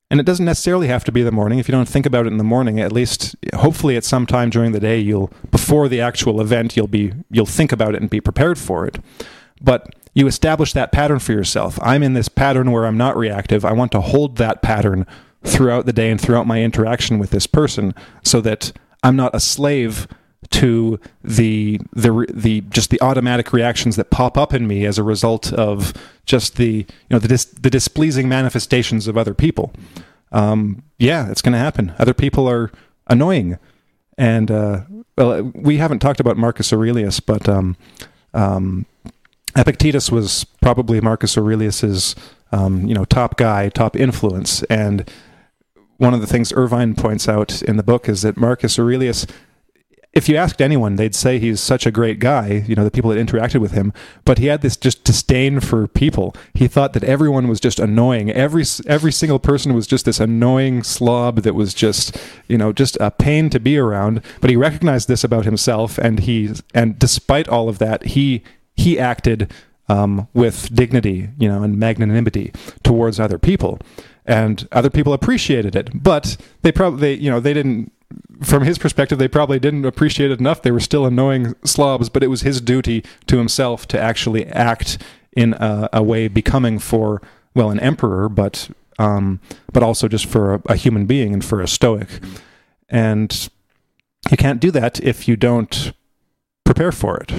and 0.10 0.22
it 0.22 0.26
doesn't 0.26 0.46
necessarily 0.46 0.88
have 0.88 1.04
to 1.04 1.12
be 1.12 1.22
the 1.22 1.34
morning. 1.34 1.60
If 1.60 1.68
you 1.68 1.74
don't 1.74 1.88
think 1.88 2.06
about 2.06 2.26
it 2.26 2.32
in 2.32 2.38
the 2.38 2.46
morning 2.46 2.80
at 2.80 2.94
least 2.94 3.36
hopefully 3.56 3.98
at 3.98 4.06
some 4.06 4.26
time 4.26 4.50
during 4.50 4.72
the 4.72 4.80
day 4.80 4.98
you'll 4.98 5.34
before 5.52 5.90
the 5.90 6.00
actual 6.00 6.40
event 6.40 6.78
you'll 6.78 6.88
be 6.88 7.12
you'll 7.30 7.46
think 7.46 7.74
about 7.74 7.94
it 7.94 8.00
and 8.02 8.10
be 8.10 8.22
prepared 8.22 8.58
for 8.58 8.86
it. 8.86 9.00
But 9.62 9.94
you 10.14 10.28
establish 10.28 10.72
that 10.72 10.94
pattern 10.94 11.20
for 11.20 11.34
yourself. 11.34 11.78
I'm 11.82 12.04
in 12.04 12.14
this 12.14 12.30
pattern 12.30 12.72
where 12.72 12.86
i'm 12.86 12.98
not 12.98 13.18
reactive. 13.18 13.66
I 13.66 13.74
want 13.74 13.92
to 13.92 14.02
hold 14.02 14.38
that 14.38 14.62
pattern 14.62 15.06
throughout 15.44 15.86
the 15.86 15.94
day 15.94 16.10
and 16.10 16.22
throughout 16.22 16.48
my 16.48 16.64
interaction 16.64 17.20
with 17.20 17.32
this 17.32 17.48
person 17.48 17.94
so 18.24 18.40
that 18.40 18.72
i'm 19.04 19.18
not 19.18 19.36
a 19.36 19.42
slave 19.42 20.08
to 20.52 21.00
the 21.24 21.80
the 21.94 22.26
the 22.34 22.62
just 22.70 22.90
the 22.90 23.00
automatic 23.02 23.54
reactions 23.54 23.96
that 23.96 24.10
pop 24.10 24.38
up 24.38 24.54
in 24.54 24.68
me 24.68 24.86
as 24.86 24.98
a 24.98 25.04
result 25.04 25.54
of 25.54 25.94
just 26.26 26.58
the 26.58 26.86
you 26.86 26.86
know 27.10 27.20
the 27.20 27.28
dis, 27.28 27.46
the 27.46 27.70
displeasing 27.70 28.28
manifestations 28.28 29.08
of 29.08 29.18
other 29.18 29.34
people. 29.34 29.72
Um, 30.32 30.84
yeah, 30.98 31.30
it's 31.30 31.42
going 31.42 31.54
to 31.54 31.60
happen. 31.60 31.94
Other 31.98 32.14
people 32.14 32.48
are 32.50 32.72
annoying, 33.08 33.58
and 34.18 34.50
uh, 34.50 34.82
well, 35.18 35.44
we 35.54 35.78
haven't 35.78 36.00
talked 36.00 36.20
about 36.20 36.38
Marcus 36.38 36.74
Aurelius, 36.74 37.20
but 37.20 37.48
um, 37.48 37.78
um, 38.34 38.86
Epictetus 39.56 40.12
was 40.12 40.46
probably 40.62 41.02
Marcus 41.02 41.38
Aurelius's 41.38 42.16
um, 42.52 42.88
you 42.88 42.96
know 42.96 43.06
top 43.06 43.38
guy, 43.38 43.70
top 43.70 43.96
influence, 43.96 44.64
and 44.64 45.10
one 45.98 46.14
of 46.14 46.22
the 46.22 46.28
things 46.28 46.54
Irvine 46.54 46.96
points 46.96 47.28
out 47.28 47.62
in 47.62 47.78
the 47.78 47.84
book 47.84 48.08
is 48.10 48.22
that 48.24 48.38
Marcus 48.38 48.80
Aurelius 48.80 49.28
if 50.12 50.28
you 50.28 50.36
asked 50.36 50.60
anyone, 50.60 50.96
they'd 50.96 51.14
say 51.14 51.38
he's 51.38 51.62
such 51.62 51.86
a 51.86 51.92
great 51.92 52.20
guy, 52.20 52.64
you 52.68 52.74
know, 52.74 52.84
the 52.84 52.90
people 52.90 53.12
that 53.12 53.24
interacted 53.24 53.62
with 53.62 53.74
him, 53.74 53.94
but 54.26 54.40
he 54.40 54.48
had 54.48 54.62
this 54.62 54.76
just 54.76 55.04
disdain 55.04 55.60
for 55.60 55.88
people. 55.88 56.36
He 56.56 56.68
thought 56.68 56.94
that 56.94 57.04
everyone 57.04 57.48
was 57.48 57.60
just 57.60 57.80
annoying. 57.80 58.32
Every 58.32 58.64
every 58.88 59.12
single 59.12 59.38
person 59.38 59.76
was 59.76 59.86
just 59.86 60.06
this 60.06 60.20
annoying 60.20 60.82
slob 60.82 61.44
that 61.44 61.54
was 61.54 61.76
just, 61.76 62.18
you 62.48 62.58
know, 62.58 62.74
just 62.74 62.98
a 63.00 63.12
pain 63.12 63.52
to 63.52 63.60
be 63.60 63.78
around, 63.78 64.22
but 64.42 64.50
he 64.50 64.56
recognized 64.56 65.08
this 65.08 65.24
about 65.24 65.46
himself 65.46 66.00
and 66.00 66.22
he 66.22 66.54
and 66.74 66.98
despite 66.98 67.48
all 67.48 67.70
of 67.70 67.78
that, 67.78 68.04
he 68.08 68.44
he 68.76 69.00
acted 69.00 69.52
um, 69.90 70.28
with 70.34 70.74
dignity, 70.74 71.30
you 71.38 71.48
know, 71.48 71.62
and 71.62 71.78
magnanimity 71.78 72.52
towards 72.84 73.20
other 73.20 73.38
people. 73.38 73.80
And 74.26 74.68
other 74.72 74.92
people 74.92 75.14
appreciated 75.14 75.76
it, 75.76 75.90
but 75.94 76.38
they 76.62 76.72
probably, 76.72 77.16
you 77.16 77.32
know, 77.32 77.40
they 77.40 77.54
didn't 77.54 77.92
from 78.42 78.64
his 78.64 78.78
perspective, 78.78 79.20
they 79.20 79.28
probably 79.28 79.60
didn't 79.60 79.86
appreciate 79.86 80.32
it 80.32 80.40
enough. 80.40 80.62
They 80.62 80.72
were 80.72 80.80
still 80.80 81.06
annoying 81.06 81.56
slobs, 81.64 82.10
but 82.10 82.24
it 82.24 82.28
was 82.28 82.42
his 82.42 82.62
duty 82.62 83.04
to 83.28 83.38
himself 83.38 83.88
to 83.88 84.00
actually 84.00 84.46
act 84.48 84.98
in 85.34 85.54
a, 85.54 85.90
a 85.94 86.04
way 86.04 86.28
becoming 86.28 86.80
for 86.80 87.22
well 87.54 87.70
an 87.70 87.80
emperor, 87.80 88.30
but 88.30 88.70
um, 88.98 89.40
but 89.72 89.84
also 89.84 90.08
just 90.08 90.26
for 90.26 90.56
a, 90.56 90.62
a, 90.68 90.76
human 90.76 91.06
being 91.06 91.34
and 91.34 91.44
for 91.44 91.62
a 91.62 91.68
stoic. 91.68 92.10
And 92.90 93.50
you 94.30 94.36
can't 94.36 94.60
do 94.60 94.72
that 94.72 95.00
if 95.02 95.26
you 95.28 95.38
don't 95.38 95.94
prepare 96.66 96.92
for 96.92 97.18
it. 97.18 97.32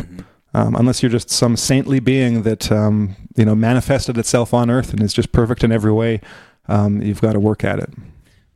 Um, 0.55 0.75
unless 0.75 1.03
you're 1.03 1.11
just 1.11 1.29
some 1.29 1.57
saintly 1.57 2.01
being 2.01 2.43
that 2.43 2.73
um, 2.73 3.15
you 3.37 3.45
know 3.45 3.55
manifested 3.55 4.19
itself 4.19 4.53
on 4.53 4.71
earth 4.71 4.93
and 4.93 5.03
is 5.03 5.13
just 5.13 5.33
perfect 5.33 5.63
in 5.63 5.71
every 5.71 5.93
way, 5.93 6.21
um, 6.69 7.01
you've 7.03 7.21
got 7.21 7.35
to 7.35 7.41
work 7.41 7.63
at 7.65 7.79
it. 7.79 7.91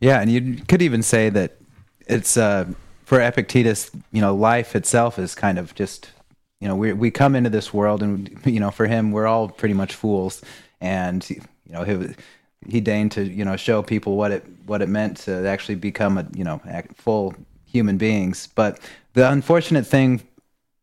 Yeah, 0.01 0.21
and 0.21 0.31
you 0.31 0.63
could 0.67 0.83
even 0.83 1.03
say 1.03 1.29
that 1.31 1.57
it's 2.07 2.37
uh, 2.37 2.67
for 3.05 3.21
Epictetus, 3.21 3.91
you 4.13 4.21
know, 4.21 4.35
life 4.35 4.75
itself 4.75 5.19
is 5.19 5.35
kind 5.35 5.59
of 5.59 5.75
just, 5.75 6.11
you 6.61 6.69
know, 6.69 6.77
we 6.77 6.93
we 6.93 7.11
come 7.11 7.35
into 7.35 7.51
this 7.51 7.73
world, 7.73 8.03
and 8.03 8.41
you 8.45 8.61
know, 8.61 8.71
for 8.71 8.87
him, 8.87 9.13
we're 9.13 9.27
all 9.27 9.49
pretty 9.49 9.75
much 9.75 9.95
fools, 9.95 10.43
and 10.81 11.29
you 11.29 11.41
know, 11.69 11.85
he 11.85 12.15
he 12.67 12.81
deigned 12.81 13.13
to 13.13 13.25
you 13.25 13.45
know 13.45 13.57
show 13.57 13.83
people 13.83 14.17
what 14.17 14.31
it 14.31 14.45
what 14.67 14.83
it 14.83 14.89
meant 14.89 15.19
to 15.19 15.47
actually 15.47 15.75
become 15.75 16.19
a 16.19 16.27
you 16.35 16.45
know 16.45 16.61
full 16.97 17.35
human 17.67 17.99
beings. 17.99 18.49
But 18.55 18.81
the 19.13 19.31
unfortunate 19.31 19.87
thing 19.87 20.23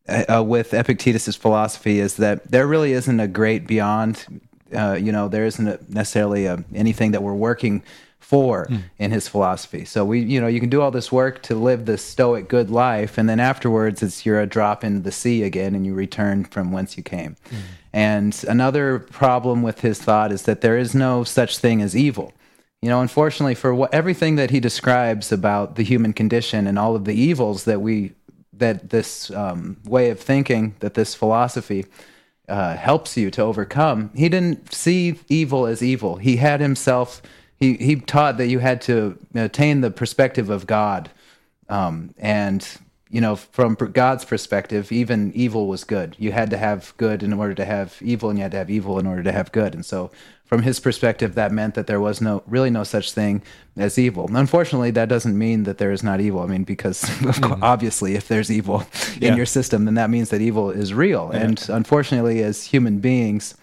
uh, 0.08 0.42
with 0.44 0.74
Epictetus's 0.74 1.36
philosophy 1.36 2.00
is 2.00 2.16
that 2.16 2.50
there 2.50 2.66
really 2.66 2.92
isn't 2.92 3.20
a 3.20 3.28
great 3.28 3.66
beyond. 3.66 4.40
Uh, 4.74 4.94
you 4.94 5.12
know, 5.12 5.28
there 5.28 5.44
isn't 5.44 5.90
necessarily 5.90 6.46
a, 6.46 6.64
anything 6.74 7.10
that 7.10 7.22
we're 7.22 7.34
working 7.34 7.82
for 8.22 8.66
mm. 8.66 8.82
in 8.98 9.10
his 9.10 9.28
philosophy. 9.28 9.84
So 9.84 10.04
we, 10.04 10.20
you 10.20 10.40
know, 10.40 10.46
you 10.46 10.60
can 10.60 10.70
do 10.70 10.80
all 10.80 10.90
this 10.90 11.12
work 11.12 11.42
to 11.42 11.54
live 11.54 11.84
the 11.84 11.98
stoic 11.98 12.48
good 12.48 12.70
life, 12.70 13.18
and 13.18 13.28
then 13.28 13.40
afterwards, 13.40 14.02
it's 14.02 14.24
you're 14.24 14.40
a 14.40 14.46
drop 14.46 14.84
into 14.84 15.00
the 15.00 15.12
sea 15.12 15.42
again, 15.42 15.74
and 15.74 15.84
you 15.84 15.94
return 15.94 16.44
from 16.44 16.72
whence 16.72 16.96
you 16.96 17.02
came. 17.02 17.36
Mm. 17.50 17.56
And 17.92 18.44
another 18.48 18.98
problem 18.98 19.62
with 19.62 19.80
his 19.80 19.98
thought 20.00 20.32
is 20.32 20.42
that 20.42 20.60
there 20.60 20.78
is 20.78 20.94
no 20.94 21.24
such 21.24 21.58
thing 21.58 21.82
as 21.82 21.94
evil. 21.94 22.32
You 22.80 22.88
know, 22.88 23.00
unfortunately, 23.00 23.54
for 23.54 23.74
what, 23.74 23.92
everything 23.92 24.36
that 24.36 24.50
he 24.50 24.60
describes 24.60 25.30
about 25.30 25.76
the 25.76 25.84
human 25.84 26.12
condition 26.12 26.66
and 26.66 26.78
all 26.78 26.96
of 26.96 27.04
the 27.04 27.14
evils 27.14 27.64
that 27.64 27.80
we 27.80 28.12
that 28.52 28.90
this 28.90 29.30
um, 29.30 29.76
way 29.84 30.10
of 30.10 30.20
thinking, 30.20 30.74
that 30.80 30.94
this 30.94 31.14
philosophy 31.14 31.84
uh, 32.48 32.76
helps 32.76 33.16
you 33.16 33.30
to 33.30 33.42
overcome, 33.42 34.10
he 34.14 34.28
didn't 34.28 34.72
see 34.72 35.18
evil 35.28 35.66
as 35.66 35.82
evil. 35.82 36.16
He 36.16 36.36
had 36.36 36.60
himself, 36.60 37.22
he, 37.62 37.74
he 37.74 37.94
taught 37.94 38.38
that 38.38 38.48
you 38.48 38.58
had 38.58 38.82
to 38.82 39.16
attain 39.36 39.82
the 39.82 39.90
perspective 39.92 40.50
of 40.50 40.66
God. 40.66 41.12
Um, 41.68 42.12
and, 42.18 42.66
you 43.08 43.20
know, 43.20 43.36
from 43.36 43.76
God's 43.76 44.24
perspective, 44.24 44.90
even 44.90 45.32
evil 45.32 45.68
was 45.68 45.84
good. 45.84 46.16
You 46.18 46.32
had 46.32 46.50
to 46.50 46.56
have 46.56 46.92
good 46.96 47.22
in 47.22 47.32
order 47.32 47.54
to 47.54 47.64
have 47.64 47.96
evil, 48.02 48.30
and 48.30 48.38
you 48.38 48.42
had 48.42 48.50
to 48.50 48.58
have 48.58 48.68
evil 48.68 48.98
in 48.98 49.06
order 49.06 49.22
to 49.22 49.30
have 49.30 49.52
good. 49.52 49.76
And 49.76 49.86
so 49.86 50.10
from 50.44 50.62
his 50.62 50.80
perspective, 50.80 51.36
that 51.36 51.52
meant 51.52 51.76
that 51.76 51.86
there 51.86 52.00
was 52.00 52.20
no 52.20 52.42
really 52.48 52.68
no 52.68 52.82
such 52.82 53.12
thing 53.12 53.42
as 53.76 53.96
evil. 53.96 54.28
Unfortunately, 54.34 54.90
that 54.90 55.08
doesn't 55.08 55.38
mean 55.38 55.62
that 55.62 55.78
there 55.78 55.92
is 55.92 56.02
not 56.02 56.20
evil. 56.20 56.40
I 56.40 56.46
mean, 56.46 56.64
because 56.64 57.02
mm-hmm. 57.04 57.62
obviously, 57.62 58.16
if 58.16 58.26
there's 58.26 58.50
evil 58.50 58.84
in 59.14 59.22
yeah. 59.22 59.36
your 59.36 59.46
system, 59.46 59.84
then 59.84 59.94
that 59.94 60.10
means 60.10 60.30
that 60.30 60.40
evil 60.40 60.70
is 60.72 60.92
real. 60.92 61.30
Yeah. 61.32 61.44
And 61.44 61.64
unfortunately, 61.68 62.42
as 62.42 62.64
human 62.64 62.98
beings, 62.98 63.54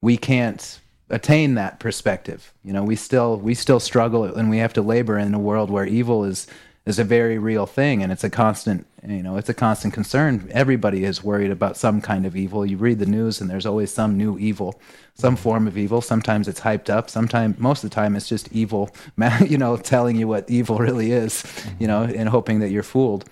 we 0.00 0.16
can't 0.16 0.78
attain 1.12 1.54
that 1.54 1.78
perspective. 1.78 2.52
You 2.64 2.72
know, 2.72 2.82
we 2.82 2.96
still 2.96 3.36
we 3.36 3.54
still 3.54 3.78
struggle, 3.78 4.24
and 4.24 4.50
we 4.50 4.58
have 4.58 4.72
to 4.72 4.82
labor 4.82 5.18
in 5.18 5.34
a 5.34 5.38
world 5.38 5.70
where 5.70 5.86
evil 5.86 6.24
is 6.24 6.48
is 6.84 6.98
a 6.98 7.04
very 7.04 7.38
real 7.38 7.64
thing 7.64 8.02
and 8.02 8.10
it's 8.10 8.24
a 8.24 8.30
constant 8.30 8.84
you 9.06 9.22
know 9.22 9.36
it's 9.36 9.48
a 9.48 9.54
constant 9.54 9.94
concern. 9.94 10.48
Everybody 10.52 11.04
is 11.04 11.22
worried 11.22 11.52
about 11.52 11.76
some 11.76 12.00
kind 12.00 12.26
of 12.26 12.34
evil. 12.34 12.66
You 12.66 12.76
read 12.76 12.98
the 12.98 13.06
news 13.06 13.40
and 13.40 13.48
there's 13.48 13.66
always 13.66 13.92
some 13.92 14.16
new 14.16 14.38
evil 14.38 14.80
some 15.14 15.36
form 15.36 15.68
of 15.68 15.78
evil. 15.78 16.00
Sometimes 16.00 16.48
it's 16.48 16.60
hyped 16.60 16.90
up. 16.90 17.08
Sometimes 17.08 17.58
most 17.58 17.84
of 17.84 17.90
the 17.90 17.94
time 17.94 18.16
it's 18.16 18.28
just 18.28 18.50
evil 18.52 18.90
you 19.46 19.58
know 19.58 19.76
telling 19.76 20.16
you 20.16 20.26
what 20.26 20.50
evil 20.50 20.78
really 20.78 21.12
is 21.12 21.44
you 21.78 21.86
know 21.86 22.02
and 22.02 22.28
hoping 22.28 22.58
that 22.60 22.70
you're 22.70 22.82
fooled. 22.82 23.28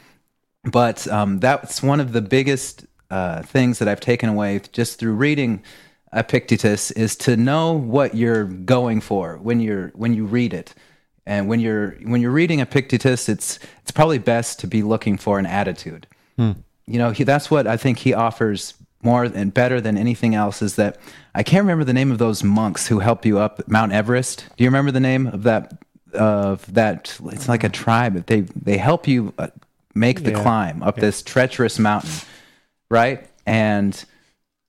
But 0.64 1.08
um, 1.08 1.40
that's 1.40 1.82
one 1.82 2.00
of 2.00 2.12
the 2.12 2.20
biggest 2.20 2.86
uh, 3.10 3.42
things 3.42 3.80
that 3.80 3.88
i've 3.88 3.98
taken 3.98 4.28
away 4.28 4.60
just 4.70 5.00
through 5.00 5.14
reading 5.14 5.60
epictetus 6.12 6.90
is 6.92 7.16
to 7.16 7.36
know 7.36 7.72
what 7.72 8.14
you're 8.14 8.44
going 8.44 9.00
for 9.00 9.36
when 9.38 9.60
you're 9.60 9.88
when 9.94 10.14
you 10.14 10.24
read 10.24 10.52
it 10.52 10.74
and 11.30 11.48
when 11.48 11.60
you're 11.60 11.92
when 12.02 12.20
you're 12.20 12.32
reading 12.32 12.58
Epictetus, 12.58 13.28
it's 13.28 13.60
it's 13.82 13.92
probably 13.92 14.18
best 14.18 14.58
to 14.60 14.66
be 14.66 14.82
looking 14.82 15.16
for 15.16 15.38
an 15.38 15.46
attitude. 15.46 16.08
Hmm. 16.36 16.52
You 16.86 16.98
know, 16.98 17.10
he, 17.10 17.22
that's 17.22 17.50
what 17.50 17.68
I 17.68 17.76
think 17.76 17.98
he 17.98 18.14
offers 18.14 18.74
more 19.02 19.24
and 19.24 19.54
better 19.54 19.80
than 19.80 19.96
anything 19.96 20.34
else. 20.34 20.60
Is 20.60 20.74
that 20.74 20.98
I 21.34 21.44
can't 21.44 21.62
remember 21.62 21.84
the 21.84 21.92
name 21.92 22.10
of 22.10 22.18
those 22.18 22.42
monks 22.42 22.88
who 22.88 22.98
help 22.98 23.24
you 23.24 23.38
up 23.38 23.66
Mount 23.68 23.92
Everest. 23.92 24.44
Do 24.56 24.64
you 24.64 24.68
remember 24.68 24.90
the 24.90 25.00
name 25.00 25.26
of 25.28 25.44
that? 25.44 25.78
Of 26.12 26.74
that, 26.74 27.16
it's 27.26 27.48
like 27.48 27.62
a 27.62 27.68
tribe. 27.68 28.26
They 28.26 28.40
they 28.40 28.76
help 28.76 29.06
you 29.06 29.32
uh, 29.38 29.46
make 29.94 30.24
the 30.24 30.32
yeah. 30.32 30.42
climb 30.42 30.82
up 30.82 30.96
yeah. 30.96 31.02
this 31.02 31.22
treacherous 31.22 31.78
mountain, 31.78 32.10
right? 32.88 33.28
And 33.46 34.04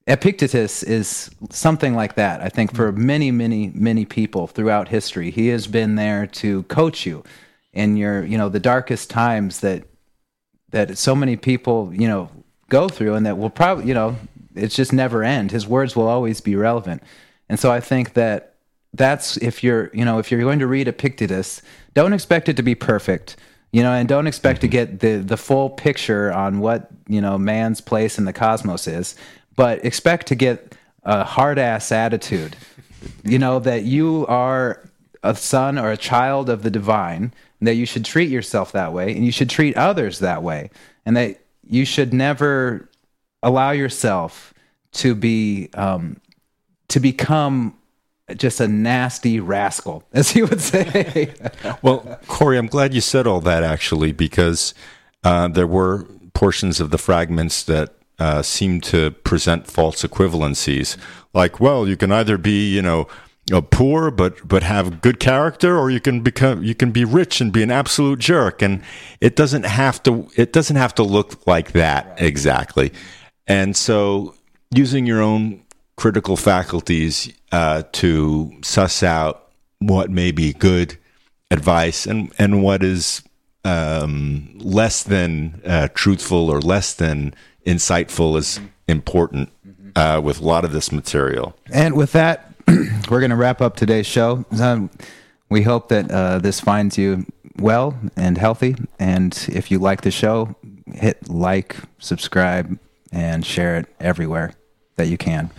Epictetus 0.08 0.82
is 0.84 1.30
something 1.52 1.96
like 1.96 2.16
that, 2.16 2.42
I 2.42 2.50
think, 2.50 2.74
for 2.74 2.92
mm. 2.92 2.98
many, 2.98 3.32
many, 3.32 3.72
many 3.74 4.06
people 4.06 4.48
throughout 4.48 4.88
history. 4.88 5.32
He 5.32 5.50
has 5.50 5.68
been 5.68 5.96
there 5.96 6.26
to 6.28 6.64
coach 6.64 7.06
you 7.06 7.24
in 7.74 7.98
your, 7.98 8.24
you 8.24 8.38
know, 8.38 8.50
the 8.50 8.60
darkest 8.60 9.10
times 9.10 9.60
that 9.62 9.84
that 10.72 10.98
so 10.98 11.14
many 11.14 11.36
people, 11.36 11.92
you 11.94 12.08
know, 12.08 12.30
go 12.70 12.88
through 12.88 13.16
and 13.16 13.26
that 13.26 13.38
will 13.38 13.50
probably, 13.50 13.86
you 13.86 13.94
know, 13.94 14.16
it's 14.56 14.76
just 14.76 14.94
never 14.94 15.22
end. 15.22 15.52
His 15.52 15.68
words 15.68 15.98
will 15.98 16.08
always 16.08 16.40
be 16.40 16.56
relevant. 16.56 17.04
And 17.50 17.60
so 17.60 17.70
I 17.72 17.82
think 17.82 18.14
that 18.14 18.56
that's 18.94 19.36
if 19.38 19.64
you're, 19.64 19.92
you 19.94 20.06
know, 20.06 20.18
if 20.18 20.32
you're 20.32 20.40
going 20.40 20.60
to 20.60 20.68
read 20.68 20.88
Epictetus, 20.88 21.62
don't 21.94 22.14
expect 22.14 22.48
it 22.48 22.56
to 22.56 22.64
be 22.64 22.74
perfect 22.74 23.36
you 23.72 23.82
know 23.82 23.92
and 23.94 24.08
don't 24.08 24.28
expect 24.28 24.62
to 24.62 24.68
mm-hmm. 24.68 24.72
get 24.72 25.00
the 25.00 25.18
the 25.18 25.38
full 25.38 25.70
picture 25.70 26.32
on 26.32 26.60
what 26.60 26.90
you 27.08 27.22
know 27.22 27.38
man's 27.38 27.82
place 27.82 28.18
in 28.18 28.26
the 28.26 28.34
cosmos 28.34 28.88
is 28.88 29.16
but 29.56 29.84
expect 29.86 30.28
to 30.28 30.36
get 30.36 30.76
a 31.04 31.24
hard 31.24 31.60
ass 31.60 31.92
attitude. 31.92 32.56
you 33.24 33.40
know, 33.40 33.60
that 33.60 33.84
you 33.84 34.26
are 34.28 34.88
a 35.24 35.36
son 35.36 35.78
or 35.78 35.92
a 35.92 35.98
child 35.98 36.50
of 36.50 36.64
the 36.64 36.70
divine, 36.70 37.34
and 37.60 37.68
that 37.68 37.76
you 37.76 37.86
should 37.86 38.06
treat 38.06 38.30
yourself 38.30 38.72
that 38.72 38.94
way, 38.94 39.16
and 39.16 39.26
you 39.26 39.32
should 39.32 39.50
treat 39.50 39.76
others 39.78 40.20
that 40.20 40.44
way, 40.44 40.70
and 41.06 41.16
that 41.18 41.40
you 41.68 41.86
should 41.86 42.14
never 42.14 42.90
allow 43.44 43.72
yourself 43.72 44.54
to 44.94 45.16
be 45.16 45.70
um, 45.74 46.20
to 46.90 47.00
become 47.00 47.78
just 48.36 48.60
a 48.60 48.68
nasty 48.68 49.40
rascal, 49.40 50.04
as 50.14 50.32
he 50.32 50.42
would 50.42 50.62
say. 50.62 51.34
well, 51.82 52.20
Corey, 52.28 52.58
I'm 52.58 52.68
glad 52.68 52.94
you 52.94 53.02
said 53.02 53.28
all 53.28 53.42
that 53.42 53.64
actually, 53.64 54.12
because 54.12 54.74
uh, 55.24 55.48
there 55.48 55.68
were 55.68 56.06
portions 56.34 56.80
of 56.80 56.92
the 56.92 56.98
fragments 56.98 57.64
that 57.64 57.94
uh, 58.20 58.42
seem 58.42 58.82
to 58.82 59.12
present 59.12 59.68
false 59.68 60.04
equivalencies. 60.04 60.98
Like, 61.34 61.60
well, 61.60 61.88
you 61.88 61.98
can 61.98 62.12
either 62.12 62.38
be, 62.38 62.74
you 62.74 62.82
know, 62.82 63.08
poor 63.62 64.12
but 64.12 64.48
but 64.48 64.64
have 64.64 65.02
good 65.02 65.20
character, 65.20 65.78
or 65.78 65.90
you 65.90 66.00
can 66.00 66.22
become 66.22 66.64
you 66.64 66.76
can 66.76 66.92
be 66.92 67.04
rich 67.04 67.42
and 67.42 67.52
be 67.52 67.64
an 67.64 67.72
absolute 67.72 68.20
jerk. 68.20 68.62
And 68.62 68.82
it 69.20 69.36
doesn't 69.36 69.66
have 69.66 70.02
to 70.04 70.30
it 70.36 70.54
doesn't 70.54 70.76
have 70.76 70.96
to 70.96 71.04
look 71.04 71.46
like 71.48 71.72
that 71.74 72.22
exactly. 72.22 72.94
And 73.48 73.76
so, 73.76 74.36
using 74.70 75.06
your 75.06 75.22
own 75.22 75.64
critical 75.98 76.38
faculties 76.38 77.32
uh, 77.52 77.84
to 77.92 78.52
suss 78.64 79.04
out 79.04 79.50
what 79.80 80.10
may 80.10 80.32
be 80.32 80.54
good 80.54 80.98
advice 81.50 82.06
and 82.06 82.32
and 82.38 82.64
what 82.64 82.84
is 82.84 83.24
um, 83.64 84.58
less 84.58 85.04
than 85.04 85.62
uh, 85.66 85.88
truthful 85.94 86.50
or 86.50 86.60
less 86.60 86.94
than 86.94 87.34
insightful 87.66 88.38
is 88.38 88.60
important 88.88 89.50
uh, 89.96 90.22
with 90.24 90.40
a 90.40 90.44
lot 90.44 90.66
of 90.66 90.72
this 90.72 90.92
material. 90.92 91.56
And 91.72 91.96
with 91.96 92.12
that, 92.14 92.54
we're 92.68 93.20
going 93.20 93.32
to 93.32 93.36
wrap 93.36 93.62
up 93.62 93.76
today's 93.76 94.06
show. 94.06 94.46
Um, 94.60 94.90
we 95.50 95.64
hope 95.64 95.90
that 95.90 96.10
uh, 96.10 96.40
this 96.40 96.60
finds 96.60 96.98
you 96.98 97.26
well 97.58 97.98
and 98.16 98.38
healthy. 98.38 98.76
And 99.00 99.34
if 99.52 99.72
you 99.72 99.80
like 99.80 100.02
the 100.02 100.12
show, 100.12 100.56
hit 100.94 101.30
like, 101.30 101.76
subscribe, 102.00 102.80
and 103.12 103.46
share 103.46 103.78
it 103.78 103.88
everywhere 104.00 104.54
that 104.96 105.08
you 105.08 105.18
can. 105.18 105.52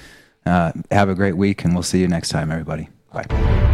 Uh, 0.47 0.73
have 0.91 1.09
a 1.09 1.15
great 1.15 1.37
week, 1.37 1.65
and 1.65 1.75
we'll 1.75 1.83
see 1.83 2.01
you 2.01 2.09
next 2.09 2.31
time, 2.31 2.51
everybody. 2.51 2.89
Bye. 3.13 3.71